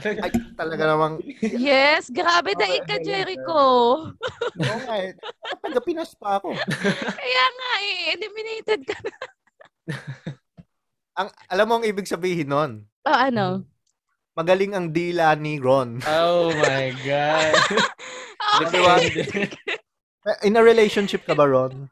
Ay, 0.00 0.32
talaga 0.56 0.96
namang 0.96 1.20
Yes, 1.44 2.08
grabe 2.08 2.56
daig 2.56 2.88
ka, 2.88 2.96
Jericho. 3.04 3.60
Oo 4.08 4.78
nga 4.88 4.96
eh. 4.96 5.12
Taga 5.60 5.80
Pinas 5.84 6.16
pa 6.16 6.40
ako. 6.40 6.56
Kaya 7.20 7.44
nga 7.52 7.70
eh, 7.84 8.16
eliminated 8.16 8.80
ka 8.88 8.96
na. 9.04 9.12
Ang, 11.20 11.28
alam 11.52 11.66
mo 11.68 11.74
ang 11.76 11.84
ibig 11.84 12.08
sabihin 12.08 12.48
nun? 12.48 12.88
Oh, 13.04 13.12
ano? 13.12 13.68
Magaling 14.34 14.74
ang 14.74 14.90
dila 14.90 15.30
ni 15.38 15.62
Ron. 15.62 16.02
Oh 16.04 16.50
my 16.52 16.90
God. 17.02 17.54
Okay. 18.54 19.50
In 20.46 20.54
a 20.54 20.62
relationship 20.62 21.26
ka 21.26 21.34
ba, 21.34 21.42
Ron? 21.42 21.90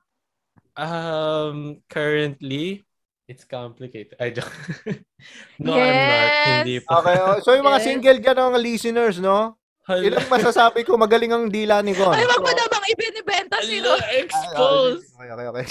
um, 0.78 1.82
currently, 1.90 2.86
it's 3.26 3.42
complicated. 3.42 4.14
I 4.20 4.30
joke. 4.30 4.52
no, 5.58 5.74
I'm 5.74 5.90
not. 5.90 6.22
Yes. 6.30 6.46
Hindi 6.62 6.76
pa. 6.86 7.02
Okay. 7.02 7.16
oh, 7.18 7.38
So 7.42 7.56
yung 7.56 7.66
mga 7.66 7.80
Yes. 7.82 7.86
single 7.88 8.18
dyan, 8.22 8.36
mga 8.38 8.60
listeners, 8.62 9.16
no? 9.18 9.58
Hala. 9.82 10.06
Ilang 10.06 10.28
masasabi 10.30 10.86
ko, 10.86 10.94
magaling 10.94 11.34
ang 11.34 11.50
dila 11.50 11.82
ni 11.82 11.98
Ron. 11.98 12.14
Ay, 12.14 12.22
wag 12.30 12.38
mo 12.38 12.46
So- 12.46 12.58
namang 12.62 12.84
ibinibenta 12.94 13.56
si 13.58 13.76
Ron. 13.82 14.00
expose. 14.14 15.02
Okay, 15.18 15.30
okay, 15.34 15.46
okay. 15.50 15.66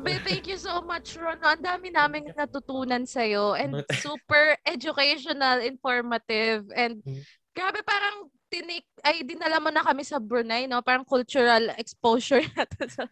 Grabe, 0.00 0.16
thank 0.24 0.48
you 0.48 0.56
so 0.56 0.80
much, 0.80 1.12
Ron. 1.20 1.36
Ang 1.44 1.60
dami 1.60 1.92
naming 1.92 2.32
natutunan 2.32 3.04
sa'yo 3.04 3.52
and 3.52 3.76
super 4.00 4.56
educational, 4.64 5.60
informative, 5.60 6.64
and 6.72 7.04
Mm. 7.04 7.20
grabe 7.52 7.84
parang 7.84 8.32
tinik, 8.48 8.88
ay 9.04 9.20
dinala 9.20 9.60
mo 9.60 9.68
na 9.68 9.84
kami 9.84 10.00
sa 10.00 10.16
Brunei, 10.16 10.64
no? 10.64 10.80
Parang 10.80 11.04
cultural 11.04 11.68
exposure 11.76 12.40
natin 12.56 12.88
sa, 12.88 13.04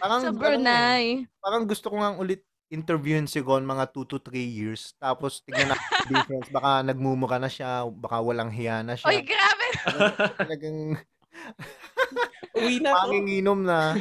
Parang, 0.00 0.20
sa 0.24 0.30
eh, 0.32 0.36
Brunei. 0.36 1.04
parang 1.44 1.68
gusto 1.68 1.92
ko 1.92 2.00
nga 2.00 2.16
ulit 2.16 2.40
interviewin 2.72 3.28
si 3.28 3.44
Gon 3.44 3.68
mga 3.68 3.92
2 3.92 4.08
to 4.08 4.16
3 4.16 4.40
years. 4.40 4.96
Tapos 4.96 5.44
tignan 5.44 5.76
natin 5.76 5.84
yung 5.84 6.08
difference. 6.24 6.48
Baka 6.48 6.80
nagmumuka 6.80 7.36
na 7.36 7.52
siya, 7.52 7.84
baka 7.84 8.16
walang 8.24 8.48
hiya 8.48 8.80
na 8.80 8.96
siya. 8.96 9.12
Oy, 9.12 9.20
grabe! 9.28 9.66
Talagang 10.40 10.96
Uwi 12.58 12.82
na 12.82 12.90
panginginom 12.94 13.60
na. 13.62 13.94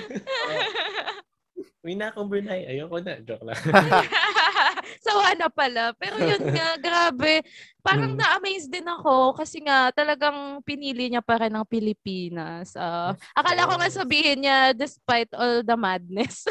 Uwi 1.80 1.96
na 1.96 2.12
ako, 2.12 2.28
Brunei. 2.28 2.68
Ayoko 2.68 3.00
na. 3.00 3.24
Joke 3.24 3.46
lang. 3.48 3.56
Sawa 5.06 5.32
na 5.40 5.48
pala. 5.48 5.96
Pero 5.96 6.20
yun 6.20 6.44
nga, 6.52 6.76
grabe. 6.86 7.40
Parang 7.80 8.12
Mm. 8.14 8.20
na-amaze 8.20 8.68
din 8.68 8.84
ako 8.84 9.32
kasi 9.32 9.64
nga 9.64 9.88
talagang 9.96 10.60
pinili 10.68 11.08
niya 11.08 11.24
pa 11.24 11.40
rin 11.40 11.56
ang 11.56 11.64
Pilipinas. 11.64 12.76
Ah, 12.76 13.16
akala 13.32 13.64
ko 13.64 13.80
nga 13.80 13.88
sabihin 13.90 14.44
niya, 14.44 14.76
despite 14.76 15.32
all 15.32 15.64
the 15.64 15.78
madness, 15.80 16.44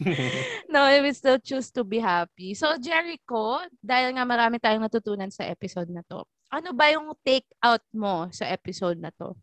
no, 0.72 0.80
I 0.82 1.04
will 1.04 1.14
still 1.14 1.38
choose 1.38 1.68
to 1.70 1.84
be 1.84 2.00
happy. 2.00 2.56
So, 2.56 2.74
Jericho, 2.80 3.60
dahil 3.78 4.16
nga 4.16 4.24
marami 4.24 4.56
tayong 4.58 4.82
natutunan 4.82 5.28
sa 5.28 5.44
episode 5.44 5.92
na 5.92 6.00
to, 6.08 6.24
ano 6.48 6.72
ba 6.72 6.88
yung 6.88 7.12
take 7.20 7.46
out 7.60 7.84
mo 7.92 8.26
sa 8.32 8.48
episode 8.48 8.96
na 8.96 9.12
to? 9.12 9.36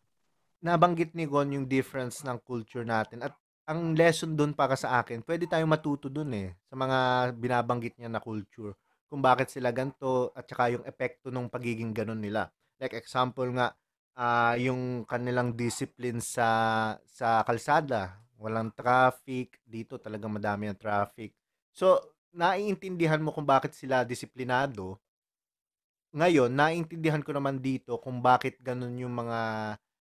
Nabanggit 0.62 1.14
ni 1.14 1.26
Gon 1.26 1.54
yung 1.54 1.66
difference 1.66 2.22
ng 2.22 2.38
culture 2.42 2.86
natin. 2.86 3.26
At 3.26 3.34
ang 3.72 3.96
lesson 3.96 4.36
doon 4.36 4.52
para 4.52 4.76
sa 4.76 5.00
akin, 5.00 5.24
pwede 5.24 5.48
tayong 5.48 5.72
matuto 5.72 6.12
doon 6.12 6.32
eh. 6.36 6.50
Sa 6.68 6.76
mga 6.76 7.32
binabanggit 7.40 7.96
niya 7.96 8.12
na 8.12 8.20
culture. 8.20 8.76
Kung 9.08 9.24
bakit 9.24 9.48
sila 9.52 9.72
ganito 9.72 10.36
at 10.36 10.44
saka 10.48 10.76
yung 10.76 10.84
epekto 10.84 11.32
ng 11.32 11.48
pagiging 11.48 11.96
ganun 11.96 12.20
nila. 12.20 12.52
Like 12.80 12.96
example 13.00 13.48
nga, 13.56 13.72
ah, 14.20 14.56
yung 14.60 15.08
kanilang 15.08 15.56
discipline 15.56 16.20
sa 16.20 16.48
sa 17.08 17.44
kalsada. 17.48 18.20
Walang 18.36 18.76
traffic. 18.76 19.64
Dito 19.64 19.96
talagang 20.00 20.36
madami 20.36 20.68
ang 20.68 20.80
traffic. 20.80 21.32
So, 21.72 22.00
naiintindihan 22.36 23.24
mo 23.24 23.32
kung 23.32 23.48
bakit 23.48 23.76
sila 23.76 24.04
disiplinado. 24.04 25.00
Ngayon, 26.12 26.52
naiintindihan 26.52 27.24
ko 27.24 27.32
naman 27.32 27.64
dito 27.64 27.96
kung 28.04 28.20
bakit 28.20 28.60
ganun 28.60 29.00
yung 29.00 29.16
mga 29.16 29.40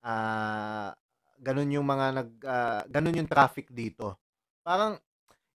ah 0.06 0.94
ganun 1.38 1.70
yung 1.70 1.86
mga 1.86 2.06
nag 2.22 2.30
ah, 2.44 2.82
ganun 2.90 3.18
yung 3.24 3.30
traffic 3.30 3.70
dito. 3.70 4.18
Parang 4.62 4.98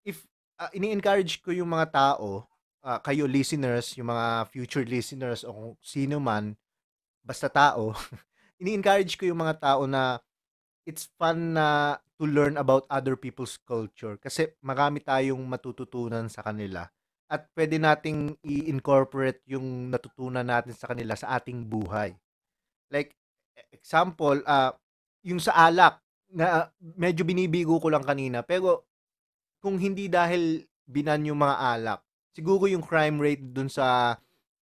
if 0.04 0.24
ah, 0.60 0.70
ini-encourage 0.76 1.40
ko 1.40 1.50
yung 1.50 1.72
mga 1.72 1.90
tao, 1.92 2.44
ah, 2.84 3.00
kayo 3.00 3.24
listeners, 3.24 3.96
yung 3.96 4.12
mga 4.12 4.48
future 4.52 4.86
listeners 4.86 5.42
o 5.42 5.50
kung 5.52 5.70
sino 5.80 6.20
man, 6.20 6.54
basta 7.24 7.48
tao, 7.48 7.92
ini-encourage 8.62 9.16
ko 9.16 9.24
yung 9.28 9.40
mga 9.40 9.56
tao 9.60 9.88
na 9.88 10.20
it's 10.84 11.08
fun 11.16 11.56
na 11.56 11.96
to 12.20 12.28
learn 12.28 12.60
about 12.60 12.84
other 12.92 13.16
people's 13.16 13.56
culture 13.64 14.20
kasi 14.20 14.52
marami 14.60 15.00
tayong 15.00 15.40
matututunan 15.40 16.28
sa 16.28 16.44
kanila 16.44 16.84
at 17.30 17.46
pwede 17.54 17.78
nating 17.78 18.34
i-incorporate 18.42 19.40
yung 19.46 19.88
natutunan 19.88 20.44
natin 20.44 20.74
sa 20.74 20.90
kanila 20.90 21.14
sa 21.14 21.38
ating 21.38 21.62
buhay. 21.62 22.12
Like 22.90 23.14
example, 23.70 24.42
ah 24.44 24.74
yung 25.26 25.40
sa 25.42 25.52
alak 25.68 26.00
na 26.30 26.70
medyo 26.80 27.26
binibigo 27.26 27.76
ko 27.82 27.90
lang 27.90 28.06
kanina 28.06 28.40
pero 28.46 28.86
kung 29.60 29.76
hindi 29.76 30.08
dahil 30.08 30.64
binan 30.88 31.26
yung 31.28 31.40
mga 31.42 31.56
alak, 31.76 32.00
siguro 32.32 32.64
yung 32.66 32.84
crime 32.84 33.20
rate 33.20 33.44
dun 33.52 33.68
sa 33.68 34.16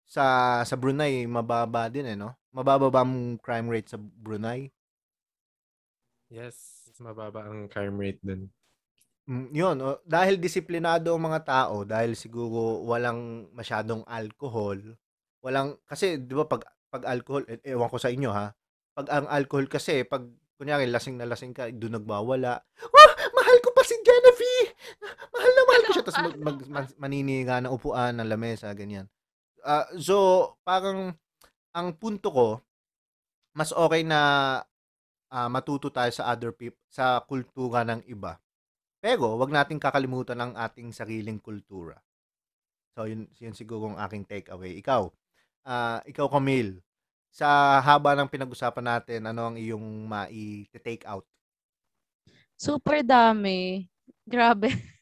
sa 0.09 0.24
sa 0.64 0.74
Brunei 0.80 1.24
mababa 1.28 1.86
din 1.92 2.09
eh 2.09 2.16
no? 2.18 2.34
Mababa 2.54 2.88
ba 2.90 3.04
ang 3.04 3.38
crime 3.38 3.68
rate 3.70 3.94
sa 3.94 3.98
Brunei? 4.00 4.72
yes, 6.36 6.88
mababa 7.00 7.44
ang 7.48 7.68
crime 7.68 7.96
rate 8.00 8.20
dun. 8.24 8.42
Mm, 9.28 9.48
yun, 9.52 9.76
o, 9.84 10.00
dahil 10.09 10.40
disiplinado 10.40 11.12
ang 11.12 11.22
mga 11.28 11.40
tao, 11.44 11.84
dahil 11.84 12.16
siguro 12.16 12.80
walang 12.88 13.50
masyadong 13.52 14.00
alcohol, 14.09 14.80
walang, 15.44 15.76
kasi 15.84 16.16
di 16.16 16.32
ba 16.32 16.48
pag, 16.48 16.64
pag 16.88 17.04
alcohol, 17.04 17.44
e- 17.44 17.61
ewan 17.68 17.92
ko 17.92 17.98
sa 18.00 18.09
inyo 18.09 18.30
ha, 18.32 18.56
pag 18.96 19.06
ang 19.12 19.26
alcohol 19.28 19.68
kasi, 19.68 20.02
pag 20.09 20.24
kunyari 20.59 20.90
lasing 20.90 21.14
na 21.14 21.30
lasing 21.30 21.54
ka, 21.54 21.70
doon 21.70 22.02
nagwawala, 22.02 22.59
oh, 22.82 23.12
mahal 23.38 23.56
ko 23.62 23.70
pa 23.70 23.86
si 23.86 23.94
Genevieve! 24.02 24.74
Mahal 25.30 25.50
na 25.54 25.62
mahal 25.62 25.82
ko 25.86 25.90
siya. 25.94 26.04
Tapos 26.04 26.20
mag, 26.26 26.36
mag, 26.42 26.59
mag- 26.66 26.98
maniniga 26.98 27.62
ng 27.62 27.70
upuan, 27.70 28.18
ng 28.18 28.26
lamesa, 28.26 28.74
ganyan. 28.74 29.06
Ah, 29.62 29.86
so, 29.94 30.50
parang, 30.66 31.14
ang 31.70 31.88
punto 31.94 32.28
ko, 32.34 32.48
mas 33.54 33.70
okay 33.70 34.02
na 34.02 34.20
ah, 35.30 35.48
matuto 35.48 35.94
tayo 35.94 36.11
sa 36.11 36.34
other 36.34 36.50
people, 36.50 36.82
sa 36.90 37.22
kultura 37.22 37.86
ng 37.86 38.02
iba. 38.11 38.42
Pero, 38.98 39.38
wag 39.38 39.54
nating 39.54 39.78
kakalimutan 39.78 40.42
ang 40.42 40.52
ating 40.59 40.90
sariling 40.90 41.38
kultura. 41.38 41.94
So, 42.98 43.06
yun, 43.06 43.30
yun 43.38 43.54
siguro 43.54 43.94
ang 43.94 43.98
aking 44.02 44.26
takeaway. 44.26 44.74
Ikaw, 44.82 45.06
ah 45.70 46.02
ikaw 46.02 46.26
Camille, 46.26 46.82
sa 47.31 47.79
haba 47.81 48.16
ng 48.18 48.31
pinag-usapan 48.31 48.87
natin, 48.99 49.20
ano 49.29 49.53
ang 49.53 49.57
iyong 49.57 50.09
mai-take 50.09 51.05
out? 51.07 51.24
Super 52.59 53.07
dami. 53.07 53.87
Grabe. 54.26 54.74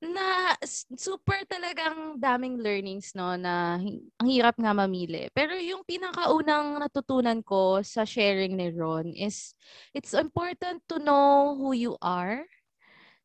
na 0.00 0.52
super 0.94 1.40
talagang 1.48 2.20
daming 2.20 2.60
learnings 2.60 3.16
no 3.16 3.32
na 3.34 3.80
ang 4.20 4.28
hirap 4.28 4.54
nga 4.60 4.76
mamili. 4.76 5.32
Pero 5.32 5.56
yung 5.56 5.82
pinakaunang 5.88 6.76
natutunan 6.80 7.40
ko 7.40 7.80
sa 7.80 8.04
sharing 8.04 8.54
ni 8.54 8.68
Ron 8.76 9.16
is 9.16 9.56
it's 9.96 10.12
important 10.12 10.84
to 10.84 11.00
know 11.00 11.56
who 11.56 11.72
you 11.72 11.94
are. 12.04 12.44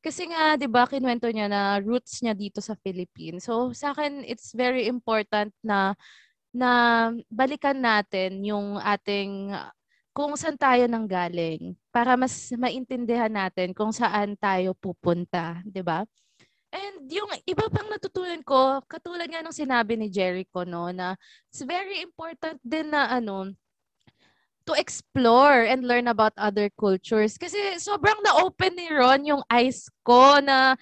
Kasi 0.01 0.31
nga 0.31 0.57
'di 0.57 0.65
ba 0.71 0.87
kinuwento 0.87 1.27
niya 1.29 1.51
na 1.51 1.77
roots 1.83 2.23
niya 2.23 2.33
dito 2.33 2.63
sa 2.63 2.73
Philippines. 2.79 3.45
So 3.45 3.75
sa 3.75 3.91
akin 3.91 4.23
it's 4.25 4.55
very 4.55 4.87
important 4.87 5.51
na 5.61 5.93
na 6.51 6.71
balikan 7.31 7.79
natin 7.79 8.43
yung 8.43 8.75
ating 8.79 9.55
kung 10.11 10.35
saan 10.35 10.59
tayo 10.59 10.83
nanggaling 10.91 11.75
para 11.89 12.19
mas 12.19 12.51
maintindihan 12.59 13.31
natin 13.31 13.71
kung 13.71 13.95
saan 13.95 14.35
tayo 14.35 14.75
pupunta, 14.75 15.63
'di 15.63 15.79
ba? 15.79 16.03
And 16.71 17.07
yung 17.11 17.31
iba 17.43 17.67
pang 17.67 17.91
natutunan 17.91 18.39
ko, 18.47 18.79
katulad 18.87 19.27
nga 19.27 19.43
ng 19.43 19.55
sinabi 19.55 19.99
ni 19.99 20.07
Jericho, 20.07 20.63
no, 20.63 20.87
na 20.91 21.19
it's 21.51 21.63
very 21.67 21.99
important 21.99 22.59
din 22.63 22.95
na 22.95 23.11
ano, 23.11 23.51
to 24.63 24.73
explore 24.79 25.67
and 25.67 25.83
learn 25.83 26.07
about 26.07 26.31
other 26.39 26.71
cultures. 26.79 27.35
Kasi 27.35 27.75
sobrang 27.75 28.23
na-open 28.23 28.71
ni 28.77 28.87
Ron 28.87 29.27
yung 29.27 29.43
eyes 29.51 29.91
ko 29.99 30.39
na 30.39 30.79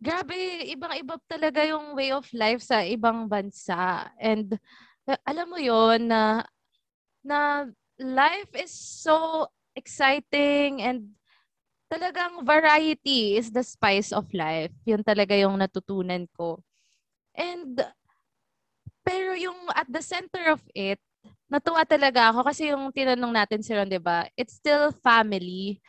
grabe, 0.00 0.66
ibang-iba 0.66 1.20
talaga 1.28 1.62
yung 1.62 1.94
way 1.94 2.10
of 2.10 2.26
life 2.32 2.64
sa 2.64 2.82
ibang 2.82 3.28
bansa. 3.30 4.10
And 4.16 4.58
alam 5.06 5.46
mo 5.48 5.58
yon 5.60 6.08
na 6.08 6.44
na 7.24 7.68
life 8.00 8.52
is 8.56 8.72
so 8.72 9.48
exciting 9.76 10.80
and 10.80 11.14
talagang 11.90 12.46
variety 12.46 13.36
is 13.36 13.50
the 13.50 13.64
spice 13.66 14.14
of 14.14 14.30
life. 14.32 14.72
Yun 14.86 15.02
talaga 15.02 15.34
yung 15.34 15.58
natutunan 15.58 16.24
ko. 16.32 16.62
And 17.34 17.76
pero 19.02 19.34
yung 19.34 19.58
at 19.74 19.90
the 19.90 20.02
center 20.02 20.54
of 20.54 20.62
it, 20.70 21.02
natuwa 21.50 21.82
talaga 21.82 22.30
ako 22.30 22.46
kasi 22.46 22.70
yung 22.70 22.94
tinanong 22.94 23.34
natin 23.34 23.60
si 23.60 23.74
Ron, 23.74 23.90
'di 23.90 24.00
ba? 24.00 24.30
It's 24.38 24.56
still 24.56 24.94
family 25.02 25.82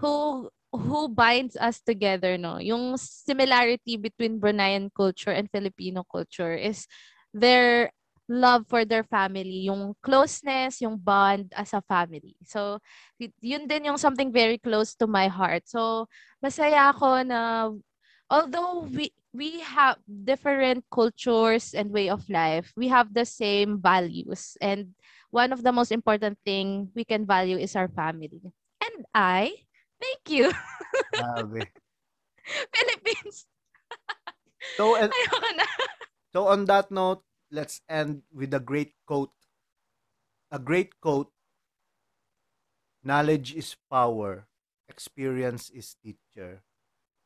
who 0.00 0.48
who 0.74 1.06
binds 1.06 1.54
us 1.60 1.78
together, 1.84 2.34
no? 2.34 2.58
Yung 2.58 2.98
similarity 2.98 3.94
between 3.94 4.42
Bruneian 4.42 4.90
culture 4.90 5.30
and 5.30 5.46
Filipino 5.52 6.02
culture 6.02 6.56
is 6.56 6.88
their 7.30 7.94
love 8.28 8.64
for 8.68 8.84
their 8.84 9.04
family, 9.04 9.68
yung 9.68 9.94
closeness, 10.02 10.80
yung 10.80 10.96
bond 10.96 11.52
as 11.56 11.72
a 11.72 11.82
family. 11.84 12.36
So, 12.44 12.78
yun 13.40 13.68
din 13.68 13.92
yung 13.92 14.00
something 14.00 14.32
very 14.32 14.58
close 14.58 14.94
to 14.96 15.06
my 15.06 15.28
heart. 15.28 15.68
So, 15.68 16.08
masaya 16.40 16.92
ako 16.92 17.22
na 17.24 17.70
although 18.30 18.88
we 18.88 19.12
we 19.34 19.60
have 19.60 19.98
different 20.06 20.86
cultures 20.88 21.74
and 21.74 21.90
way 21.90 22.08
of 22.08 22.24
life, 22.30 22.72
we 22.76 22.88
have 22.88 23.12
the 23.12 23.26
same 23.26 23.82
values. 23.82 24.56
And 24.62 24.94
one 25.34 25.52
of 25.52 25.66
the 25.66 25.74
most 25.74 25.90
important 25.90 26.38
thing 26.46 26.88
we 26.94 27.04
can 27.04 27.26
value 27.26 27.58
is 27.58 27.74
our 27.76 27.90
family. 27.90 28.40
And 28.80 29.04
I, 29.12 29.66
thank 30.00 30.22
you. 30.30 30.54
Grabe. 31.14 31.66
Philippines. 32.72 33.46
So, 34.78 34.96
and, 34.96 35.12
Ayoko 35.16 35.48
na. 35.56 35.66
so 36.32 36.46
on 36.46 36.64
that 36.66 36.90
note, 36.90 37.22
let's 37.54 37.80
end 37.88 38.22
with 38.34 38.52
a 38.52 38.58
great 38.60 38.92
quote. 39.06 39.30
A 40.50 40.58
great 40.58 41.00
quote. 41.00 41.30
Knowledge 43.04 43.54
is 43.54 43.76
power. 43.90 44.46
Experience 44.88 45.70
is 45.70 45.94
teacher. 46.02 46.62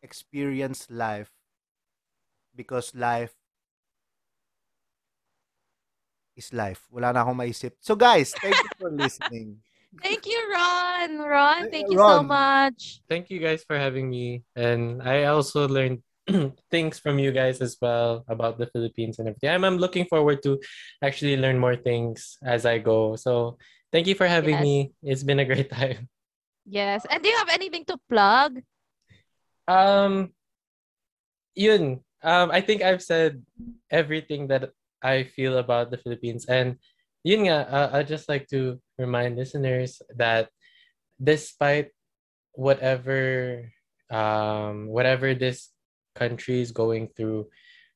Experience 0.03 0.87
life 0.91 1.33
because 2.55 2.95
life 2.95 3.35
is 6.37 6.53
life. 6.53 6.87
Wala 6.93 7.11
na 7.17 7.25
akong 7.25 7.39
maisip. 7.41 7.75
So 7.81 7.97
guys, 7.97 8.31
thank 8.37 8.61
you 8.63 8.71
for 8.79 8.93
listening. 8.93 9.59
Thank 10.05 10.29
you, 10.31 10.39
Ron. 10.53 11.19
Ron, 11.19 11.71
thank 11.73 11.91
you 11.91 11.99
so 11.99 12.23
much. 12.23 13.01
Thank 13.09 13.31
you 13.33 13.41
guys 13.41 13.65
for 13.65 13.75
having 13.75 14.07
me. 14.07 14.45
And 14.55 15.03
I 15.03 15.25
also 15.25 15.67
learned 15.67 16.05
things 16.71 16.99
from 16.99 17.19
you 17.19 17.33
guys 17.33 17.61
as 17.61 17.77
well 17.81 18.25
about 18.29 18.59
the 18.59 18.67
Philippines 18.69 19.19
and 19.19 19.29
everything. 19.29 19.51
I'm, 19.51 19.65
I'm 19.65 19.79
looking 19.79 20.05
forward 20.07 20.43
to 20.45 20.61
actually 21.03 21.37
learn 21.37 21.59
more 21.59 21.77
things 21.77 22.37
as 22.45 22.67
I 22.67 22.79
go. 22.79 23.17
So 23.17 23.57
thank 23.93 24.07
you 24.07 24.15
for 24.15 24.27
having 24.29 24.61
Yes. 24.61 24.63
me. 24.63 24.93
It's 25.03 25.25
been 25.25 25.41
a 25.41 25.49
great 25.49 25.71
time. 25.73 26.09
Yes. 26.69 27.07
And 27.09 27.23
do 27.23 27.29
you 27.29 27.37
have 27.37 27.49
anything 27.49 27.85
to 27.87 27.97
plug? 28.09 28.61
Um, 29.67 30.33
yun. 31.55 32.01
Um, 32.23 32.51
I 32.51 32.61
think 32.61 32.83
I've 32.83 33.03
said 33.03 33.43
everything 33.91 34.49
that 34.49 34.71
I 35.03 35.25
feel 35.25 35.59
about 35.59 35.91
the 35.91 35.99
Philippines. 35.99 36.45
And 36.47 36.77
yun 37.25 37.47
nga, 37.47 37.65
uh, 37.71 37.89
I'd 37.93 38.09
just 38.09 38.29
like 38.29 38.49
to 38.49 38.81
remind 38.99 39.37
listeners 39.37 40.03
that 40.17 40.51
despite 41.23 41.91
whatever 42.53 43.63
um, 44.11 44.89
whatever 44.89 45.35
this 45.35 45.71
country 46.19 46.61
is 46.61 46.75
going 46.75 47.15
through, 47.15 47.47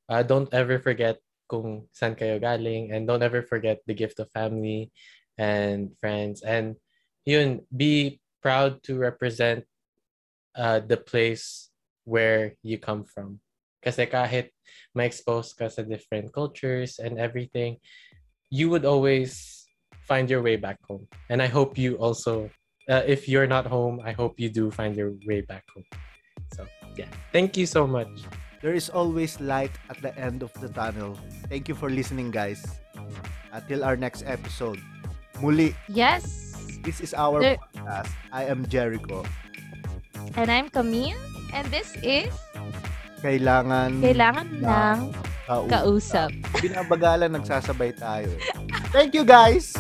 uh, 0.09 0.23
don't 0.23 0.47
ever 0.55 0.79
forget 0.79 1.19
kung 1.51 1.91
saan 1.91 2.15
kayo 2.15 2.39
galing 2.39 2.95
and 2.95 3.05
don't 3.05 3.27
ever 3.27 3.43
forget 3.43 3.83
the 3.85 3.93
gift 3.93 4.23
of 4.23 4.31
family 4.31 4.89
and 5.37 5.91
friends. 5.99 6.41
And 6.47 6.79
yun, 7.27 7.67
be 7.69 8.23
proud 8.41 8.81
to 8.87 8.97
represent 8.97 9.67
uh, 10.55 10.81
the 10.81 10.97
place 10.97 11.69
where 12.05 12.55
you 12.63 12.79
come 12.79 13.05
from. 13.05 13.43
Kasi 13.83 14.07
kahit 14.07 14.55
ma-expose 14.95 15.53
ka 15.53 15.67
sa 15.67 15.83
different 15.83 16.31
cultures 16.31 17.03
and 17.03 17.19
everything, 17.19 17.83
you 18.47 18.71
would 18.71 18.87
always 18.87 19.67
find 20.07 20.31
your 20.31 20.43
way 20.43 20.57
back 20.57 20.79
home. 20.87 21.09
And 21.29 21.43
I 21.43 21.51
hope 21.51 21.77
you 21.77 21.99
also, 21.99 22.51
uh, 22.89 23.03
if 23.07 23.27
you're 23.27 23.51
not 23.51 23.67
home, 23.67 24.01
I 24.05 24.13
hope 24.13 24.39
you 24.39 24.49
do 24.49 24.71
find 24.71 24.95
your 24.95 25.13
way 25.27 25.43
back 25.43 25.67
home. 25.75 25.87
So, 26.53 26.69
yeah. 26.97 27.09
Thank 27.33 27.57
you 27.57 27.65
so 27.67 27.87
much. 27.87 28.09
There 28.63 28.77
is 28.77 28.87
always 28.89 29.41
light 29.41 29.73
at 29.91 29.99
the 30.01 30.15
end 30.15 30.45
of 30.47 30.53
the 30.63 30.69
tunnel. 30.71 31.19
Thank 31.51 31.67
you 31.67 31.75
for 31.75 31.91
listening, 31.91 32.31
guys. 32.31 32.63
Until 33.51 33.83
our 33.85 33.97
next 33.99 34.23
episode. 34.25 34.79
Muli, 35.43 35.75
Yes. 35.91 36.55
this 36.87 37.03
is 37.03 37.11
our 37.13 37.43
There- 37.43 37.59
podcast. 37.59 38.13
I 38.31 38.47
am 38.47 38.63
Jericho. 38.71 39.27
And 40.39 40.47
I'm 40.47 40.71
Camille. 40.71 41.19
And 41.53 41.67
this 41.69 41.93
is 42.01 42.31
Kailangan 43.21 44.01
Kailangan 44.01 44.47
Na- 44.63 44.97
ng 44.99 44.99
kausap. 45.47 45.69
Kausap. 45.69 46.31
Binabagalan, 46.63 47.31
nagsasabay 47.37 47.93
tayo. 47.99 48.31
Thank 48.95 49.13
you, 49.19 49.27
guys! 49.27 49.75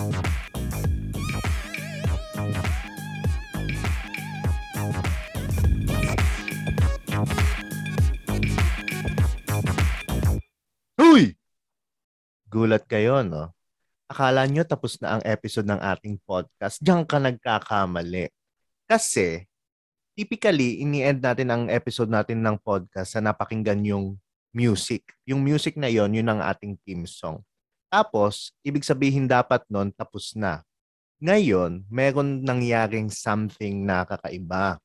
Gulat 12.53 12.85
kayo, 12.85 13.25
no? 13.25 13.49
Akala 14.13 14.45
nyo 14.45 14.61
tapos 14.69 15.01
na 15.01 15.17
ang 15.17 15.23
episode 15.25 15.65
ng 15.65 15.81
ating 15.81 16.21
podcast. 16.21 16.77
Diyan 16.85 17.09
ka 17.09 17.17
nagkakamali. 17.17 18.29
Kasi, 18.85 19.49
typically, 20.13 20.85
ini-end 20.85 21.25
natin 21.25 21.49
ang 21.49 21.65
episode 21.73 22.13
natin 22.13 22.45
ng 22.45 22.61
podcast 22.61 23.17
sa 23.17 23.25
napakinggan 23.25 23.81
yung 23.89 24.21
music. 24.53 25.17
Yung 25.25 25.41
music 25.41 25.81
na 25.81 25.89
yon 25.89 26.13
yun 26.13 26.29
ang 26.29 26.45
ating 26.45 26.77
theme 26.85 27.09
song. 27.09 27.41
Tapos, 27.89 28.53
ibig 28.61 28.85
sabihin 28.85 29.25
dapat 29.25 29.65
nun, 29.73 29.89
tapos 29.89 30.37
na. 30.37 30.61
Ngayon, 31.25 31.89
meron 31.89 32.45
nangyaring 32.45 33.09
something 33.09 33.81
na 33.81 34.05
kakaiba. 34.05 34.77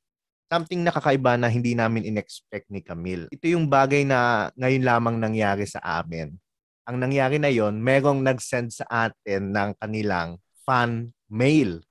Something 0.48 0.88
na 0.88 0.96
kakaiba 0.96 1.36
na 1.36 1.52
hindi 1.52 1.76
namin 1.76 2.08
in-expect 2.08 2.72
ni 2.72 2.80
Camille. 2.80 3.28
Ito 3.28 3.44
yung 3.52 3.68
bagay 3.68 4.08
na 4.08 4.48
ngayon 4.56 4.88
lamang 4.88 5.20
nangyari 5.20 5.68
sa 5.68 5.84
amin. 5.84 6.32
Ang 6.88 7.04
nangyari 7.04 7.36
na 7.36 7.52
yon, 7.52 7.84
merong 7.84 8.24
nag-send 8.24 8.72
sa 8.72 9.12
atin 9.12 9.52
ng 9.52 9.76
kanilang 9.76 10.40
fan 10.64 11.12
mail. 11.28 11.84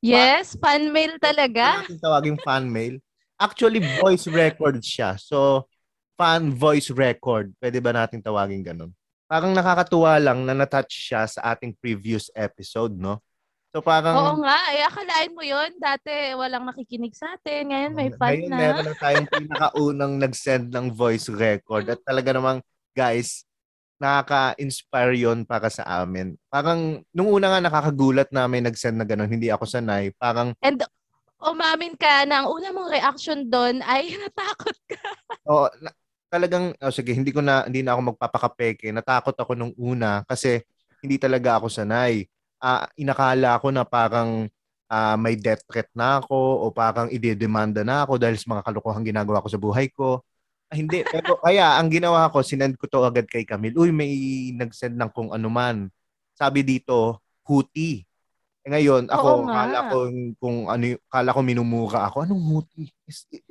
Yes, 0.00 0.56
fan 0.56 0.88
mail 0.88 1.20
talaga. 1.20 1.84
Ano 1.84 1.92
natin 1.92 2.00
tawaging 2.00 2.38
fan 2.40 2.64
mail? 2.64 2.96
Actually, 3.36 3.84
voice 4.00 4.24
record 4.32 4.80
siya. 4.80 5.20
So, 5.20 5.68
fan 6.16 6.48
voice 6.48 6.88
record. 6.88 7.52
Pwede 7.60 7.76
ba 7.84 7.92
natin 7.92 8.24
tawagin 8.24 8.64
ganun? 8.64 8.96
Parang 9.28 9.52
nakakatuwa 9.52 10.16
lang 10.16 10.48
na 10.48 10.56
natouch 10.56 10.96
siya 10.96 11.28
sa 11.28 11.52
ating 11.52 11.76
previous 11.76 12.32
episode, 12.32 12.96
no? 12.96 13.20
So, 13.68 13.84
parang... 13.84 14.16
Oo 14.16 14.34
nga, 14.40 14.56
eh, 14.72 14.80
akalain 14.80 15.36
mo 15.36 15.44
yun. 15.44 15.76
Dati 15.76 16.32
walang 16.32 16.64
nakikinig 16.72 17.12
sa 17.12 17.36
atin. 17.36 17.68
Ngayon 17.68 17.92
may 17.92 18.08
fan 18.16 18.48
Ngayon, 18.48 18.48
na. 18.48 18.56
meron 18.56 18.86
na 18.88 18.96
tayong 18.96 19.28
pinakaunang 19.28 20.14
nag-send 20.16 20.72
ng 20.72 20.88
voice 20.88 21.28
record. 21.28 21.84
At 21.92 22.00
talaga 22.00 22.32
namang, 22.32 22.64
guys, 22.96 23.44
nakaka-inspire 24.02 25.14
yon 25.14 25.46
para 25.46 25.70
sa 25.70 25.86
amin. 26.02 26.34
Parang, 26.50 26.98
nung 27.14 27.30
una 27.30 27.54
nga 27.54 27.62
nakakagulat 27.62 28.34
na 28.34 28.50
may 28.50 28.58
nag-send 28.58 28.98
na 28.98 29.06
ganun, 29.06 29.30
hindi 29.30 29.46
ako 29.46 29.62
sanay. 29.62 30.10
Parang, 30.18 30.58
And 30.58 30.82
umamin 31.42 31.94
ka 31.94 32.26
na 32.26 32.42
ang 32.42 32.48
una 32.50 32.74
mong 32.74 32.90
reaction 32.90 33.46
doon 33.46 33.78
ay 33.86 34.10
natakot 34.26 34.76
ka. 34.90 35.02
Oh, 35.46 35.70
na, 35.78 35.94
talagang 36.26 36.74
oh, 36.82 36.90
sige, 36.94 37.14
hindi 37.14 37.30
ko 37.30 37.38
na 37.38 37.66
hindi 37.66 37.86
na 37.86 37.94
ako 37.94 38.14
magpapakapeke. 38.14 38.90
Natakot 38.90 39.38
ako 39.38 39.52
nung 39.54 39.74
una 39.78 40.26
kasi 40.26 40.62
hindi 40.98 41.18
talaga 41.18 41.62
ako 41.62 41.70
sanay. 41.70 42.26
Ah, 42.62 42.86
inakala 42.94 43.58
ko 43.58 43.74
na 43.74 43.82
parang 43.86 44.50
ah, 44.90 45.18
may 45.18 45.34
death 45.34 45.62
threat 45.66 45.90
na 45.94 46.22
ako 46.22 46.62
o 46.62 46.64
parang 46.74 47.10
idedemanda 47.10 47.82
na 47.82 48.06
ako 48.06 48.18
dahil 48.18 48.38
sa 48.38 48.50
mga 48.50 48.62
kalokohang 48.66 49.06
ginagawa 49.06 49.42
ko 49.42 49.48
sa 49.50 49.60
buhay 49.62 49.90
ko. 49.90 50.22
Ah, 50.72 50.76
hindi, 50.80 51.04
pero 51.04 51.36
kaya 51.36 51.76
ang 51.76 51.92
ginawa 51.92 52.32
ko, 52.32 52.40
sinend 52.40 52.80
ko 52.80 52.88
to 52.88 53.04
agad 53.04 53.28
kay 53.28 53.44
Camille. 53.44 53.76
Uy, 53.76 53.92
may 53.92 54.08
nag-send 54.56 54.96
ng 54.96 55.12
kung 55.12 55.28
ano 55.28 55.52
man. 55.52 55.92
Sabi 56.32 56.64
dito, 56.64 57.20
Houthi. 57.44 58.00
Eh, 58.64 58.70
ngayon, 58.72 59.04
Oo 59.04 59.12
ako, 59.12 59.28
nga. 59.44 59.52
kala 59.52 59.78
ko 59.92 59.96
kung 60.40 60.56
ano, 60.72 60.84
y- 60.88 61.00
kala 61.12 61.36
ko 61.36 61.40
minumura 61.44 62.08
ako. 62.08 62.24
Anong 62.24 62.40
huti? 62.40 62.88
Is- 63.04 63.28
i- 63.28 63.44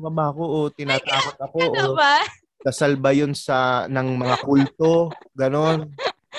ako 0.00 0.40
o 0.40 0.58
tinatakot 0.72 1.36
ako 1.36 1.56
Ano 1.68 1.92
o 1.92 1.98
ba? 2.00 2.24
dasal 2.64 2.96
ba 2.96 3.12
yun 3.12 3.36
sa 3.36 3.84
ng 3.84 4.16
mga 4.16 4.36
kulto? 4.40 5.12
Ganon. 5.36 5.92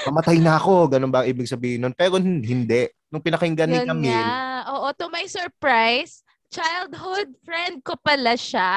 Mamatay 0.10 0.42
na 0.42 0.58
ako. 0.58 0.90
Ganon 0.90 1.14
ba 1.14 1.22
ang 1.22 1.30
ibig 1.30 1.46
sabihin 1.46 1.86
nun? 1.86 1.94
Pero 1.94 2.18
hindi. 2.18 2.90
Nung 3.14 3.22
pinakinggan 3.22 3.70
ni 3.70 3.78
Yun 3.84 3.88
Camille, 3.94 4.10
nga. 4.26 4.74
Oo, 4.74 4.90
to 4.96 5.06
my 5.12 5.30
surprise, 5.30 6.26
childhood 6.50 7.30
friend 7.46 7.84
ko 7.86 7.94
pala 8.00 8.34
siya. 8.34 8.74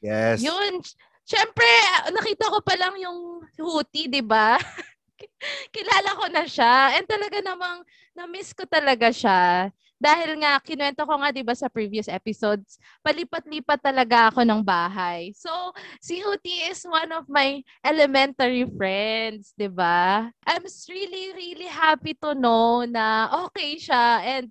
Yes. 0.00 0.42
Yun. 0.44 0.80
Siyempre, 1.24 1.68
nakita 2.10 2.50
ko 2.50 2.58
pa 2.58 2.74
lang 2.74 2.98
yung 2.98 3.44
huti, 3.54 4.10
di 4.10 4.18
ba? 4.18 4.58
Kilala 5.74 6.10
ko 6.18 6.26
na 6.26 6.42
siya. 6.42 6.98
And 6.98 7.06
talaga 7.06 7.38
namang, 7.38 7.86
na-miss 8.18 8.50
ko 8.50 8.66
talaga 8.66 9.14
siya. 9.14 9.70
Dahil 10.00 10.40
nga, 10.40 10.56
kinuwento 10.64 11.04
ko 11.04 11.12
nga, 11.20 11.28
di 11.28 11.44
ba, 11.44 11.52
sa 11.52 11.68
previous 11.68 12.08
episodes, 12.08 12.80
palipat-lipat 13.04 13.84
talaga 13.84 14.32
ako 14.32 14.48
ng 14.48 14.64
bahay. 14.64 15.28
So, 15.36 15.52
si 16.00 16.24
Huti 16.24 16.72
is 16.72 16.80
one 16.88 17.12
of 17.12 17.28
my 17.28 17.60
elementary 17.84 18.64
friends, 18.64 19.52
di 19.52 19.68
ba? 19.68 20.24
I'm 20.48 20.64
really, 20.88 21.36
really 21.36 21.68
happy 21.68 22.16
to 22.24 22.32
know 22.32 22.88
na 22.88 23.28
okay 23.44 23.76
siya. 23.76 24.24
And, 24.24 24.48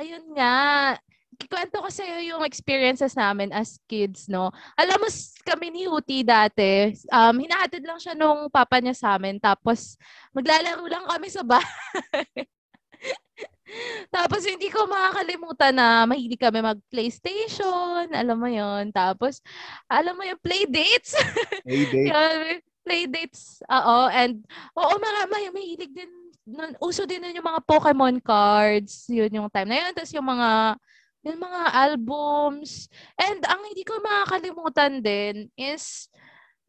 ayun 0.00 0.32
nga, 0.32 0.96
kikwento 1.36 1.78
ko 1.84 1.88
sa'yo 1.92 2.18
yung 2.34 2.42
experiences 2.42 3.12
namin 3.14 3.52
as 3.52 3.78
kids, 3.86 4.26
no? 4.26 4.50
Alam 4.74 5.04
mo, 5.04 5.08
kami 5.44 5.66
ni 5.70 5.82
Huti 5.86 6.24
dati, 6.26 6.96
um, 7.12 7.36
hinahatid 7.36 7.84
lang 7.84 8.00
siya 8.00 8.16
nung 8.16 8.48
papa 8.48 8.80
niya 8.80 8.96
sa 8.96 9.14
amin, 9.14 9.36
tapos 9.38 9.94
maglalaro 10.32 10.82
lang 10.88 11.04
kami 11.06 11.28
sa 11.28 11.44
bahay. 11.44 12.26
tapos 14.14 14.42
hindi 14.46 14.70
ko 14.70 14.86
makakalimutan 14.88 15.74
na 15.76 16.08
mahilig 16.08 16.40
kami 16.40 16.64
mag-PlayStation, 16.64 18.08
alam 18.10 18.36
mo 18.38 18.48
yon 18.48 18.90
Tapos, 18.90 19.44
alam 19.86 20.16
mo 20.16 20.24
yung 20.24 20.40
play 20.40 20.64
dates? 20.64 21.14
Hey, 21.66 21.84
babe. 21.90 22.06
Yan, 22.08 22.62
play 22.86 23.02
dates. 23.10 23.60
Oo, 23.66 24.06
and 24.14 24.46
oo, 24.78 24.92
mga 24.94 25.20
may 25.26 25.50
mahilig 25.50 25.90
din. 25.90 26.10
nun- 26.46 26.78
Uso 26.78 27.02
din 27.02 27.18
nun 27.18 27.34
yung 27.34 27.50
mga 27.50 27.66
Pokemon 27.66 28.22
cards. 28.22 29.10
Yun 29.10 29.34
yung 29.34 29.50
time 29.50 29.66
na 29.66 29.78
yun. 29.82 29.92
Tapos 29.98 30.14
yung 30.14 30.28
mga 30.30 30.78
yung 31.26 31.42
mga 31.42 31.62
albums. 31.74 32.86
And 33.18 33.42
ang 33.42 33.66
hindi 33.66 33.82
ko 33.82 33.98
makakalimutan 33.98 35.02
din 35.02 35.50
is 35.58 36.06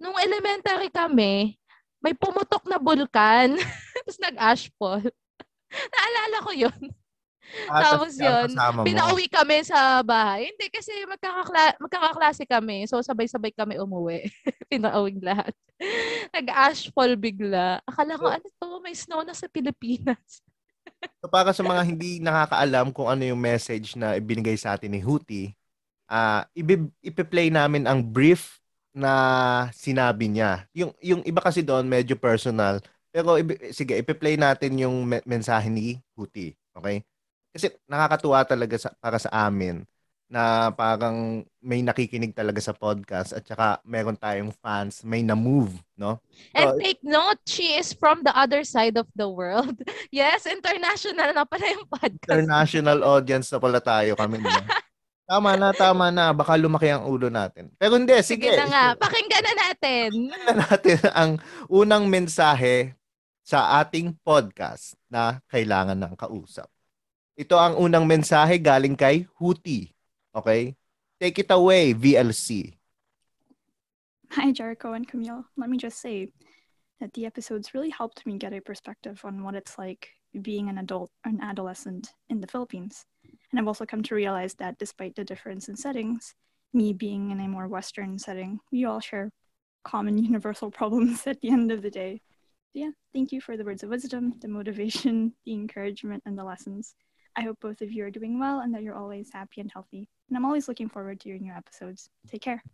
nung 0.01 0.17
elementary 0.17 0.89
kami, 0.89 1.61
may 2.01 2.13
pumutok 2.17 2.65
na 2.65 2.81
bulkan. 2.81 3.53
Tapos 4.01 4.17
nag-ashfall. 4.17 5.03
Naalala 5.93 6.37
ko 6.41 6.51
yun. 6.53 6.81
Ah, 7.71 7.95
Tapos 7.95 8.17
yun. 8.19 8.51
Pinauwi 8.83 9.31
kami 9.31 9.63
sa 9.63 10.03
bahay. 10.03 10.51
Hindi 10.51 10.67
kasi 10.67 10.91
magkakakla- 11.07 11.79
magkakaklase 11.79 12.43
kami. 12.43 12.83
So 12.89 12.99
sabay-sabay 12.99 13.55
kami 13.55 13.79
umuwi. 13.79 14.27
Pinauwi 14.71 15.21
lahat. 15.23 15.53
Nag-ashfall 16.35 17.15
bigla. 17.15 17.79
Akala 17.87 18.19
ko, 18.19 18.27
So- 18.27 18.35
ano 18.35 18.47
to? 18.51 18.67
May 18.83 18.95
snow 18.97 19.21
na 19.23 19.31
sa 19.31 19.47
Pilipinas. 19.47 20.43
So 21.21 21.27
para 21.31 21.49
sa 21.51 21.65
mga 21.65 21.81
hindi 21.83 22.21
nakakaalam 22.21 22.93
kung 22.93 23.09
ano 23.09 23.25
yung 23.25 23.41
message 23.41 23.97
na 23.97 24.15
ibinigay 24.17 24.53
sa 24.59 24.77
atin 24.77 24.93
ni 24.93 25.01
Huti, 25.01 25.53
ah 26.09 26.45
ibi- 26.53 26.91
ipi-play 27.03 27.49
namin 27.49 27.89
ang 27.89 27.99
brief 28.05 28.61
na 28.93 29.11
sinabi 29.73 30.29
niya. 30.29 30.65
Yung 30.73 30.93
yung 31.01 31.21
iba 31.25 31.41
kasi 31.41 31.61
doon 31.65 31.85
medyo 31.89 32.17
personal. 32.17 32.81
Pero 33.13 33.37
ibi- 33.39 33.73
sige, 33.73 33.97
ipi-play 33.97 34.37
natin 34.37 34.77
yung 34.77 35.05
me- 35.05 35.25
mensahe 35.25 35.69
ni 35.73 36.01
Huti, 36.13 36.53
okay? 36.77 37.01
Kasi 37.53 37.73
nakakatuwa 37.89 38.45
talaga 38.45 38.77
sa, 38.77 38.89
para 39.01 39.17
sa 39.17 39.29
amin 39.33 39.81
na 40.27 40.67
parang 40.75 41.41
may 41.63 41.79
nakikinig 41.79 42.35
talaga 42.35 42.59
sa 42.59 42.75
podcast 42.75 43.31
at 43.31 43.47
saka 43.47 43.79
meron 43.87 44.19
tayong 44.19 44.51
fans, 44.51 44.99
may 45.07 45.23
na-move, 45.23 45.71
no? 45.95 46.19
And 46.51 46.75
So, 46.75 46.79
take 46.83 46.99
note, 46.99 47.39
she 47.47 47.79
is 47.79 47.95
from 47.95 48.27
the 48.27 48.35
other 48.35 48.67
side 48.67 48.99
of 48.99 49.07
the 49.15 49.27
world. 49.27 49.79
Yes, 50.11 50.43
international 50.47 51.31
na 51.31 51.43
pala 51.43 51.67
yung 51.67 51.87
podcast. 51.87 52.27
international 52.27 53.03
audience 53.03 53.47
na 53.51 53.59
pala 53.59 53.79
tayo 53.79 54.15
kami. 54.15 54.39
no? 54.39 54.51
Tama 55.27 55.59
na, 55.59 55.75
tama 55.75 56.07
na. 56.07 56.31
Baka 56.31 56.55
lumaki 56.55 56.87
ang 56.87 57.03
ulo 57.03 57.27
natin. 57.27 57.67
Pero 57.75 57.99
hindi, 57.99 58.15
sige. 58.23 58.47
Sige 58.47 58.63
na 58.63 58.67
nga, 58.71 58.85
pakinggan 58.95 59.43
na 59.43 59.53
natin. 59.67 60.07
Tingnan 60.15 60.55
natin 60.55 60.99
ang 61.19 61.31
unang 61.67 62.07
mensahe 62.07 62.95
sa 63.43 63.83
ating 63.83 64.15
podcast 64.23 64.95
na 65.11 65.43
kailangan 65.51 65.99
ng 65.99 66.15
kausap. 66.15 66.71
Ito 67.35 67.59
ang 67.59 67.75
unang 67.75 68.07
mensahe 68.07 68.55
galing 68.55 68.95
kay 68.95 69.27
Huti. 69.35 69.91
Okay? 70.37 70.75
Take 71.19 71.39
it 71.39 71.47
away, 71.49 71.93
VLC. 71.93 72.77
Hi, 74.31 74.51
Jericho 74.51 74.93
and 74.93 75.07
Camille. 75.07 75.45
Let 75.57 75.69
me 75.69 75.77
just 75.77 75.99
say 75.99 76.31
that 76.99 77.13
the 77.13 77.25
episodes 77.25 77.73
really 77.73 77.89
helped 77.89 78.25
me 78.25 78.37
get 78.37 78.53
a 78.53 78.61
perspective 78.61 79.21
on 79.23 79.43
what 79.43 79.55
it's 79.55 79.77
like 79.77 80.09
being 80.41 80.69
an 80.69 80.77
adult 80.77 81.09
an 81.25 81.39
adolescent 81.41 82.13
in 82.29 82.39
the 82.39 82.47
Philippines. 82.47 83.05
And 83.49 83.59
I've 83.59 83.67
also 83.67 83.85
come 83.85 84.03
to 84.03 84.15
realize 84.15 84.53
that 84.55 84.77
despite 84.77 85.15
the 85.15 85.23
difference 85.23 85.69
in 85.69 85.75
settings, 85.75 86.35
me 86.73 86.93
being 86.93 87.31
in 87.31 87.39
a 87.39 87.47
more 87.47 87.67
Western 87.67 88.19
setting, 88.19 88.59
we 88.71 88.85
all 88.85 88.99
share 88.99 89.31
common 89.83 90.17
universal 90.23 90.69
problems 90.69 91.25
at 91.25 91.41
the 91.41 91.49
end 91.49 91.71
of 91.71 91.81
the 91.81 91.89
day. 91.89 92.21
So 92.73 92.79
yeah, 92.79 92.91
thank 93.13 93.31
you 93.31 93.41
for 93.41 93.57
the 93.57 93.63
words 93.63 93.81
of 93.81 93.89
wisdom, 93.89 94.35
the 94.41 94.47
motivation, 94.47 95.33
the 95.45 95.53
encouragement, 95.53 96.21
and 96.25 96.37
the 96.37 96.43
lessons. 96.43 96.93
I 97.37 97.45
hope 97.45 97.61
both 97.61 97.85
of 97.85 97.93
you 97.93 98.01
are 98.01 98.09
doing 98.09 98.41
well 98.41 98.65
and 98.65 98.73
that 98.73 98.81
you're 98.81 98.97
always 98.97 99.29
happy 99.29 99.61
and 99.61 99.69
healthy. 99.69 100.09
And 100.27 100.33
I'm 100.33 100.43
always 100.43 100.65
looking 100.65 100.89
forward 100.89 101.21
to 101.21 101.29
your 101.29 101.37
new 101.37 101.53
episodes. 101.53 102.09
Take 102.25 102.41
care. 102.41 102.65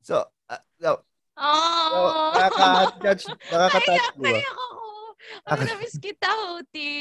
So, 0.00 0.30
uh, 0.46 0.62
so, 0.78 1.02
so 1.02 1.02
Oh! 1.42 2.30
nakaka-touch, 2.38 3.24
nakaka-touch 3.50 3.98
Naiyak, 3.98 4.14
mo 4.14 4.22
ba? 4.22 4.30
naiyak 4.30 4.54
ako. 4.54 4.90
Ano 5.50 5.60
na-miss 5.66 5.96
kita, 5.98 6.28
Huti. 6.30 6.94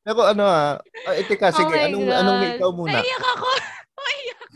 Pero 0.00 0.24
ano 0.32 0.48
ah, 0.48 0.80
uh, 0.80 1.22
teka, 1.28 1.52
Oh 1.52 1.56
sige, 1.60 1.76
my 1.76 1.92
anong, 1.92 2.06
God. 2.08 2.16
anong 2.24 2.40
ikaw 2.56 2.70
muna? 2.72 2.98
Naiyak 3.04 3.24
ako. 3.36 3.48
Naiyak. 4.00 4.50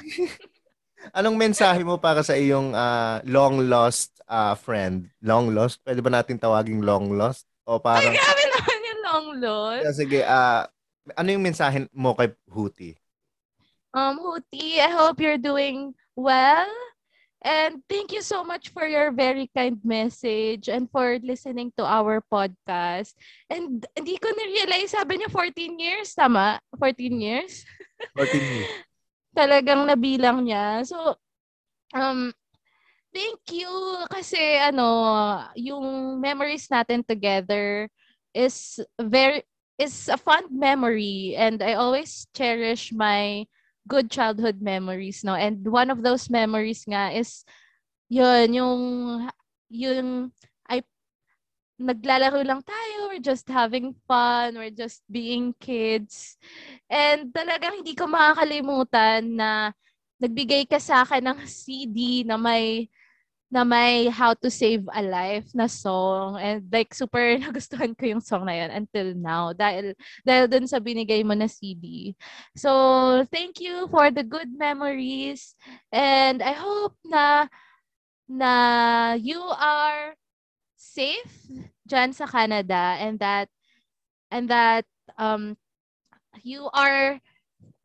Anong 1.13 1.37
mensahe 1.37 1.81
mo 1.85 2.01
para 2.01 2.25
sa 2.25 2.33
iyong 2.33 2.73
ah, 2.73 3.21
long 3.29 3.69
lost 3.69 4.17
ah, 4.25 4.57
friend? 4.57 5.13
Long 5.21 5.53
lost? 5.53 5.85
Pwede 5.85 6.01
ba 6.01 6.09
natin 6.09 6.41
tawaging 6.41 6.81
long 6.81 7.13
lost? 7.13 7.45
O 7.69 7.77
Ay, 7.77 7.85
parang 7.85 8.17
grabe 8.17 8.45
naman 8.57 8.79
yung 8.81 9.01
long 9.05 9.27
lost. 9.45 9.85
Yeah, 9.85 9.93
sige, 9.93 10.21
ah 10.25 10.65
ano 11.17 11.29
yung 11.33 11.45
mensahe 11.45 11.87
mo 11.95 12.13
kay 12.13 12.35
Huti? 12.51 12.97
Um, 13.95 14.21
Huti, 14.21 14.83
I 14.83 14.91
hope 14.93 15.21
you're 15.21 15.41
doing 15.41 15.95
well. 16.17 16.69
And 17.39 17.87
thank 17.87 18.11
you 18.11 18.21
so 18.21 18.43
much 18.43 18.75
for 18.75 18.83
your 18.83 19.15
very 19.15 19.47
kind 19.55 19.79
message 19.87 20.67
and 20.67 20.91
for 20.91 21.23
listening 21.23 21.71
to 21.79 21.87
our 21.87 22.19
podcast. 22.27 23.15
And 23.47 23.87
hindi 23.95 24.19
ko 24.19 24.27
na-realize, 24.35 24.91
sabi 24.91 25.23
niya 25.23 25.31
14 25.31 25.79
years, 25.79 26.19
tama? 26.19 26.59
14 26.75 27.15
years? 27.23 27.63
14 28.19 28.43
years. 28.43 28.75
Talagang 29.39 29.87
nabilang 29.87 30.51
niya. 30.51 30.83
So, 30.83 31.15
um, 31.95 32.35
thank 33.15 33.39
you 33.55 33.71
kasi 34.11 34.59
ano, 34.59 35.47
yung 35.55 36.19
memories 36.19 36.67
natin 36.67 37.07
together 37.07 37.87
is 38.35 38.83
very 38.99 39.47
is 39.79 40.11
a 40.11 40.19
fond 40.19 40.51
memory 40.51 41.35
and 41.39 41.63
I 41.63 41.75
always 41.79 42.27
cherish 42.35 42.93
my 42.93 43.47
good 43.87 44.11
childhood 44.11 44.61
memories 44.61 45.23
no? 45.25 45.35
And 45.35 45.65
one 45.67 45.91
of 45.91 46.03
those 46.03 46.29
memories 46.29 46.85
nga 46.85 47.15
is 47.15 47.47
yun 48.11 48.53
yung 48.53 48.83
yung 49.71 50.35
I 50.67 50.83
naglalaro 51.79 52.43
lang 52.43 52.61
tayo 52.67 53.07
we're 53.07 53.23
just 53.23 53.47
having 53.47 53.95
fun 54.11 54.59
we're 54.59 54.75
just 54.75 55.07
being 55.07 55.55
kids. 55.63 56.37
And 56.91 57.31
talagang 57.31 57.81
hindi 57.81 57.95
ko 57.95 58.11
makakalimutan 58.11 59.39
na 59.39 59.71
nagbigay 60.19 60.67
ka 60.67 60.83
sa 60.83 61.07
akin 61.07 61.23
ng 61.23 61.39
CD 61.47 62.27
na 62.27 62.35
may 62.35 62.91
na 63.49 63.65
may 63.65 64.13
How 64.13 64.37
to 64.45 64.53
Save 64.53 64.85
a 64.93 65.01
Life 65.01 65.57
na 65.57 65.67
song. 65.67 66.37
And 66.37 66.69
like, 66.69 66.93
super 66.93 67.37
nagustuhan 67.41 67.97
ko 67.97 68.05
yung 68.05 68.21
song 68.25 68.45
na 68.45 68.55
yun 68.55 68.71
until 68.71 69.17
now. 69.17 69.57
Dahil, 69.57 69.97
dahil 70.23 70.45
dun 70.53 70.69
sa 70.69 70.79
binigay 70.79 71.25
mo 71.25 71.33
na 71.33 71.49
CD. 71.49 72.13
So, 72.53 73.25
thank 73.33 73.61
you 73.61 73.89
for 73.89 74.13
the 74.13 74.23
good 74.23 74.53
memories. 74.53 75.57
And 75.93 76.45
I 76.45 76.53
hope 76.53 76.97
na 77.05 77.49
na 78.29 78.53
you 79.17 79.41
are 79.41 80.13
safe 80.77 81.49
dyan 81.89 82.13
sa 82.13 82.29
Canada 82.29 83.01
and 83.01 83.17
that 83.19 83.49
and 84.29 84.53
that 84.53 84.85
um 85.17 85.57
you 86.45 86.69
are 86.77 87.17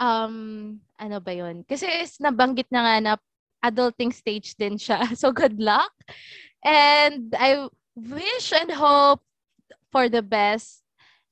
um 0.03 0.78
ano 0.99 1.18
ba 1.24 1.32
yun? 1.32 1.64
Kasi 1.64 1.88
is- 2.03 2.20
nabanggit 2.20 2.68
na 2.72 2.82
nga 2.84 2.95
na 2.99 3.14
adulting 3.64 4.11
stage 4.11 4.53
din 4.59 4.76
siya. 4.76 5.07
So 5.20 5.32
good 5.32 5.57
luck. 5.57 5.95
And 6.64 7.34
I 7.36 7.68
wish 7.95 8.51
and 8.51 8.72
hope 8.72 9.24
for 9.91 10.11
the 10.11 10.22
best 10.22 10.84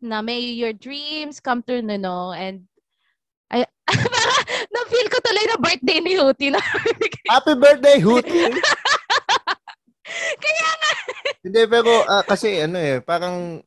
na 0.01 0.23
may 0.25 0.41
your 0.41 0.73
dreams 0.73 1.37
come 1.39 1.61
true, 1.61 1.81
no, 1.85 1.95
no, 1.95 2.33
and 2.33 2.65
ay, 3.53 3.67
parang 3.85 4.41
na-feel 4.73 5.07
ko 5.11 5.17
tuloy 5.21 5.45
na 5.45 5.57
birthday 5.61 5.99
ni 6.01 6.17
Huti 6.17 6.47
na. 6.49 6.61
Happy 7.35 7.53
birthday, 7.53 8.01
Hootie! 8.01 8.49
Kaya 10.41 10.69
nga, 10.81 10.91
Hindi, 11.41 11.61
pero 11.69 11.91
ah, 12.09 12.23
kasi 12.25 12.63
ano 12.63 12.77
eh, 12.81 12.99
parang, 13.03 13.61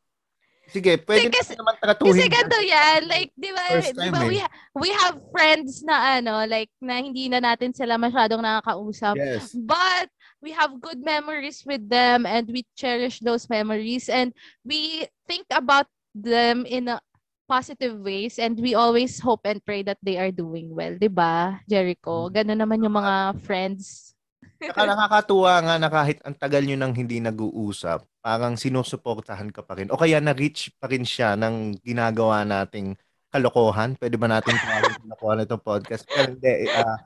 sige, 0.74 0.98
pwede 1.06 1.30
Kasi- 1.30 1.54
naman 1.54 1.78
kasi 1.78 1.82
tratuhin. 1.86 2.26
ganito 2.26 2.58
yan, 2.58 3.00
like, 3.06 3.30
di 3.38 3.50
ba, 3.54 3.62
di 3.78 4.10
ba, 4.10 4.18
eh. 4.18 4.26
we, 4.26 4.36
ha- 4.42 4.54
we 4.74 4.90
have 4.90 5.16
friends 5.30 5.86
na 5.86 6.18
ano, 6.18 6.42
like, 6.50 6.74
na 6.82 6.98
hindi 6.98 7.30
na 7.30 7.38
natin 7.38 7.70
sila 7.70 7.94
masyadong 7.94 8.42
nakakausap. 8.42 9.14
Yes. 9.14 9.54
But 9.54 10.10
we 10.42 10.50
have 10.50 10.82
good 10.82 10.98
memories 10.98 11.62
with 11.62 11.86
them 11.86 12.26
and 12.26 12.50
we 12.50 12.66
cherish 12.74 13.22
those 13.22 13.46
memories 13.46 14.10
and 14.10 14.34
we 14.66 15.06
think 15.30 15.46
about 15.54 15.86
them 16.12 16.66
in 16.66 16.90
a 16.90 16.98
positive 17.44 18.00
ways 18.00 18.40
and 18.40 18.56
we 18.56 18.72
always 18.74 19.20
hope 19.20 19.44
and 19.44 19.60
pray 19.64 19.84
that 19.84 20.00
they 20.00 20.16
are 20.16 20.32
doing 20.32 20.72
well, 20.72 20.96
'di 20.96 21.12
ba? 21.12 21.60
Jericho, 21.68 22.32
ganun 22.32 22.56
naman 22.56 22.80
yung 22.80 22.96
mga 22.96 23.36
friends. 23.44 24.13
Saka 24.60 24.82
nakakatuwa 24.88 25.54
nga 25.60 25.74
na 25.76 25.88
kahit 25.92 26.18
ang 26.24 26.34
tagal 26.34 26.64
nyo 26.64 26.76
nang 26.78 26.96
hindi 26.96 27.20
nag-uusap, 27.20 28.04
parang 28.24 28.56
sinusuportahan 28.56 29.52
ka 29.52 29.60
pa 29.60 29.76
rin. 29.76 29.92
O 29.92 30.00
kaya 30.00 30.18
na-reach 30.24 30.72
pa 30.80 30.88
rin 30.88 31.04
siya 31.04 31.36
ng 31.36 31.80
ginagawa 31.84 32.46
nating 32.48 32.96
kalokohan. 33.28 33.98
Pwede 34.00 34.16
ba 34.16 34.30
natin 34.30 34.56
tawagin 34.56 34.96
kalokohan 35.04 35.44
itong 35.44 35.64
podcast? 35.64 36.06
Pero 36.08 36.32
hindi. 36.32 36.70
ah 36.72 36.98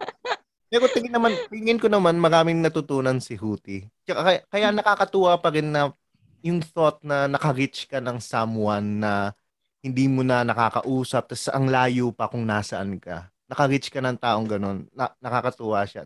pero 0.68 0.84
tingin 0.92 1.16
naman, 1.16 1.32
tingin 1.48 1.80
ko 1.80 1.88
naman 1.88 2.20
maraming 2.20 2.60
natutunan 2.60 3.24
si 3.24 3.40
Huti. 3.40 3.88
Kaya, 4.04 4.20
kaya, 4.20 4.40
kaya 4.52 4.68
nakakatuwa 4.68 5.40
pa 5.40 5.48
rin 5.48 5.72
na 5.72 5.96
yung 6.44 6.60
thought 6.60 7.00
na 7.00 7.24
naka-reach 7.24 7.88
ka 7.88 8.04
ng 8.04 8.20
someone 8.20 9.00
na 9.00 9.32
hindi 9.80 10.04
mo 10.10 10.20
na 10.20 10.44
nakakausap, 10.44 11.32
tapos 11.32 11.48
ang 11.48 11.72
layo 11.72 12.12
pa 12.12 12.28
kung 12.28 12.44
nasaan 12.44 13.00
ka. 13.00 13.32
Naka-reach 13.48 13.88
ka 13.88 14.04
ng 14.04 14.20
taong 14.20 14.44
ganun. 14.44 14.78
Na, 14.92 15.08
nakakatuwa 15.24 15.88
siya. 15.88 16.04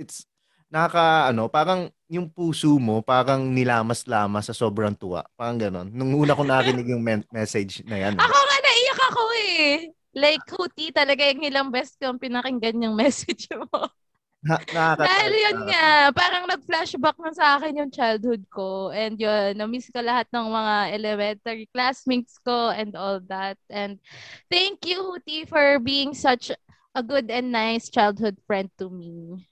It's, 0.00 0.24
nakaka, 0.70 1.34
ano, 1.34 1.50
parang 1.50 1.90
yung 2.06 2.30
puso 2.30 2.78
mo, 2.78 3.02
parang 3.02 3.50
nilamas-lamas 3.50 4.50
sa 4.50 4.54
sobrang 4.54 4.94
tuwa. 4.94 5.26
Parang 5.34 5.58
ganun. 5.58 5.90
Nung 5.90 6.14
una 6.14 6.34
ko 6.34 6.46
narinig 6.46 6.90
yung 6.90 7.02
men- 7.02 7.26
message 7.30 7.82
na 7.86 7.98
yan. 7.98 8.14
Ako 8.18 8.38
nga 8.38 8.58
naiyak 8.62 9.00
ako 9.10 9.22
eh. 9.34 9.68
Like, 10.10 10.46
Huti 10.50 10.90
talaga 10.90 11.22
yung 11.30 11.46
ilang 11.46 11.70
best 11.70 11.94
ko 11.98 12.10
ang 12.10 12.18
pinakinggan 12.18 12.82
yung 12.82 12.98
message 13.02 13.46
mo. 13.54 13.90
Na. 14.40 14.56
Dahil 14.96 15.32
yun 15.36 15.68
nga, 15.68 16.08
parang 16.16 16.48
nag-flashback 16.48 17.18
na 17.20 17.32
sa 17.36 17.60
akin 17.60 17.76
yung 17.84 17.92
childhood 17.92 18.40
ko. 18.48 18.88
And 18.88 19.20
yun, 19.20 19.52
na-miss 19.60 19.92
ko 19.92 20.00
lahat 20.00 20.32
ng 20.32 20.48
mga 20.48 20.74
elementary 20.96 21.66
classmates 21.68 22.40
ko 22.40 22.72
and 22.72 22.96
all 22.96 23.20
that. 23.28 23.60
And 23.68 24.00
thank 24.48 24.88
you, 24.88 25.04
Huti, 25.04 25.44
for 25.44 25.76
being 25.76 26.16
such 26.16 26.48
a 26.96 27.02
good 27.04 27.28
and 27.28 27.52
nice 27.52 27.92
childhood 27.92 28.40
friend 28.48 28.72
to 28.80 28.88
me. 28.88 29.49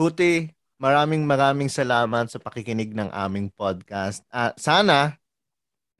Huti, 0.00 0.48
maraming 0.80 1.28
maraming 1.28 1.68
salamat 1.68 2.32
sa 2.32 2.40
pakikinig 2.40 2.96
ng 2.96 3.12
aming 3.12 3.52
podcast. 3.52 4.24
At 4.32 4.56
sana, 4.56 5.20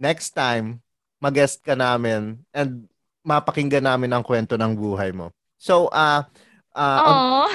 next 0.01 0.33
time, 0.33 0.81
mag-guest 1.21 1.61
ka 1.61 1.77
namin 1.77 2.41
and 2.49 2.89
mapakinggan 3.21 3.85
namin 3.85 4.09
ang 4.09 4.25
kwento 4.25 4.57
ng 4.57 4.73
buhay 4.73 5.13
mo. 5.13 5.29
So, 5.61 5.93
ah, 5.93 6.25
ah, 6.73 6.99
ang- 7.05 7.21
Oh. 7.21 7.49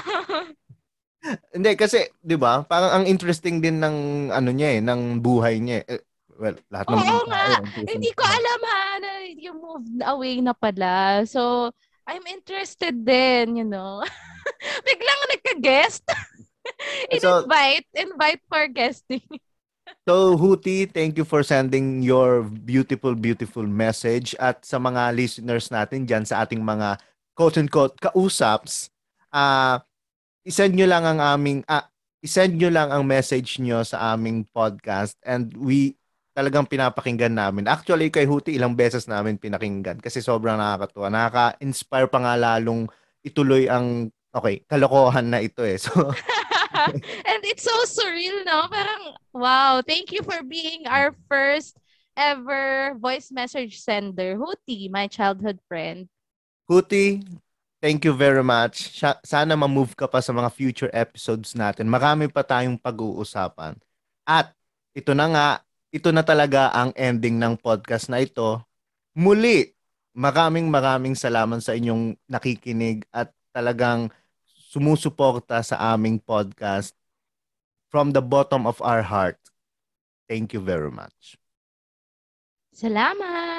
hindi 1.58 1.74
kasi, 1.74 2.14
'di 2.22 2.38
ba? 2.38 2.62
Parang 2.62 2.94
ang 2.94 3.06
interesting 3.10 3.58
din 3.58 3.82
ng 3.82 4.30
ano 4.30 4.50
niya 4.54 4.78
eh, 4.78 4.82
ng 4.86 5.26
buhay 5.26 5.58
niya. 5.58 5.82
eh. 5.90 5.98
Eh, 5.98 6.02
well, 6.38 6.54
lahat 6.70 6.86
naman 6.94 7.10
Oo 7.10 7.26
ng 7.26 7.30
nga. 7.34 7.44
Hindi 7.90 8.12
ko 8.14 8.22
alam 8.22 8.60
ha, 8.62 8.82
na 9.02 9.12
you 9.34 9.54
moved 9.58 9.98
away 10.06 10.38
na 10.46 10.54
pala. 10.54 11.26
So, 11.26 11.74
I'm 12.06 12.22
interested 12.30 13.02
din, 13.02 13.58
you 13.58 13.66
know. 13.66 14.06
Biglang 14.86 15.22
nagka-guest. 15.34 16.06
So- 17.22 17.46
invite 17.46 17.88
invite 17.96 18.42
for 18.50 18.66
guesting. 18.70 19.26
So, 20.06 20.34
Huti, 20.34 20.90
thank 20.90 21.14
you 21.14 21.26
for 21.26 21.46
sending 21.46 22.02
your 22.02 22.42
beautiful, 22.42 23.14
beautiful 23.14 23.66
message. 23.70 24.34
At 24.42 24.66
sa 24.66 24.82
mga 24.82 25.14
listeners 25.14 25.70
natin 25.70 26.10
dyan, 26.10 26.26
sa 26.26 26.42
ating 26.42 26.62
mga 26.62 26.98
quote-unquote 27.38 28.02
kausaps, 28.02 28.90
ah 29.30 29.86
isend 30.46 30.78
nyo 30.78 30.86
lang 30.86 31.06
ang 31.06 31.20
aming, 31.22 31.66
ah, 31.66 31.90
isend 32.22 32.58
nyo 32.58 32.70
lang 32.70 32.94
ang 32.94 33.06
message 33.06 33.58
nyo 33.58 33.82
sa 33.82 34.14
aming 34.14 34.46
podcast 34.54 35.18
and 35.26 35.54
we 35.58 35.98
talagang 36.38 36.68
pinapakinggan 36.70 37.34
namin. 37.34 37.66
Actually, 37.66 38.14
kay 38.14 38.28
Huti, 38.30 38.54
ilang 38.60 38.78
beses 38.78 39.10
namin 39.10 39.42
pinakinggan 39.42 39.98
kasi 40.04 40.22
sobrang 40.22 40.60
nakakatuwa. 40.60 41.08
Nakaka-inspire 41.10 42.12
pa 42.12 42.20
nga 42.22 42.34
lalong 42.36 42.86
ituloy 43.26 43.66
ang, 43.72 44.12
okay, 44.36 44.62
kalokohan 44.68 45.32
na 45.32 45.40
ito 45.42 45.64
eh. 45.66 45.80
So, 45.80 45.94
And 47.30 47.42
it's 47.48 47.64
so 47.64 47.76
surreal, 47.88 48.44
no? 48.46 48.68
Parang, 48.68 49.16
wow, 49.34 49.82
thank 49.82 50.12
you 50.12 50.22
for 50.24 50.44
being 50.44 50.88
our 50.88 51.16
first 51.32 51.78
ever 52.16 52.96
voice 53.00 53.32
message 53.32 53.80
sender. 53.80 54.36
Huti, 54.40 54.88
my 54.92 55.08
childhood 55.08 55.60
friend. 55.68 56.08
Kuti, 56.66 57.22
thank 57.84 58.04
you 58.04 58.16
very 58.16 58.44
much. 58.44 58.98
Sa- 58.98 59.20
Sana 59.22 59.54
ma-move 59.54 59.94
ka 59.94 60.08
pa 60.08 60.20
sa 60.24 60.32
mga 60.32 60.50
future 60.52 60.92
episodes 60.96 61.54
natin. 61.54 61.88
Marami 61.92 62.32
pa 62.32 62.42
tayong 62.42 62.80
pag-uusapan. 62.80 63.78
At 64.26 64.56
ito 64.96 65.12
na 65.14 65.28
nga, 65.30 65.48
ito 65.94 66.10
na 66.12 66.24
talaga 66.26 66.72
ang 66.74 66.92
ending 66.98 67.38
ng 67.40 67.56
podcast 67.60 68.10
na 68.10 68.20
ito. 68.24 68.64
Muli, 69.16 69.72
maraming 70.16 70.68
maraming 70.72 71.16
salamat 71.16 71.60
sa 71.60 71.76
inyong 71.76 72.16
nakikinig 72.28 73.04
at 73.12 73.32
talagang 73.52 74.12
sumusuporta 74.76 75.64
sa 75.64 75.96
aming 75.96 76.20
podcast 76.20 76.92
from 77.88 78.12
the 78.12 78.20
bottom 78.20 78.68
of 78.68 78.84
our 78.84 79.08
heart. 79.08 79.40
Thank 80.28 80.52
you 80.52 80.60
very 80.60 80.92
much. 80.92 81.40
Salamat! 82.76 83.55